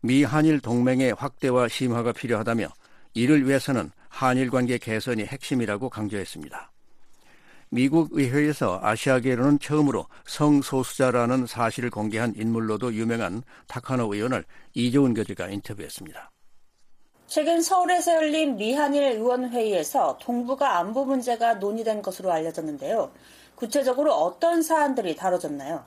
미한일 0.00 0.58
동맹의 0.58 1.14
확대와 1.16 1.68
심화가 1.68 2.10
필요하다며 2.10 2.66
이를 3.14 3.46
위해서는 3.46 3.92
한일 4.08 4.50
관계 4.50 4.76
개선이 4.76 5.24
핵심이라고 5.24 5.88
강조했습니다. 5.88 6.72
미국 7.76 8.08
의회에서 8.12 8.80
아시아계로는 8.82 9.58
처음으로 9.58 10.06
성소수자라는 10.24 11.44
사실을 11.44 11.90
공개한 11.90 12.32
인물로도 12.34 12.94
유명한 12.94 13.42
타카노 13.68 14.14
의원을 14.14 14.44
이재훈 14.72 15.12
교수가 15.12 15.50
인터뷰했습니다. 15.50 16.30
최근 17.26 17.60
서울에서 17.60 18.14
열린 18.16 18.56
미한일 18.56 19.02
의원회의에서 19.02 20.16
동북아 20.22 20.78
안보 20.78 21.04
문제가 21.04 21.56
논의된 21.56 22.00
것으로 22.00 22.32
알려졌는데요. 22.32 23.12
구체적으로 23.54 24.14
어떤 24.14 24.62
사안들이 24.62 25.14
다뤄졌나요? 25.14 25.84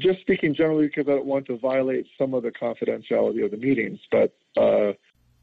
Just 0.00 0.20
speaking 0.20 0.54
generally 0.54 0.86
because 0.86 1.10
I 1.10 1.18
don't 1.18 1.26
want 1.26 1.46
to 1.50 1.58
violate 1.58 2.06
some 2.16 2.32
of 2.32 2.42
the 2.46 2.52
confidentiality 2.54 3.42
of 3.42 3.50
the 3.50 3.58
meetings, 3.58 3.98
but 4.12 4.30
uh... 4.56 4.94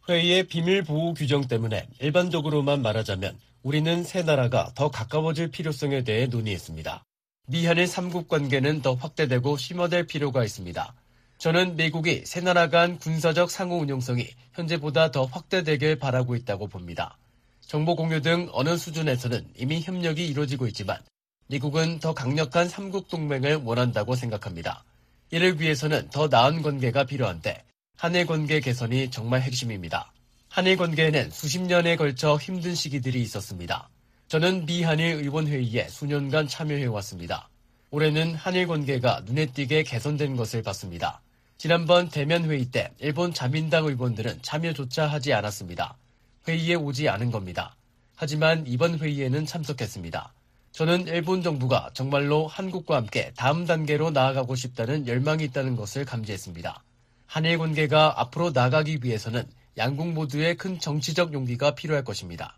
회의의 0.08 0.48
비밀 0.48 0.84
보호 0.84 1.14
규정 1.14 1.42
때문에 1.42 1.88
일반적으로만 2.00 2.82
말하자면 2.82 3.51
우리는 3.64 4.04
세 4.04 4.24
나라가 4.24 4.72
더 4.74 4.90
가까워질 4.90 5.52
필요성에 5.52 6.04
대해 6.04 6.26
논의했습니다. 6.26 7.04
미한일 7.48 7.86
3국 7.86 8.28
관계는 8.28 8.82
더 8.82 8.96
확대되고 8.96 9.56
심화될 9.58 10.08
필요가 10.08 10.44
있습니다. 10.44 10.94
저는 11.38 11.76
미국이 11.76 12.24
세 12.26 12.42
나라 12.42 12.70
간 12.70 12.98
군사적 12.98 13.52
상호 13.52 13.78
운용성이 13.78 14.28
현재보다 14.54 15.12
더 15.12 15.26
확대되길 15.26 16.00
바라고 16.00 16.36
있다고 16.36 16.68
봅니다. 16.68 17.18
정보 17.62 17.96
공유 17.96 18.22
등 18.22 18.50
어느 18.52 18.78
수준에서는 18.78 19.48
이미 19.58 19.82
협력이 19.82 20.26
이루어지고 20.28 20.66
있지만 20.68 20.98
미국은 21.48 22.00
더 22.00 22.14
강력한 22.14 22.68
3국 22.68 23.10
동맹을 23.10 23.58
원한다고 23.58 24.16
생각합니다. 24.16 24.84
이를 25.30 25.60
위해서는 25.60 26.10
더 26.10 26.28
나은 26.28 26.64
관계가 26.64 27.06
필요한데 27.06 27.64
한일 27.98 28.26
관계 28.26 28.60
개선이 28.60 29.12
정말 29.12 29.42
핵심입니다. 29.42 30.12
한일 30.52 30.76
관계에는 30.76 31.32
수십 31.32 31.62
년에 31.62 31.96
걸쳐 31.96 32.36
힘든 32.36 32.76
시기들이 32.76 33.22
있었습니다. 33.22 33.88
저는 34.28 34.66
미한일 34.66 35.16
의원회의에 35.16 35.88
수년간 35.88 36.50
참여해왔습니다. 36.50 37.48
올해는 37.90 38.36
한일 38.36 38.68
관계가 38.68 39.22
눈에 39.24 39.46
띄게 39.46 39.84
개선된 39.84 40.36
것을 40.36 40.62
봤습니다. 40.62 41.22
지난번 41.58 42.10
대면 42.10 42.44
회의 42.52 42.66
때 42.66 42.92
일본 43.00 43.34
자민당 43.34 43.86
의원들은 43.86 44.40
참여조차 44.42 45.08
하지 45.08 45.32
않았습니다. 45.32 45.96
회의에 46.46 46.76
오지 46.76 47.08
않은 47.08 47.32
겁니다. 47.32 47.78
하지만 48.18 48.66
이번 48.68 49.00
회의에는 49.00 49.46
참석했습니다. 49.46 50.34
저는 50.74 51.08
일본 51.08 51.44
정부가 51.44 51.92
정말로 51.94 52.48
한국과 52.48 52.98
함께 52.98 53.32
다음 53.38 53.66
단계로 53.66 54.12
나아가고 54.12 54.56
싶다는 54.56 55.08
열망이 55.08 55.46
있다는 55.46 55.78
것을 55.78 56.04
감지했습니다. 56.04 56.84
한일 57.26 57.58
관계가 57.58 58.20
앞으로 58.20 58.52
나가기 58.52 59.00
위해서는 59.02 59.46
양국 59.78 60.14
모두의 60.14 60.56
큰 60.56 60.80
정치적 60.80 61.34
용기가 61.34 61.76
필요할 61.76 62.04
것입니다. 62.04 62.58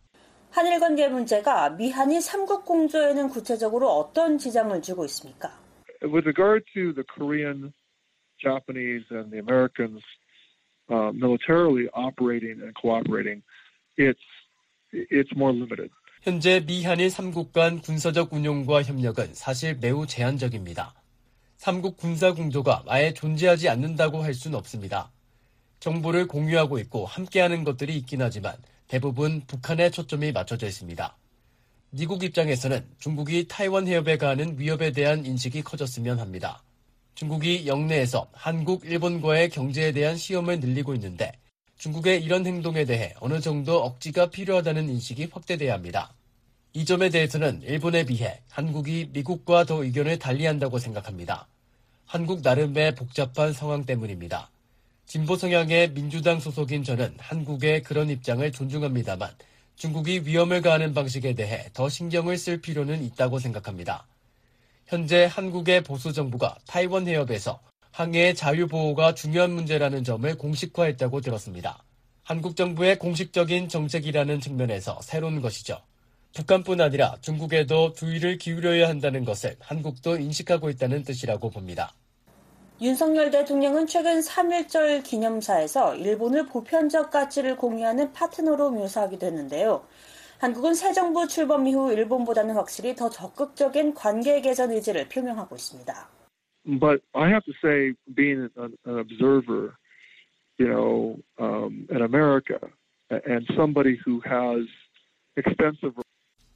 한일 0.52 0.80
관계 0.80 1.08
문제가 1.08 1.70
미한일 1.70 2.22
삼국 2.22 2.66
공조에는 2.66 3.30
구체적으로 3.30 3.90
어떤 3.90 4.38
지장을 4.38 4.80
주고 4.82 5.06
있습니까? 5.06 5.50
With 6.04 6.28
regard 6.28 6.66
to 6.74 6.94
the 6.94 7.04
Korean, 7.16 7.74
Japanese, 8.40 9.06
and 9.10 9.32
the 9.32 9.40
Americans 9.40 10.02
uh, 10.92 11.12
militarily 11.14 11.88
operating 11.94 12.62
and 12.62 12.74
cooperating, 12.80 13.42
it's 13.98 14.22
it's 14.92 15.32
more 15.36 15.54
limited. 15.54 15.90
현재 16.22 16.60
미한일 16.66 17.08
3국 17.08 17.52
간 17.52 17.82
군사적 17.82 18.32
운용과 18.34 18.84
협력은 18.84 19.34
사실 19.34 19.76
매우 19.82 20.06
제한적입니다. 20.06 20.94
3국 21.58 21.98
군사 21.98 22.34
공조가 22.34 22.84
아예 22.88 23.14
존재하지 23.14 23.70
않는다고 23.70 24.24
할 24.24 24.34
수는 24.34 24.58
없습니다. 24.58 25.12
정보를 25.84 26.28
공유하고 26.28 26.80
있고 26.80 27.06
함께하는 27.06 27.66
것들이 27.66 27.98
있긴 27.98 28.22
하지만 28.22 28.56
대부분 28.88 29.42
북한에 29.46 29.90
초점이 29.90 30.32
맞춰져 30.32 30.66
있습니다. 30.66 31.18
미국 31.90 32.24
입장에서는 32.24 32.86
중국이 33.00 33.50
타이완 33.50 33.90
해협에 33.90 34.18
가하는 34.18 34.58
위협에 34.58 34.94
대한 34.94 35.26
인식이 35.26 35.62
커졌으면 35.62 36.22
합니다. 36.22 36.64
중국이 37.16 37.68
영내에서 37.68 38.30
한국, 38.32 38.86
일본과의 38.86 39.50
경제에 39.50 39.92
대한 39.92 40.16
시험을 40.16 40.62
늘리고 40.62 40.94
있는데 40.96 41.34
중국의 41.78 42.24
이런 42.24 42.46
행동에 42.46 42.86
대해 42.86 43.14
어느 43.20 43.42
정도 43.42 43.84
억지가 43.84 44.30
필요하다는 44.30 44.88
인식이 44.88 45.28
확대돼야 45.34 45.74
합니다. 45.74 46.14
이 46.72 46.86
점에 46.86 47.10
대해서는 47.10 47.62
일본에 47.62 48.06
비해 48.06 48.40
한국이 48.50 49.10
미국과 49.12 49.66
더 49.66 49.84
의견을 49.84 50.18
달리한다고 50.18 50.80
생각합니다. 50.80 51.46
한국 52.06 52.40
나름의 52.42 52.96
복잡한 52.96 53.52
상황 53.52 53.86
때문입니다. 53.86 54.50
진보 55.14 55.36
성향의 55.36 55.94
민주당 55.94 56.40
소속인 56.40 56.84
저는 56.84 57.14
한국의 57.20 57.84
그런 57.84 58.10
입장을 58.10 58.52
존중합니다만 58.52 59.30
중국이 59.76 60.24
위험을 60.26 60.64
가하는 60.64 60.96
방식에 60.96 61.36
대해 61.36 61.68
더 61.72 61.88
신경을 61.88 62.36
쓸 62.36 62.60
필요는 62.60 63.04
있다고 63.04 63.38
생각합니다. 63.38 64.08
현재 64.88 65.26
한국의 65.26 65.84
보수 65.84 66.14
정부가 66.14 66.58
타이원 66.66 67.08
해협에서 67.08 67.62
항해의 67.92 68.34
자유 68.34 68.68
보호가 68.68 69.14
중요한 69.14 69.52
문제라는 69.52 70.04
점을 70.04 70.36
공식화했다고 70.36 71.22
들었습니다. 71.22 71.84
한국 72.24 72.56
정부의 72.56 72.98
공식적인 72.98 73.70
정책이라는 73.70 74.40
측면에서 74.40 75.00
새로운 75.04 75.42
것이죠. 75.42 75.80
북한뿐 76.34 76.82
아니라 76.82 77.18
중국에도 77.22 77.94
주의를 77.94 78.40
기울여야 78.40 78.90
한다는 78.90 79.26
것을 79.26 79.58
한국도 79.60 80.18
인식하고 80.18 80.72
있다는 80.72 81.04
뜻이라고 81.04 81.52
봅니다. 81.52 81.94
윤석열 82.84 83.32
대통령은 83.32 83.88
최근 83.88 84.20
3.1절 84.20 85.06
기념사에서 85.06 85.96
일본을 85.96 86.48
보편적 86.48 87.12
가치를 87.12 87.56
공유하는 87.56 88.12
파트너로 88.12 88.72
묘사하기도 88.72 89.26
했는데요. 89.26 89.88
한국은 90.40 90.74
새 90.74 90.92
정부 90.92 91.26
출범 91.26 91.66
이후 91.66 91.94
일본보다는 91.94 92.56
확실히 92.56 92.94
더 92.94 93.10
적극적인 93.10 93.94
관계 93.94 94.42
개선 94.42 94.70
의지를 94.72 95.08
표명하고 95.08 95.56
있습니다. 95.56 95.94
But 96.82 97.02
I 97.14 97.30
have 97.30 97.46
to 97.46 97.54
say, 97.64 97.94
being 98.18 98.50
an, 98.58 98.76
an 98.86 99.00
observer, 99.00 99.76
you 100.60 100.68
know, 100.68 101.16
um, 101.40 101.88
in 101.90 102.02
America, 102.02 102.60
and 103.10 103.48
somebody 103.56 103.98
who 104.06 104.20
has 104.28 104.68
extensive 105.38 105.96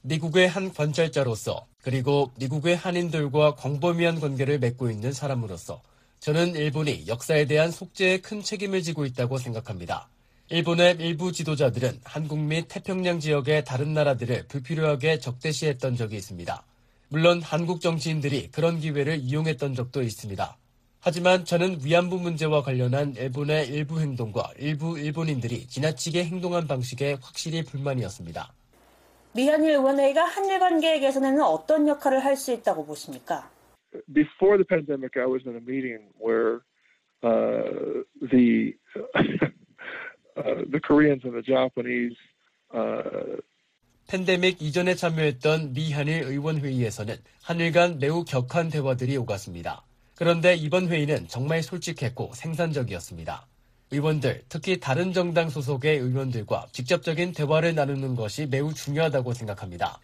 미국의 0.02 0.46
한 0.46 0.74
관찰자로서 0.74 1.66
그리고 1.82 2.32
미국의 2.38 2.76
한인들과 2.76 3.54
광범위한 3.54 4.20
관계를 4.20 4.58
맺고 4.58 4.90
있는 4.90 5.12
사람으로서 5.12 5.80
저는 6.20 6.56
일본이 6.56 7.06
역사에 7.06 7.46
대한 7.46 7.70
속죄에 7.70 8.18
큰 8.18 8.42
책임을 8.42 8.82
지고 8.82 9.04
있다고 9.04 9.38
생각합니다. 9.38 10.08
일본의 10.50 10.96
일부 11.00 11.30
지도자들은 11.30 12.00
한국 12.04 12.38
및 12.38 12.66
태평양 12.68 13.20
지역의 13.20 13.64
다른 13.64 13.94
나라들을 13.94 14.46
불필요하게 14.48 15.20
적대시했던 15.20 15.96
적이 15.96 16.16
있습니다. 16.16 16.64
물론 17.10 17.40
한국 17.42 17.80
정치인들이 17.80 18.50
그런 18.50 18.80
기회를 18.80 19.18
이용했던 19.18 19.74
적도 19.74 20.02
있습니다. 20.02 20.56
하지만 21.00 21.44
저는 21.44 21.78
위안부 21.82 22.18
문제와 22.18 22.62
관련한 22.62 23.14
일본의 23.16 23.68
일부 23.68 24.00
행동과 24.00 24.50
일부 24.58 24.98
일본인들이 24.98 25.68
지나치게 25.68 26.24
행동한 26.24 26.66
방식에 26.66 27.16
확실히 27.20 27.62
불만이었습니다. 27.62 28.52
미한일 29.32 29.70
의원회의가 29.72 30.24
한일 30.24 30.58
관계 30.58 30.98
개선에는 30.98 31.42
어떤 31.42 31.86
역할을 31.86 32.24
할 32.24 32.36
수 32.36 32.52
있다고 32.52 32.84
보십니까? 32.84 33.48
Before 34.12 34.58
the 34.58 34.64
pandemic, 34.64 35.16
I 35.16 35.26
was 35.26 35.42
in 35.46 35.56
a 35.56 35.60
meeting 35.60 36.00
where 36.18 36.62
uh, 37.22 38.02
the 38.20 38.74
uh, 39.14 40.62
the 40.70 40.80
Koreans 40.80 41.24
and 41.24 41.34
the 41.34 41.42
Japanese. 41.42 42.16
Uh, 42.72 43.40
팬데믹 44.08 44.62
이전에 44.62 44.94
참여했던 44.94 45.74
미 45.74 45.92
한일 45.92 46.22
의원 46.22 46.58
회의에서는 46.60 47.16
한일 47.42 47.72
간 47.72 47.98
매우 47.98 48.24
격한 48.24 48.70
대화들이 48.70 49.18
오갔습니다. 49.18 49.84
그런데 50.14 50.54
이번 50.54 50.88
회의는 50.88 51.28
정말 51.28 51.62
솔직했고 51.62 52.32
생산적이었습니다. 52.34 53.46
의원들, 53.90 54.44
특히 54.48 54.80
다른 54.80 55.12
정당 55.12 55.48
소속의 55.48 55.98
의원들과 55.98 56.68
직접적인 56.72 57.32
대화를 57.32 57.74
나누는 57.74 58.16
것이 58.16 58.46
매우 58.46 58.72
중요하다고 58.72 59.32
생각합니다. 59.32 60.00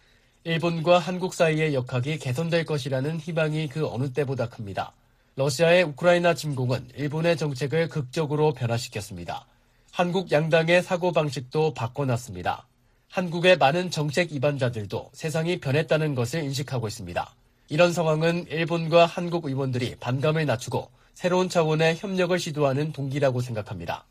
일본과 0.47 0.99
한국 0.99 1.33
사이의 1.33 1.73
역학이 1.73 2.19
개선될 2.19 2.65
것이라는 2.65 3.17
희망이 3.19 3.67
그 3.67 3.87
어느 3.87 4.13
때보다 4.13 4.47
큽니다. 4.47 4.93
러시아의 5.37 5.81
우크라이나 5.81 6.35
침공은 6.35 6.89
일본의 6.95 7.35
정책을 7.35 7.89
극적으로 7.89 8.53
변화시켰습니다. 8.53 9.47
한국 9.91 10.31
양당의 10.31 10.83
사고방식도 10.83 11.73
바꿔놨습니다. 11.73 12.67
한국의 13.09 13.57
많은 13.57 13.89
정책 13.89 14.31
이반자들도 14.33 15.09
세상이 15.13 15.59
변했다는 15.59 16.13
것을 16.13 16.43
인식하고 16.43 16.87
있습니다. 16.87 17.33
이런 17.69 17.91
상황은 17.91 18.45
일본과 18.47 19.07
한국 19.07 19.45
의원들이 19.45 19.95
반감을 19.95 20.45
낮추고 20.45 20.91
새로운 21.15 21.49
차원의 21.49 21.95
협력을 21.97 22.37
시도하는 22.37 22.91
동기라고 22.91 23.41
생각합니다. 23.41 24.05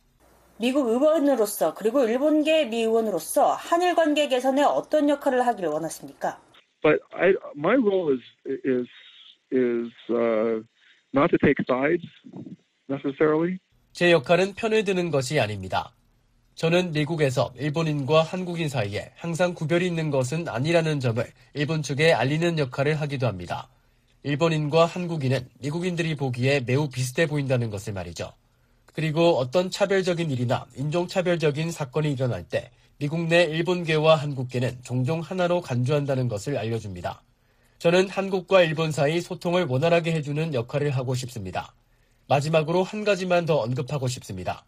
미국 0.59 0.89
의원으로서 0.89 1.75
그리고 1.75 2.05
일본계 2.05 2.67
미 2.67 2.83
의원으로서 2.83 3.55
한일 3.55 3.95
관계 3.95 4.29
개선에 4.29 4.63
어떤 4.63 5.09
역할을 5.09 5.47
하기를 5.47 5.69
원하십니까? 5.69 6.41
But 6.83 7.01
I, 7.13 7.35
my 7.57 7.77
role 7.77 8.13
is 8.13 8.23
is 8.65 8.89
is 9.51 9.93
uh, 10.11 10.63
not 11.15 11.31
to 11.31 11.39
take 11.43 11.57
sides 11.69 12.07
necessarily. 12.89 13.59
제 13.93 14.13
역할은 14.13 14.55
편을 14.55 14.85
드는 14.85 15.11
것이 15.11 15.41
아닙니다. 15.41 15.93
저는 16.55 16.93
미국에서 16.93 17.53
일본인과 17.59 18.23
한국인 18.23 18.69
사이에 18.69 19.11
항상 19.17 19.55
구별이 19.55 19.87
있는 19.87 20.11
것은 20.11 20.49
아니라는 20.49 21.01
점을 21.01 21.25
일본 21.55 21.83
측에 21.83 22.13
알리는 22.13 22.59
역할을 22.59 23.01
하기도 23.01 23.27
합니다. 23.27 23.69
일본인과 24.23 24.87
한국인은 24.87 25.49
미국인들이 25.61 26.15
보기에 26.15 26.61
매우 26.61 26.89
비슷해 26.89 27.27
보인다는 27.27 27.71
것을 27.71 27.93
말이죠. 27.93 28.33
그리고 28.95 29.39
어떤 29.39 29.71
차별적인 29.71 30.31
일이나 30.31 30.67
인종차별적인 30.77 31.73
사건이 31.73 32.13
일어날 32.13 32.45
때 32.45 32.71
미국 32.99 33.27
내 33.27 33.43
일본계와 33.43 34.15
한국계는 34.15 34.79
종종 34.83 35.21
하나로 35.21 35.61
간주한다는 35.61 36.29
것을 36.29 36.57
알려줍니다. 36.57 37.21
저는 37.81 38.09
한국과 38.09 38.63
일본 38.63 38.93
사이 38.93 39.21
소통을 39.21 39.67
원활하게 39.67 40.13
해주는 40.13 40.55
역할을 40.55 40.91
하고 40.91 41.17
싶습니다. 41.17 41.75
마지막으로 42.29 42.85
한 42.85 43.05
가지만 43.05 43.45
더 43.45 43.57
언급하고 43.57 44.07
싶습니다. 44.07 44.65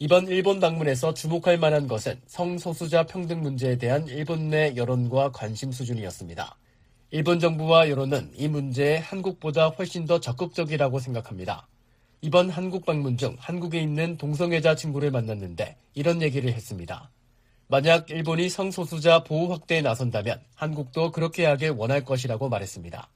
이번 0.00 0.26
일본 0.26 0.58
방문에서 0.58 1.14
주목할 1.14 1.58
만한 1.58 1.86
것은 1.86 2.20
성소수자 2.26 3.04
평등 3.04 3.40
문제에 3.40 3.78
대한 3.78 4.08
일본 4.08 4.50
내 4.50 4.74
여론과 4.74 5.30
관심 5.30 5.70
수준이었습니다. 5.70 6.56
일본 7.12 7.38
정부와 7.38 7.88
여론은 7.88 8.32
이 8.34 8.48
문제에 8.48 8.98
한국보다 8.98 9.68
훨씬 9.68 10.06
더 10.06 10.18
적극적이라고 10.18 10.98
생각합니다. 10.98 11.68
이번 12.22 12.50
한국 12.50 12.84
방문 12.84 13.16
중 13.16 13.36
한국에 13.38 13.80
있는 13.80 14.16
동성애자 14.18 14.74
친구를 14.74 15.10
만났는데 15.10 15.76
이런 15.94 16.20
얘기를 16.20 16.52
했습니다. 16.52 17.10
만약 17.66 18.10
일본이 18.10 18.48
성소수자 18.48 19.24
보호 19.24 19.52
확대에 19.52 19.80
나선다면 19.80 20.40
한국도 20.54 21.12
그렇게 21.12 21.46
하길 21.46 21.70
원할 21.70 22.04
것이라고 22.04 22.48
말했습니다. 22.48 23.08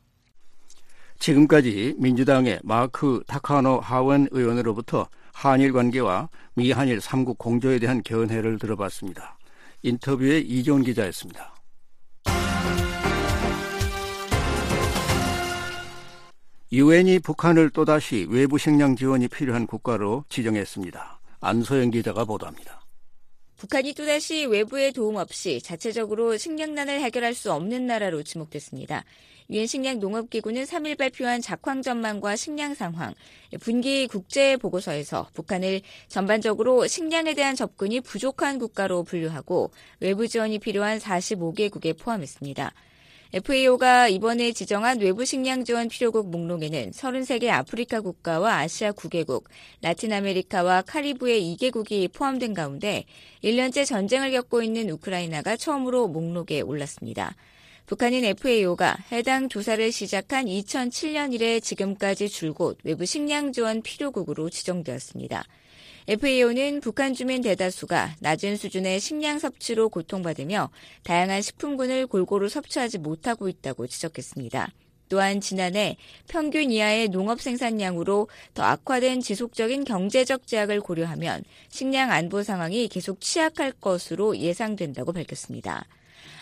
지금까지 1.18 1.94
민주당의 1.98 2.61
마크 2.62 3.22
타카노 3.26 3.80
하원 3.80 4.28
의원으로부터 4.30 5.09
한일 5.32 5.72
관계와 5.72 6.28
미한일 6.55 7.00
삼국 7.00 7.38
공조에 7.38 7.78
대한 7.78 8.02
견해를 8.02 8.59
들어봤습니다. 8.59 9.38
인터뷰에 9.82 10.38
이종 10.38 10.82
기자였습니다. 10.82 11.53
유엔이 16.75 17.20
북한을 17.20 17.70
또다시 17.70 18.27
외부 18.29 18.59
식량 18.59 18.97
지원이 18.97 19.29
필요한 19.29 19.64
국가로 19.64 20.25
지정했습니다. 20.29 21.20
안소영 21.41 21.93
기자가 21.93 22.25
보도합니다. 22.25 22.85
북한이 23.59 23.93
또다시 23.95 24.47
외부의 24.47 24.91
도움 24.91 25.14
없이 25.14 25.61
자체적으로 25.62 26.37
식량난을 26.37 27.01
해결할 27.01 27.33
수 27.33 27.53
없는 27.53 27.87
나라로 27.87 28.25
지목됐습니다. 28.25 29.05
유엔 29.51 29.68
식량 29.68 30.01
농업기구는 30.01 30.64
3일 30.64 30.99
발표한 30.99 31.41
작황 31.41 31.81
전망과 31.81 32.35
식량 32.35 32.75
상황, 32.75 33.14
분기 33.61 34.09
국제 34.09 34.57
보고서에서 34.57 35.29
북한을 35.33 35.81
전반적으로 36.09 36.89
식량에 36.89 37.35
대한 37.35 37.55
접근이 37.55 38.01
부족한 38.01 38.59
국가로 38.59 39.05
분류하고 39.05 39.70
외부 40.01 40.27
지원이 40.27 40.59
필요한 40.59 40.99
45개국에 40.99 41.97
포함했습니다. 41.97 42.75
FAO가 43.35 44.07
이번에 44.07 44.53
지정한 44.53 45.01
외부 45.01 45.24
식량 45.24 45.64
지원 45.64 45.89
필요국 45.89 46.30
목록에는 46.30 46.93
33개 46.93 47.49
아프리카 47.49 48.01
국가와 48.01 48.59
아시아 48.59 48.93
9개국, 48.93 49.43
라틴 49.82 50.12
아메리카와 50.12 50.82
카리브의 50.82 51.57
2개국이 51.57 52.12
포함된 52.12 52.55
가운데 52.55 53.07
1년째 53.43 53.87
전쟁을 53.87 54.30
겪고 54.30 54.62
있는 54.62 54.89
우크라이나가 54.89 55.57
처음으로 55.57 56.07
목록에 56.07 56.61
올랐습니다. 56.61 57.35
북한인 57.87 58.24
FAO가 58.24 58.99
해당 59.11 59.49
조사를 59.49 59.91
시작한 59.91 60.45
2007년 60.45 61.35
이래 61.35 61.59
지금까지 61.59 62.28
줄곧 62.28 62.78
외부 62.85 63.05
식량 63.05 63.53
지원 63.53 63.82
필요국으로 63.82 64.49
지정되었습니다. 64.49 65.45
FAO는 66.07 66.80
북한 66.80 67.14
주민 67.14 67.40
대다수가 67.40 68.16
낮은 68.20 68.57
수준의 68.57 69.00
식량 69.00 69.38
섭취로 69.38 69.88
고통받으며 69.88 70.68
다양한 71.02 71.40
식품군을 71.40 72.09
골고루 72.09 72.50
섭취하지 72.50 72.98
못하고 72.98 73.48
있다고 73.48 73.86
지적했습니다. 73.86 74.70
또한 75.09 75.40
지난해 75.40 75.96
평균 76.28 76.70
이하의 76.70 77.09
농업 77.09 77.40
생산량으로 77.40 78.28
더 78.52 78.62
악화된 78.64 79.20
지속적인 79.20 79.84
경제적 79.84 80.46
제약을 80.46 80.82
고려하면 80.82 81.42
식량 81.70 82.11
안보 82.11 82.42
상황이 82.42 82.88
계속 82.88 83.22
취약할 83.22 83.72
것으로 83.72 84.36
예상된다고 84.36 85.12
밝혔습니다. 85.12 85.86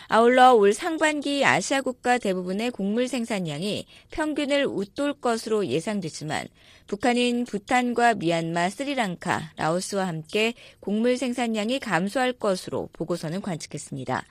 아울러 0.07 0.53
올 0.53 0.73
상반기 0.73 1.45
아시아 1.45 1.81
국가 1.81 2.17
대부분의 2.17 2.71
곡물 2.71 3.07
생산량이 3.07 3.85
평균을 4.11 4.65
웃돌 4.65 5.13
것으로 5.13 5.65
예상되지만 5.67 6.47
북한인 6.87 7.45
부탄과 7.45 8.13
미얀마, 8.13 8.69
스리랑카, 8.69 9.51
라오스와 9.55 10.07
함께 10.07 10.53
곡물 10.79 11.17
생산량이 11.17 11.79
감소할 11.79 12.33
것으로 12.33 12.89
보고서는 12.93 13.41
관측했습니다. 13.41 14.23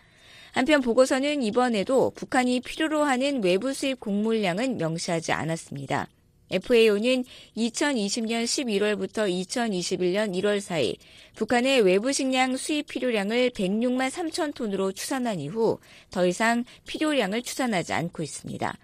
한편 0.53 0.83
보고서는 0.83 1.43
이번에도 1.43 2.11
북한이 2.11 2.61
필요로 2.61 3.05
하는 3.05 3.43
외부 3.43 3.73
수입 3.73 4.01
곡물량은 4.01 4.77
명시하지 4.77 5.33
않았습니다. 5.33 6.09
FAO는 6.53 7.25
2020년 7.57 8.45
11월부터 8.45 9.29
2021년 9.29 10.35
1월 10.41 10.61
사이 10.61 10.97
북한의 11.35 11.81
외부 11.81 12.13
식량 12.13 12.57
수입 12.57 12.89
필요량을 12.89 13.51
106만 13.51 14.11
3천 14.11 14.55
톤으로 14.55 14.93
추산한 14.93 15.41
이후 15.41 15.79
더 16.11 16.27
이상 16.27 16.65
필요량을 16.87 17.43
추산하지 17.43 17.95
않고 17.95 18.23
있습니다. 18.23 18.79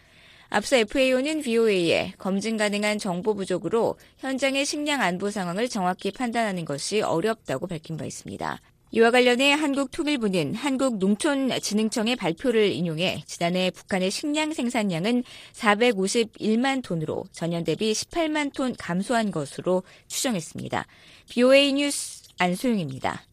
앞서 0.50 0.76
FAO는 0.76 1.42
VOA에 1.42 2.14
검증 2.16 2.56
가능한 2.56 2.98
정보 2.98 3.34
부족으로 3.34 3.96
현장의 4.16 4.64
식량 4.64 5.02
안보 5.02 5.30
상황을 5.30 5.68
정확히 5.68 6.10
판단하는 6.10 6.64
것이 6.64 7.02
어렵다고 7.02 7.66
밝힌 7.66 7.98
바 7.98 8.06
있습니다. 8.06 8.58
이와 8.90 9.10
관련해 9.10 9.52
한국통일부는 9.52 10.54
한국농촌진흥청의 10.54 12.16
발표를 12.16 12.72
인용해 12.72 13.22
지난해 13.26 13.70
북한의 13.70 14.10
식량 14.10 14.52
생산량은 14.52 15.24
451만 15.52 16.82
톤으로 16.82 17.24
전년 17.32 17.64
대비 17.64 17.92
18만 17.92 18.54
톤 18.54 18.74
감소한 18.78 19.30
것으로 19.30 19.82
추정했습니다. 20.06 20.86
BOA 21.28 21.72
뉴스 21.74 22.22
안소영입니다. 22.38 23.24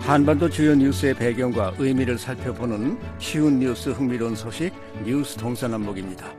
한반도 0.00 0.50
주요 0.50 0.74
뉴스의 0.74 1.14
배경과 1.14 1.74
의미를 1.78 2.18
살펴보는 2.18 2.98
쉬운 3.18 3.58
뉴스 3.58 3.88
흥미로운 3.88 4.36
소식 4.36 4.70
뉴스 5.02 5.34
동서남북입니다. 5.38 6.30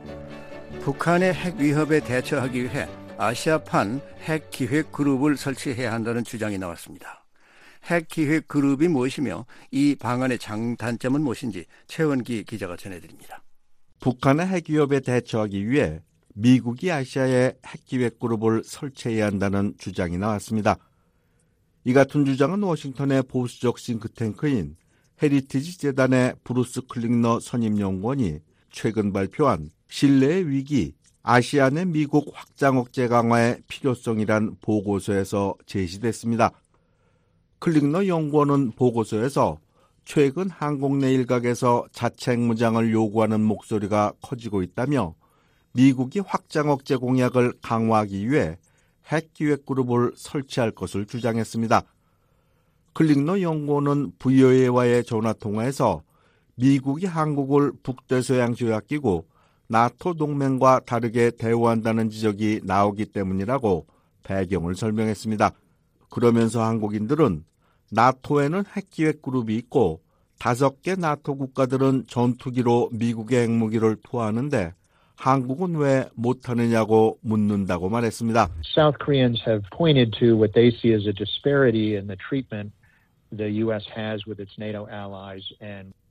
북한의 0.86 1.34
핵 1.34 1.56
위협에 1.56 1.98
대처하기 1.98 2.62
위해 2.62 2.86
아시아판 3.18 4.00
핵 4.20 4.50
기획 4.50 4.92
그룹을 4.92 5.36
설치해야 5.36 5.92
한다는 5.92 6.22
주장이 6.22 6.58
나왔습니다. 6.58 7.26
핵 7.86 8.06
기획 8.06 8.46
그룹이 8.46 8.86
무엇이며 8.86 9.46
이 9.72 9.96
방안의 9.96 10.38
장단점은 10.38 11.22
무엇인지 11.22 11.66
최원기 11.88 12.44
기자가 12.44 12.76
전해드립니다. 12.76 13.42
북한의 13.98 14.46
핵 14.46 14.70
위협에 14.70 15.00
대처하기 15.00 15.68
위해 15.68 16.02
미국이 16.36 16.92
아시아에 16.92 17.54
핵 17.66 17.84
기획 17.84 18.20
그룹을 18.20 18.62
설치해야 18.64 19.26
한다는 19.26 19.74
주장이 19.78 20.18
나왔습니다. 20.18 20.76
이 21.82 21.94
같은 21.94 22.24
주장은 22.24 22.62
워싱턴의 22.62 23.24
보수적 23.24 23.80
싱크탱크인 23.80 24.76
헤리티지 25.20 25.78
재단의 25.78 26.36
브루스 26.44 26.82
클링너 26.82 27.40
선임연구원이 27.40 28.38
최근 28.70 29.12
발표한 29.12 29.70
신뢰의 29.88 30.48
위기, 30.48 30.94
아시아 31.22 31.70
내 31.70 31.84
미국 31.84 32.30
확장 32.32 32.78
억제 32.78 33.08
강화의 33.08 33.60
필요성이란 33.68 34.56
보고서에서 34.60 35.54
제시됐습니다. 35.66 36.52
클링너 37.58 38.06
연구원은 38.06 38.72
보고서에서 38.72 39.58
최근 40.04 40.48
한국 40.48 40.96
내 40.98 41.12
일각에서 41.12 41.86
자체 41.90 42.38
핵무장을 42.38 42.92
요구하는 42.92 43.40
목소리가 43.40 44.12
커지고 44.22 44.62
있다며 44.62 45.14
미국이 45.72 46.20
확장 46.20 46.70
억제 46.70 46.96
공약을 46.96 47.54
강화하기 47.60 48.30
위해 48.30 48.56
핵 49.08 49.34
기획 49.34 49.66
그룹을 49.66 50.12
설치할 50.16 50.70
것을 50.70 51.06
주장했습니다. 51.06 51.82
클릭너 52.92 53.40
연구원은 53.40 54.12
VOA와의 54.18 55.04
전화 55.04 55.32
통화에서 55.32 56.02
미국이 56.54 57.06
한국을 57.06 57.72
북대서양 57.82 58.54
조약기구 58.54 59.24
나토 59.68 60.14
동맹과 60.14 60.80
다르게 60.86 61.30
대우한다는 61.30 62.10
지적이 62.10 62.60
나오기 62.64 63.06
때문이라고 63.06 63.86
배경을 64.24 64.74
설명했습니다. 64.74 65.50
그러면서 66.10 66.62
한국인들은 66.62 67.44
나토에는 67.92 68.64
핵기획 68.76 69.22
그룹이 69.22 69.54
있고 69.56 70.00
다섯 70.38 70.82
개 70.82 70.94
나토 70.94 71.36
국가들은 71.36 72.04
전투기로 72.08 72.90
미국의 72.92 73.44
핵무기를 73.44 73.96
투하하는데 74.02 74.72
한국은 75.16 75.76
왜 75.76 76.04
못하느냐고 76.14 77.18
묻는다고 77.22 77.88
말했습니다. 77.88 78.50
South 78.74 78.98
Koreans 79.02 79.42
have 79.46 79.62
pointed 79.76 80.12
to 80.18 80.36
what 80.36 80.52
they 80.52 80.68
see 80.68 80.92
as 80.92 81.08
a 81.08 81.12
disparity 81.12 81.96
in 81.96 82.06
the 82.06 82.16
treatment 82.28 82.72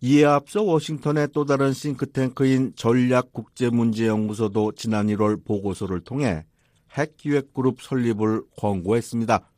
이에 0.02 0.26
앞서 0.26 0.64
워싱턴의 0.64 1.30
또 1.34 1.46
다른 1.46 1.74
싱크탱크인 1.74 2.74
전략국제문제연구소도 2.76 4.74
지난 4.74 5.08
1월 5.08 5.44
보고서를 5.46 6.02
통해 6.02 6.46
핵기획그룹 6.92 7.82
설립을 7.82 8.44
권고했습니다. 8.58 9.50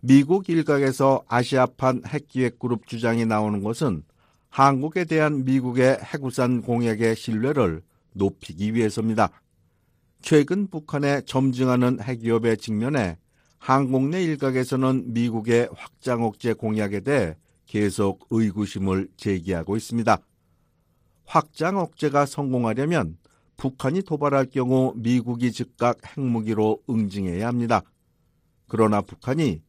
미국 0.00 0.48
일각에서 0.48 1.24
아시아판 1.28 2.02
핵기획그룹 2.06 2.86
주장이 2.86 3.26
나오는 3.26 3.62
것은 3.62 4.02
한국에 4.48 5.04
대한 5.04 5.44
미국의 5.44 5.98
핵우산 6.02 6.62
공약의 6.62 7.16
신뢰를 7.16 7.82
높이기 8.12 8.74
위해서입니다. 8.74 9.30
최근 10.22 10.68
북한의 10.68 11.24
점증하는 11.24 12.00
핵위협에 12.00 12.56
직면해 12.56 13.18
한국 13.66 14.10
내 14.10 14.22
일각에서는 14.22 15.12
미국의 15.12 15.68
확장 15.74 16.22
억제 16.22 16.52
공약에 16.52 17.00
대해 17.00 17.34
계속 17.66 18.24
의구심을 18.30 19.08
제기하고 19.16 19.76
있습니다. 19.76 20.18
확장 21.24 21.76
억제가 21.78 22.26
성공하려면 22.26 23.18
북한이 23.56 24.02
도발할 24.02 24.50
경우 24.50 24.92
미국이 24.94 25.50
즉각 25.50 25.98
핵무기로 26.16 26.84
응징해야 26.88 27.48
합니다. 27.48 27.82
그러나 28.68 29.00
북한이 29.00 29.60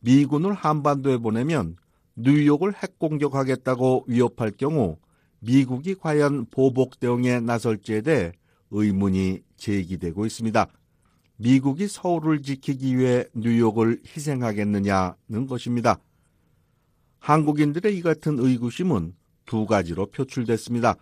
미군을 0.00 0.52
한반도에 0.52 1.16
보내면 1.16 1.76
뉴욕을 2.14 2.74
핵공격하겠다고 2.74 4.04
위협할 4.06 4.50
경우 4.50 4.98
미국이 5.38 5.94
과연 5.94 6.44
보복 6.50 7.00
대응에 7.00 7.40
나설지에 7.40 8.02
대해 8.02 8.32
의문이 8.70 9.40
제기되고 9.56 10.26
있습니다. 10.26 10.66
미국이 11.36 11.86
서울을 11.86 12.42
지키기 12.42 12.96
위해 12.98 13.24
뉴욕을 13.34 14.00
희생하겠느냐는 14.06 15.46
것입니다. 15.48 15.98
한국인들의 17.18 17.96
이 17.96 18.02
같은 18.02 18.38
의구심은 18.38 19.14
두 19.44 19.66
가지로 19.66 20.06
표출됐습니다. 20.06 20.96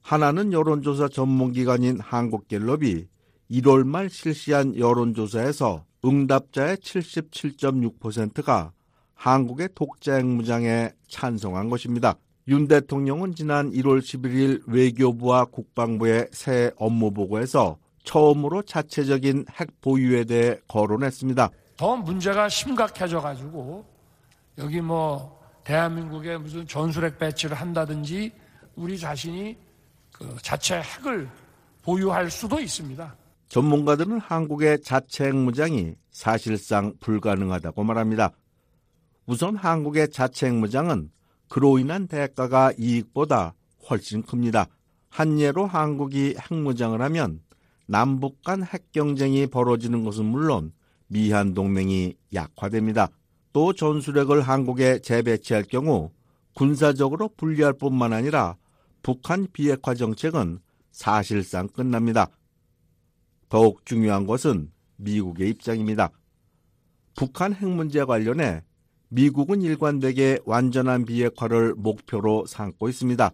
하나는 0.00 0.52
여론조사 0.52 1.08
전문기관인 1.08 2.00
한국갤럽이 2.00 3.06
1월 3.50 3.84
말 3.84 4.08
실시한 4.08 4.76
여론조사에서 4.76 5.84
응답자의 6.04 6.76
77.6%가 6.76 8.72
한국의 9.14 9.70
독재 9.74 10.12
핵무장에 10.12 10.90
찬성한 11.08 11.68
것입니다. 11.68 12.14
윤 12.48 12.66
대통령은 12.68 13.34
지난 13.34 13.70
1월 13.70 14.00
11일 14.00 14.62
외교부와 14.66 15.44
국방부의 15.46 16.28
새 16.32 16.70
업무 16.76 17.10
보고에서 17.12 17.76
처음으로 18.04 18.62
자체적인 18.62 19.46
핵 19.58 19.80
보유에 19.80 20.24
대해 20.24 20.56
거론했습니다. 20.68 21.50
더 21.76 21.96
문제가 21.96 22.48
심각해져 22.48 23.20
가지고 23.20 23.84
여기 24.58 24.80
뭐 24.80 25.40
대한민국에 25.64 26.36
무슨 26.36 26.66
전술핵 26.66 27.18
배치를 27.18 27.56
한다든지 27.56 28.32
우리 28.76 28.98
자신이 28.98 29.56
그 30.12 30.36
자체 30.42 30.80
핵을 30.80 31.28
보유할 31.82 32.30
수도 32.30 32.60
있습니다. 32.60 33.16
전문가들은 33.48 34.20
한국의 34.20 34.82
자체 34.82 35.26
핵 35.26 35.34
무장이 35.34 35.94
사실상 36.10 36.94
불가능하다고 37.00 37.82
말합니다. 37.84 38.30
우선 39.26 39.56
한국의 39.56 40.10
자체 40.10 40.46
핵 40.46 40.54
무장은 40.54 41.10
그로 41.48 41.78
인한 41.78 42.06
대가가 42.06 42.72
이익보다 42.78 43.54
훨씬 43.88 44.22
큽니다. 44.22 44.66
한 45.08 45.40
예로 45.40 45.66
한국이 45.66 46.36
핵무장을 46.50 47.00
하면 47.00 47.40
남북 47.90 48.44
간 48.44 48.62
핵 48.62 48.92
경쟁이 48.92 49.48
벌어지는 49.48 50.04
것은 50.04 50.24
물론 50.24 50.72
미한 51.08 51.54
동맹이 51.54 52.14
약화됩니다. 52.32 53.10
또 53.52 53.72
전술핵을 53.72 54.42
한국에 54.42 55.00
재배치할 55.00 55.64
경우 55.64 56.12
군사적으로 56.54 57.30
불리할 57.36 57.72
뿐만 57.72 58.12
아니라 58.12 58.56
북한 59.02 59.48
비핵화 59.52 59.94
정책은 59.94 60.60
사실상 60.92 61.66
끝납니다. 61.66 62.28
더욱 63.48 63.84
중요한 63.84 64.24
것은 64.24 64.70
미국의 64.94 65.50
입장입니다. 65.50 66.12
북한 67.16 67.52
핵 67.52 67.68
문제 67.68 68.04
관련해 68.04 68.62
미국은 69.08 69.62
일관되게 69.62 70.38
완전한 70.44 71.04
비핵화를 71.04 71.74
목표로 71.74 72.46
삼고 72.46 72.88
있습니다. 72.88 73.32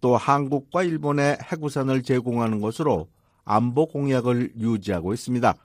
또 0.00 0.16
한국과 0.16 0.84
일본의 0.84 1.36
핵우산을 1.42 2.02
제공하는 2.02 2.62
것으로 2.62 3.08
안보 3.52 3.86
공약을 3.86 4.52
유지하고 4.56 5.12
있습니다. 5.12 5.56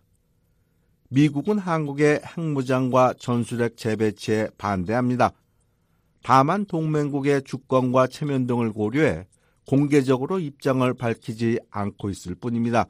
미국은 1.09 1.59
한국의 1.59 2.19
핵무장과 2.25 3.13
전술핵 3.19 3.77
재배치에 3.77 4.49
반대합니다. 4.57 5.31
다만 6.23 6.65
동맹국의 6.65 7.43
주권과 7.43 8.07
체면 8.07 8.47
등을 8.47 8.71
고려해 8.71 9.27
공개적으로 9.67 10.39
입장을 10.39 10.91
밝히지 10.95 11.59
않고 11.69 12.09
있을 12.09 12.33
뿐입니다. 12.33 12.87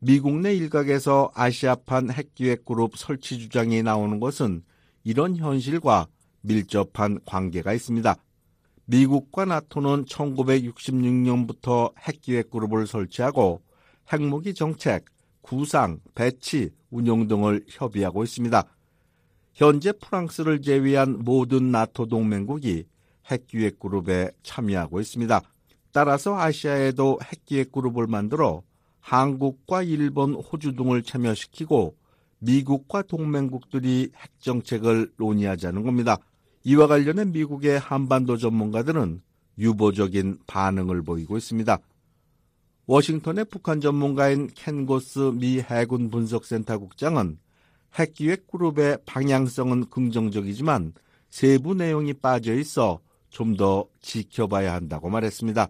미국 0.00 0.40
내 0.40 0.56
일각에서 0.56 1.30
아시아판 1.36 2.10
핵기획그룹 2.10 2.96
설치 2.96 3.38
주장이 3.38 3.84
나오는 3.84 4.18
것은 4.18 4.64
이런 5.04 5.36
현실과 5.36 6.08
밀접한 6.40 7.20
관계가 7.24 7.72
있습니다. 7.74 8.16
미국과 8.86 9.44
나토는 9.44 10.06
1966년부터 10.06 11.92
핵기획그룹을 11.96 12.88
설치하고 12.88 13.62
핵무기 14.12 14.54
정책, 14.54 15.04
구상, 15.40 16.00
배치, 16.14 16.70
운용 16.90 17.28
등을 17.28 17.64
협의하고 17.68 18.24
있습니다. 18.24 18.64
현재 19.52 19.92
프랑스를 19.92 20.62
제외한 20.62 21.20
모든 21.24 21.70
나토 21.70 22.06
동맹국이 22.06 22.86
핵기획 23.26 23.78
그룹에 23.78 24.30
참여하고 24.42 25.00
있습니다. 25.00 25.40
따라서 25.92 26.36
아시아에도 26.38 27.18
핵기획 27.22 27.72
그룹을 27.72 28.06
만들어 28.06 28.62
한국과 29.00 29.82
일본, 29.82 30.34
호주 30.34 30.74
등을 30.76 31.02
참여시키고 31.02 31.96
미국과 32.38 33.02
동맹국들이 33.02 34.10
핵정책을 34.16 35.12
논의하자는 35.16 35.82
겁니다. 35.82 36.16
이와 36.64 36.86
관련해 36.86 37.26
미국의 37.26 37.78
한반도 37.78 38.36
전문가들은 38.36 39.22
유보적인 39.58 40.38
반응을 40.46 41.02
보이고 41.02 41.36
있습니다. 41.36 41.78
워싱턴의 42.90 43.44
북한 43.44 43.80
전문가인 43.80 44.48
켄고스 44.48 45.34
미 45.34 45.60
해군 45.60 46.10
분석센터 46.10 46.78
국장은 46.78 47.38
핵기획 47.94 48.48
그룹의 48.48 48.98
방향성은 49.06 49.90
긍정적이지만 49.90 50.94
세부 51.28 51.76
내용이 51.76 52.14
빠져 52.14 52.52
있어 52.54 52.98
좀 53.28 53.56
더 53.56 53.86
지켜봐야 54.00 54.74
한다고 54.74 55.08
말했습니다. 55.08 55.68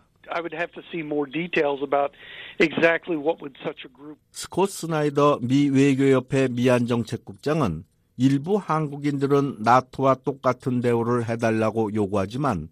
스콧 4.30 4.70
스나이더 4.70 5.40
미 5.42 5.68
외교협회 5.68 6.48
미한정책국장은 6.48 7.84
일부 8.16 8.56
한국인들은 8.56 9.56
나토와 9.58 10.14
똑같은 10.24 10.80
대우를 10.80 11.28
해달라고 11.28 11.92
요구하지만 11.92 12.68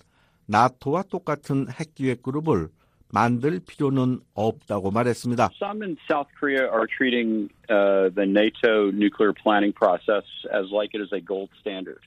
나토와 0.46 1.03
똑같은 1.03 1.66
핵기획 1.70 2.22
그룹을 2.22 2.70
만들 3.11 3.61
필요는 3.61 4.20
없다고 4.34 4.90
말했습니다. 4.90 5.50
Some 5.61 5.82
in 5.82 5.96
South 6.11 6.28
Korea 6.38 6.64
are 6.68 6.86
treating 6.86 7.48
uh, 7.70 8.11
the 8.14 8.28
NATO 8.28 8.90
nuclear 8.92 9.32
planning 9.32 9.72
process 9.72 10.24
as 10.52 10.70
like 10.72 10.92
it 10.94 11.02
is 11.02 11.12
a 11.14 11.24
gold 11.24 11.50
standard. 11.61 12.00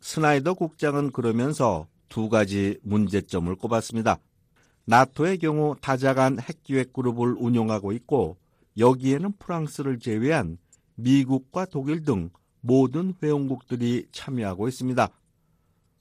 스나이더 0.00 0.54
국장은 0.54 1.10
그러면서 1.12 1.86
두 2.08 2.28
가지 2.28 2.78
문제점을 2.82 3.54
꼽았습니다. 3.56 4.18
나토의 4.86 5.38
경우 5.38 5.76
다자간 5.80 6.38
핵기획 6.40 6.92
그룹을 6.92 7.36
운용하고 7.38 7.92
있고 7.92 8.38
여기에는 8.78 9.32
프랑스를 9.38 9.98
제외한 9.98 10.56
미국과 10.94 11.66
독일 11.66 12.04
등 12.04 12.30
모든 12.60 13.12
회원국들이 13.22 14.06
참여하고 14.12 14.66
있습니다. 14.68 15.08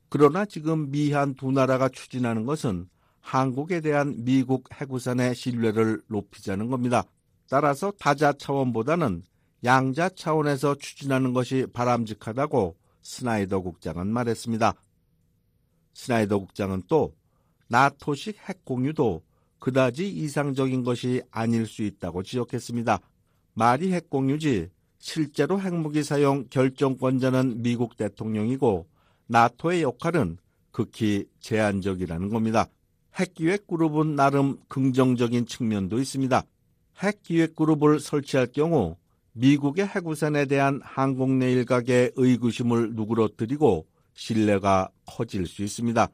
그러나 0.09 0.45
지금 0.45 0.89
미한 0.89 1.35
두 1.35 1.51
나라가 1.51 1.89
추진하는 1.89 2.45
것은 2.45 2.87
한국에 3.28 3.82
대한 3.82 4.23
미국 4.23 4.69
핵우산의 4.73 5.36
신뢰를 5.36 6.01
높이자는 6.07 6.69
겁니다. 6.69 7.03
따라서 7.49 7.91
다자 7.99 8.32
차원보다는 8.32 9.21
양자 9.65 10.07
차원에서 10.15 10.75
추진하는 10.75 11.34
것이 11.34 11.67
바람직하다고 11.73 12.78
스나이더 13.01 13.59
국장은 13.59 14.07
말했습니다. 14.07 14.73
스나이더 15.93 16.39
국장은 16.39 16.84
또 16.88 17.13
나토식 17.67 18.38
핵 18.47 18.63
공유도 18.63 19.23
그다지 19.59 20.09
이상적인 20.09 20.86
것이 20.86 21.21
아닐 21.30 21.67
수 21.67 21.84
있다고 21.84 22.23
지적했습니다. 22.23 23.01
말이 23.55 23.91
핵 23.91 24.09
공유지 24.09 24.69
실제로 24.99 25.59
핵무기 25.59 26.01
사용 26.01 26.47
결정권자는 26.49 27.61
미국 27.61 27.97
대통령이고 27.97 28.88
나토의 29.28 29.82
역할은 29.82 30.38
극히 30.71 31.25
제한적이라는 31.41 32.30
겁니다. 32.30 32.69
핵기획 33.20 33.65
그룹은 33.65 34.15
나름 34.15 34.57
긍정적인 34.68 35.47
측면도 35.47 35.97
있습니다. 35.97 36.43
핵기획 36.99 37.55
그룹을 37.55 37.99
설치할 37.99 38.47
경우 38.53 38.95
미국의 39.34 39.88
핵우산에 39.88 40.45
대한 40.45 40.80
한국 40.84 41.32
내 41.32 41.51
일각의 41.51 42.11
의구심을 42.15 42.93
누그러뜨리고 42.93 43.86
신뢰가 44.13 44.89
커질 45.05 45.47
수 45.47 45.63
있습니다. 45.63 46.07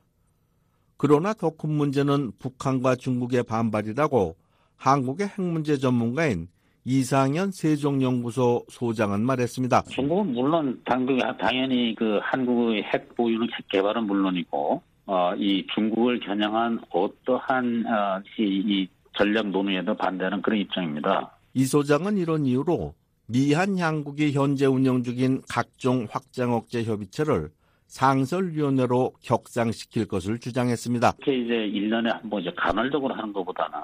그러나 0.98 1.34
더 1.34 1.50
큰 1.50 1.72
문제는 1.72 2.32
북한과 2.40 2.96
중국의 2.96 3.44
반발이라고 3.44 4.36
한국의 4.78 5.28
핵 5.28 5.42
문제 5.42 5.78
전문가인 5.78 6.48
이상현 6.86 7.52
세종연구소 7.52 8.66
소장은 8.70 9.26
말했습니다. 9.26 9.84
중국은 9.84 10.34
물론 10.34 10.82
당연히 10.86 11.96
그 11.98 12.20
한국의 12.22 12.84
핵 12.84 13.16
보유는 13.16 13.48
핵 13.54 13.68
개발은 13.70 14.06
물론이고 14.06 14.82
어, 15.06 15.34
이 15.36 15.66
중국을 15.74 16.20
겨냥한 16.20 16.80
어떠한 16.90 17.86
어, 17.86 18.22
이, 18.40 18.44
이 18.44 18.88
전략 19.18 19.48
논의에도 19.48 19.96
반대하는 19.96 20.42
그런 20.42 20.60
입장입니다. 20.60 21.32
이 21.54 21.66
소장은 21.66 22.18
이런 22.18 22.46
이유로 22.46 22.94
미한 23.28 23.78
양국이 23.78 24.32
현재 24.32 24.66
운영 24.66 25.04
중인 25.04 25.42
각종 25.50 26.08
확장 26.10 26.54
억제 26.54 26.84
협의체를 26.84 27.50
상설위원회로 27.88 29.14
격상시킬 29.22 30.08
것을 30.08 30.40
주장했습니다. 30.40 31.14
이렇게 31.20 31.38
이제 31.44 31.54
1년에 31.80 32.08
한 32.10 32.28
번 32.30 32.42
이제 32.42 32.52
간헐적으로 32.58 33.14
하는 33.14 33.32
것보다는 33.32 33.78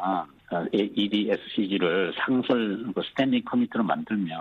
EDSCG를 0.74 2.12
상설 2.18 2.92
그 2.96 3.02
standing 3.04 3.44
committee로 3.46 3.84
만들면 3.84 4.34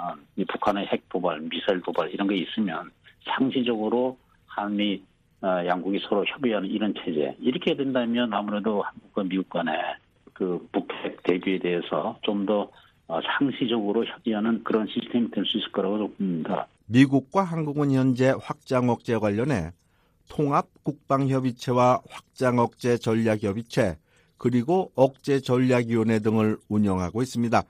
북한의 0.48 0.86
핵 0.86 1.06
도발, 1.10 1.40
미사일 1.40 1.82
도발 1.82 2.10
이런 2.10 2.26
게 2.28 2.36
있으면 2.36 2.90
상시적으로 3.24 4.16
한미 4.46 5.02
양국이 5.42 6.00
서로 6.08 6.24
협의하는 6.26 6.68
이런 6.68 6.94
체제 7.04 7.36
이렇게 7.40 7.76
된다면 7.76 8.32
아무래도 8.32 8.82
한국과 8.82 9.22
미국 9.24 9.48
간의 9.50 9.74
그 10.32 10.66
북핵 10.72 11.22
대비에 11.22 11.58
대해서 11.58 12.18
좀 12.22 12.46
더 12.46 12.70
상시적으로 13.38 14.04
협의하는 14.04 14.62
그런 14.64 14.86
시스템이 14.86 15.30
될 15.30 15.44
수 15.46 15.56
있을 15.58 15.72
거라고 15.72 16.12
봅니다. 16.12 16.66
미국과 16.86 17.42
한국은 17.42 17.90
현재 17.92 18.34
확장 18.38 18.90
억제 18.90 19.16
관련해 19.16 19.72
통합 20.28 20.66
국방협의체와 20.82 22.02
확장 22.10 22.58
억제 22.58 22.98
전략협의체 22.98 23.96
그리고 24.36 24.92
억제 24.94 25.40
전략위원회 25.40 26.18
등을 26.18 26.58
운영하고 26.68 27.22
있습니다. 27.22 27.62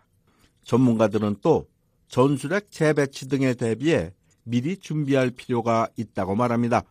전문가들은 0.63 1.37
또 1.41 1.67
전술핵 2.09 2.71
재배치 2.71 3.29
등에 3.29 3.55
대비해 3.55 4.13
미리 4.43 4.77
준비할 4.77 5.31
필요가 5.31 5.89
있다고 5.97 6.35
말합니다. 6.35 6.83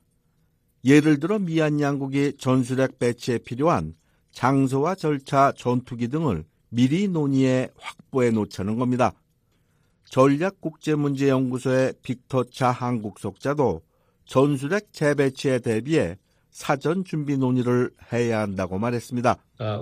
예를 0.87 1.19
들어 1.19 1.37
미얀 1.37 1.81
양국이 1.81 2.37
전술핵 2.37 2.97
배치에 2.97 3.39
필요한 3.39 3.93
장소와 4.31 4.95
절차, 4.95 5.51
전투기 5.53 6.07
등을 6.07 6.45
미리 6.69 7.09
논의해 7.09 7.67
확보해 7.77 8.31
놓자는 8.31 8.77
겁니다. 8.77 9.11
전략국제문제연구소의 10.05 11.95
빅터차 12.01 12.71
한국 12.71 13.19
속자도 13.19 13.81
전술핵 14.25 14.93
재배치에 14.93 15.59
대비해 15.59 16.17
사전 16.51 17.03
준비 17.03 17.37
논의를 17.37 17.91
해야 18.13 18.39
한다고 18.39 18.79
말했습니다. 18.79 19.37
Uh, 19.59 19.81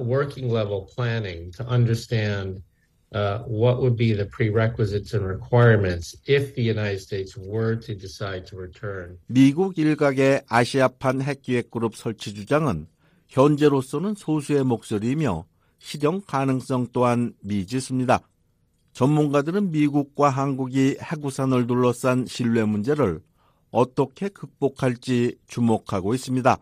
uh, 3.14 3.40
what 3.48 3.80
would 3.82 3.96
be 3.96 4.14
the 4.14 4.26
prerequisites 4.26 5.14
and 5.14 5.26
requirements 5.26 6.16
if 6.28 6.56
the 6.56 6.64
United 6.64 7.00
States 7.00 7.38
were 7.38 7.76
to 7.76 7.96
decide 7.96 8.46
to 8.48 8.58
return. 8.58 9.18
미국 9.28 9.78
일각의 9.78 10.44
아시아판 10.48 11.22
핵기획 11.22 11.72
그룹 11.72 11.96
설치 11.96 12.34
주장은 12.34 12.88
현재로서는 13.28 14.16
소수의 14.16 14.64
목소리이며 14.64 15.46
실현 15.80 16.22
가능성 16.26 16.88
또한 16.94 17.34
미지수입니다. 17.42 18.22
전문가들은 18.94 19.72
미국과 19.72 20.30
한국이 20.30 20.98
핵우산을 21.02 21.68
둘러싼 21.68 22.26
신뢰 22.26 22.64
문제를 22.64 23.22
어떻게 23.72 24.30
극복할지 24.30 25.36
주목하고 25.48 26.14
있습니다. 26.16 26.58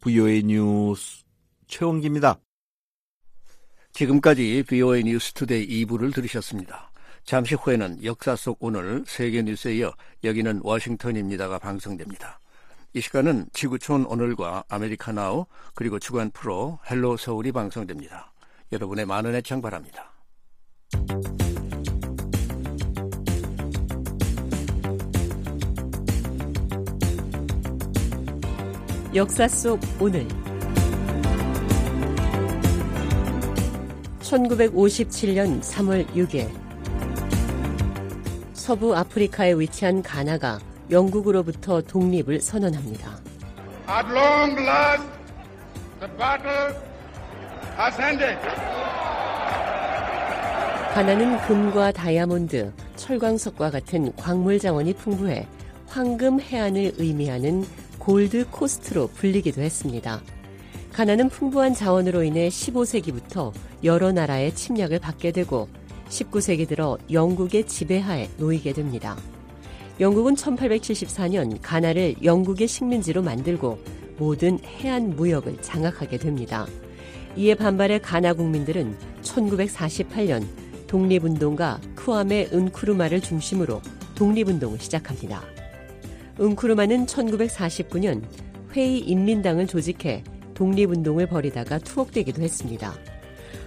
VOA 0.00 0.42
뉴스 0.42 1.22
최원기입니다. 1.68 2.40
지금까지 3.92 4.64
VOA 4.66 5.02
뉴스 5.04 5.32
투데이 5.32 5.84
2부를 5.84 6.14
들으셨습니다. 6.14 6.90
잠시 7.24 7.54
후에는 7.54 8.02
역사 8.04 8.34
속 8.34 8.56
오늘 8.60 9.04
세계 9.06 9.42
뉴스에 9.42 9.76
이어 9.76 9.94
여기는 10.24 10.60
워싱턴입니다가 10.62 11.58
방송됩니다. 11.58 12.40
이 12.94 13.00
시간은 13.00 13.46
지구촌 13.52 14.04
오늘과 14.06 14.64
아메리카나우 14.68 15.46
그리고 15.74 15.98
주간 15.98 16.30
프로 16.30 16.78
헬로 16.90 17.16
서울이 17.16 17.52
방송됩니다. 17.52 18.32
여러분의 18.72 19.06
많은 19.06 19.34
애청 19.34 19.62
바랍니다. 19.62 20.12
역사 29.14 29.46
속 29.46 29.78
오늘 30.00 30.26
1957년 34.32 35.60
3월 35.60 36.06
6일 36.14 36.48
서부 38.54 38.96
아프리카에 38.96 39.52
위치한 39.54 40.02
가나가 40.02 40.58
영국으로부터 40.90 41.82
독립을 41.82 42.40
선언합니다. 42.40 43.18
가나는 50.94 51.38
금과 51.46 51.92
다이아몬드, 51.92 52.72
철광석과 52.96 53.70
같은 53.70 54.14
광물 54.16 54.58
자원이 54.58 54.94
풍부해 54.94 55.46
황금 55.88 56.40
해안을 56.40 56.92
의미하는 56.96 57.66
골드 57.98 58.46
코스트로 58.50 59.08
불리기도 59.08 59.60
했습니다. 59.60 60.20
가나는 60.92 61.30
풍부한 61.30 61.72
자원으로 61.72 62.22
인해 62.22 62.48
15세기부터 62.48 63.52
여러 63.82 64.12
나라의 64.12 64.54
침략을 64.54 64.98
받게 64.98 65.32
되고 65.32 65.68
19세기 66.10 66.68
들어 66.68 66.98
영국의 67.10 67.66
지배하에 67.66 68.28
놓이게 68.36 68.74
됩니다. 68.74 69.16
영국은 70.00 70.34
1874년 70.34 71.58
가나를 71.62 72.16
영국의 72.22 72.68
식민지로 72.68 73.22
만들고 73.22 73.78
모든 74.18 74.58
해안 74.62 75.16
무역을 75.16 75.62
장악하게 75.62 76.18
됩니다. 76.18 76.66
이에 77.36 77.54
반발해 77.54 77.98
가나 77.98 78.34
국민들은 78.34 78.94
1948년 79.22 80.44
독립운동가 80.86 81.80
크와메 81.94 82.50
은쿠르마를 82.52 83.22
중심으로 83.22 83.80
독립운동을 84.14 84.78
시작합니다. 84.78 85.42
은쿠르마는 86.38 87.06
1949년 87.06 88.22
회의 88.74 88.98
인민당을 88.98 89.66
조직해 89.66 90.22
독립운동을 90.54 91.26
벌이다가 91.26 91.78
투옥되기도 91.78 92.42
했습니다. 92.42 92.94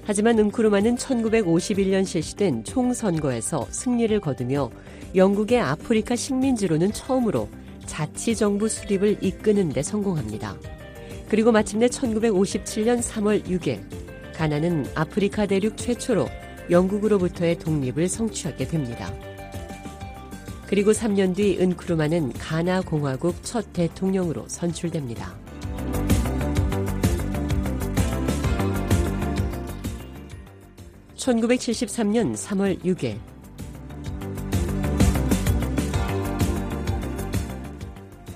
하지만 0.04 0.38
은쿠르마는 0.38 0.98
1951년 0.98 2.06
실시된 2.06 2.64
총선거에서 2.64 3.68
승리를 3.72 4.20
거두며 4.20 4.70
영국의 5.16 5.60
아프리카 5.60 6.16
식민지로는 6.16 6.92
처음으로 6.92 7.50
자치정부 7.86 8.70
수립을 8.70 9.18
이끄는 9.22 9.70
데 9.70 9.82
성공합니다. 9.82 10.56
그리고 11.30 11.52
마침내 11.52 11.88
1957년 11.88 13.02
3월 13.02 13.46
6일 13.46 13.82
가나는 14.34 14.86
아프리카 14.96 15.46
대륙 15.46 15.78
최초로 15.78 16.28
영국으로부터의 16.70 17.58
독립을 17.60 18.08
성취하게 18.08 18.68
됩니다. 18.68 19.12
그리고 20.68 20.92
3년 20.92 21.36
뒤 21.36 21.58
은쿠르마는 21.60 22.34
가나 22.34 22.82
공화국 22.82 23.44
첫 23.44 23.72
대통령으로 23.74 24.46
선출됩니다. 24.48 25.34
(1973년 31.16 32.36
3월 32.36 32.84
6일) 32.84 33.18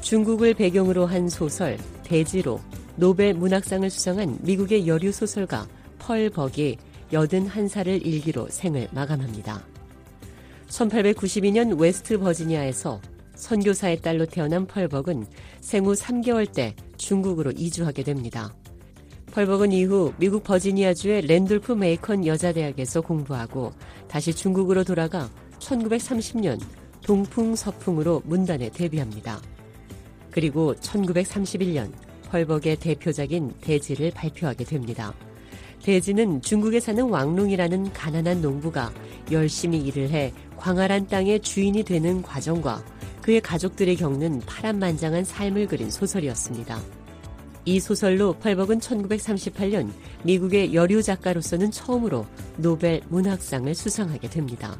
중국을 0.01 0.53
배경으로 0.55 1.05
한 1.05 1.29
소설 1.29 1.77
대지로 2.03 2.59
노벨 2.95 3.33
문학상을 3.35 3.87
수상한 3.89 4.39
미국의 4.41 4.87
여류 4.87 5.11
소설가 5.11 5.67
펄 5.99 6.31
버기 6.31 6.77
81살을 7.11 8.05
일기로 8.05 8.49
생을 8.49 8.87
마감합니다. 8.91 9.63
1892년 10.67 11.79
웨스트 11.79 12.17
버지니아에서 12.19 13.01
선교사의 13.35 14.01
딸로 14.01 14.25
태어난 14.25 14.67
펄벅은 14.67 15.25
생후 15.61 15.93
3개월 15.93 16.51
때 16.51 16.75
중국으로 16.97 17.51
이주하게 17.51 18.03
됩니다. 18.03 18.53
펄벅은 19.31 19.71
이후 19.71 20.11
미국 20.17 20.43
버지니아주의 20.43 21.21
랜돌프 21.21 21.73
메이컨 21.73 22.25
여자대학에서 22.25 23.01
공부하고 23.01 23.73
다시 24.07 24.33
중국으로 24.33 24.83
돌아가 24.83 25.29
1930년 25.59 26.59
동풍 27.03 27.55
서풍으로 27.55 28.23
문단에 28.25 28.69
데뷔합니다. 28.69 29.39
그리고 30.31 30.73
1931년 30.75 31.91
펄벅의 32.29 32.77
대표작인 32.77 33.53
대지를 33.61 34.11
발표하게 34.11 34.63
됩니다. 34.63 35.13
대지는 35.83 36.41
중국에 36.41 36.79
사는 36.79 37.03
왕롱이라는 37.03 37.93
가난한 37.93 38.41
농부가 38.41 38.91
열심히 39.31 39.79
일을 39.79 40.09
해 40.09 40.33
광활한 40.57 41.07
땅의 41.07 41.41
주인이 41.41 41.83
되는 41.83 42.21
과정과 42.21 42.83
그의 43.21 43.41
가족들이 43.41 43.95
겪는 43.95 44.41
파란만장한 44.45 45.23
삶을 45.23 45.67
그린 45.67 45.89
소설이었습니다. 45.89 46.98
이 47.69 47.79
소설로 47.79 48.33
펄벅은 48.33 48.79
1938년 48.79 49.91
미국의 50.23 50.73
여류 50.73 51.03
작가로서는 51.03 51.69
처음으로 51.69 52.25
노벨 52.57 52.99
문학상을 53.09 53.75
수상하게 53.75 54.27
됩니다. 54.27 54.75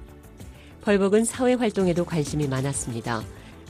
펄벅은 0.81 1.23
사회 1.23 1.53
활동에도 1.53 2.03
관심이 2.03 2.47
많았습니다. 2.47 3.21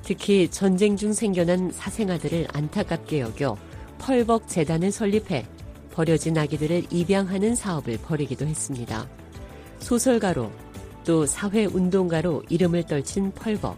특히 0.04 0.48
전쟁 0.50 0.96
중 0.96 1.12
생겨난 1.12 1.70
사생아들을 1.74 2.48
안타깝게 2.54 3.20
여겨 3.20 3.58
펄벅 3.98 4.48
재단을 4.48 4.90
설립해 4.90 5.46
버려진 5.92 6.38
아기들을 6.38 6.86
입양하는 6.90 7.56
사업을 7.56 7.98
벌이기도 7.98 8.46
했습니다. 8.46 9.06
소설가로 9.80 10.50
또 11.04 11.26
사회 11.26 11.66
운동가로 11.66 12.44
이름을 12.48 12.84
떨친 12.84 13.34
펄벅. 13.34 13.78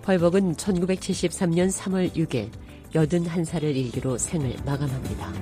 펄벅은 0.00 0.54
1973년 0.56 1.70
3월 1.70 2.10
6일 2.14 2.48
81살을 2.94 3.64
일기로 3.74 4.18
생을 4.18 4.54
마감합니다. 4.64 5.32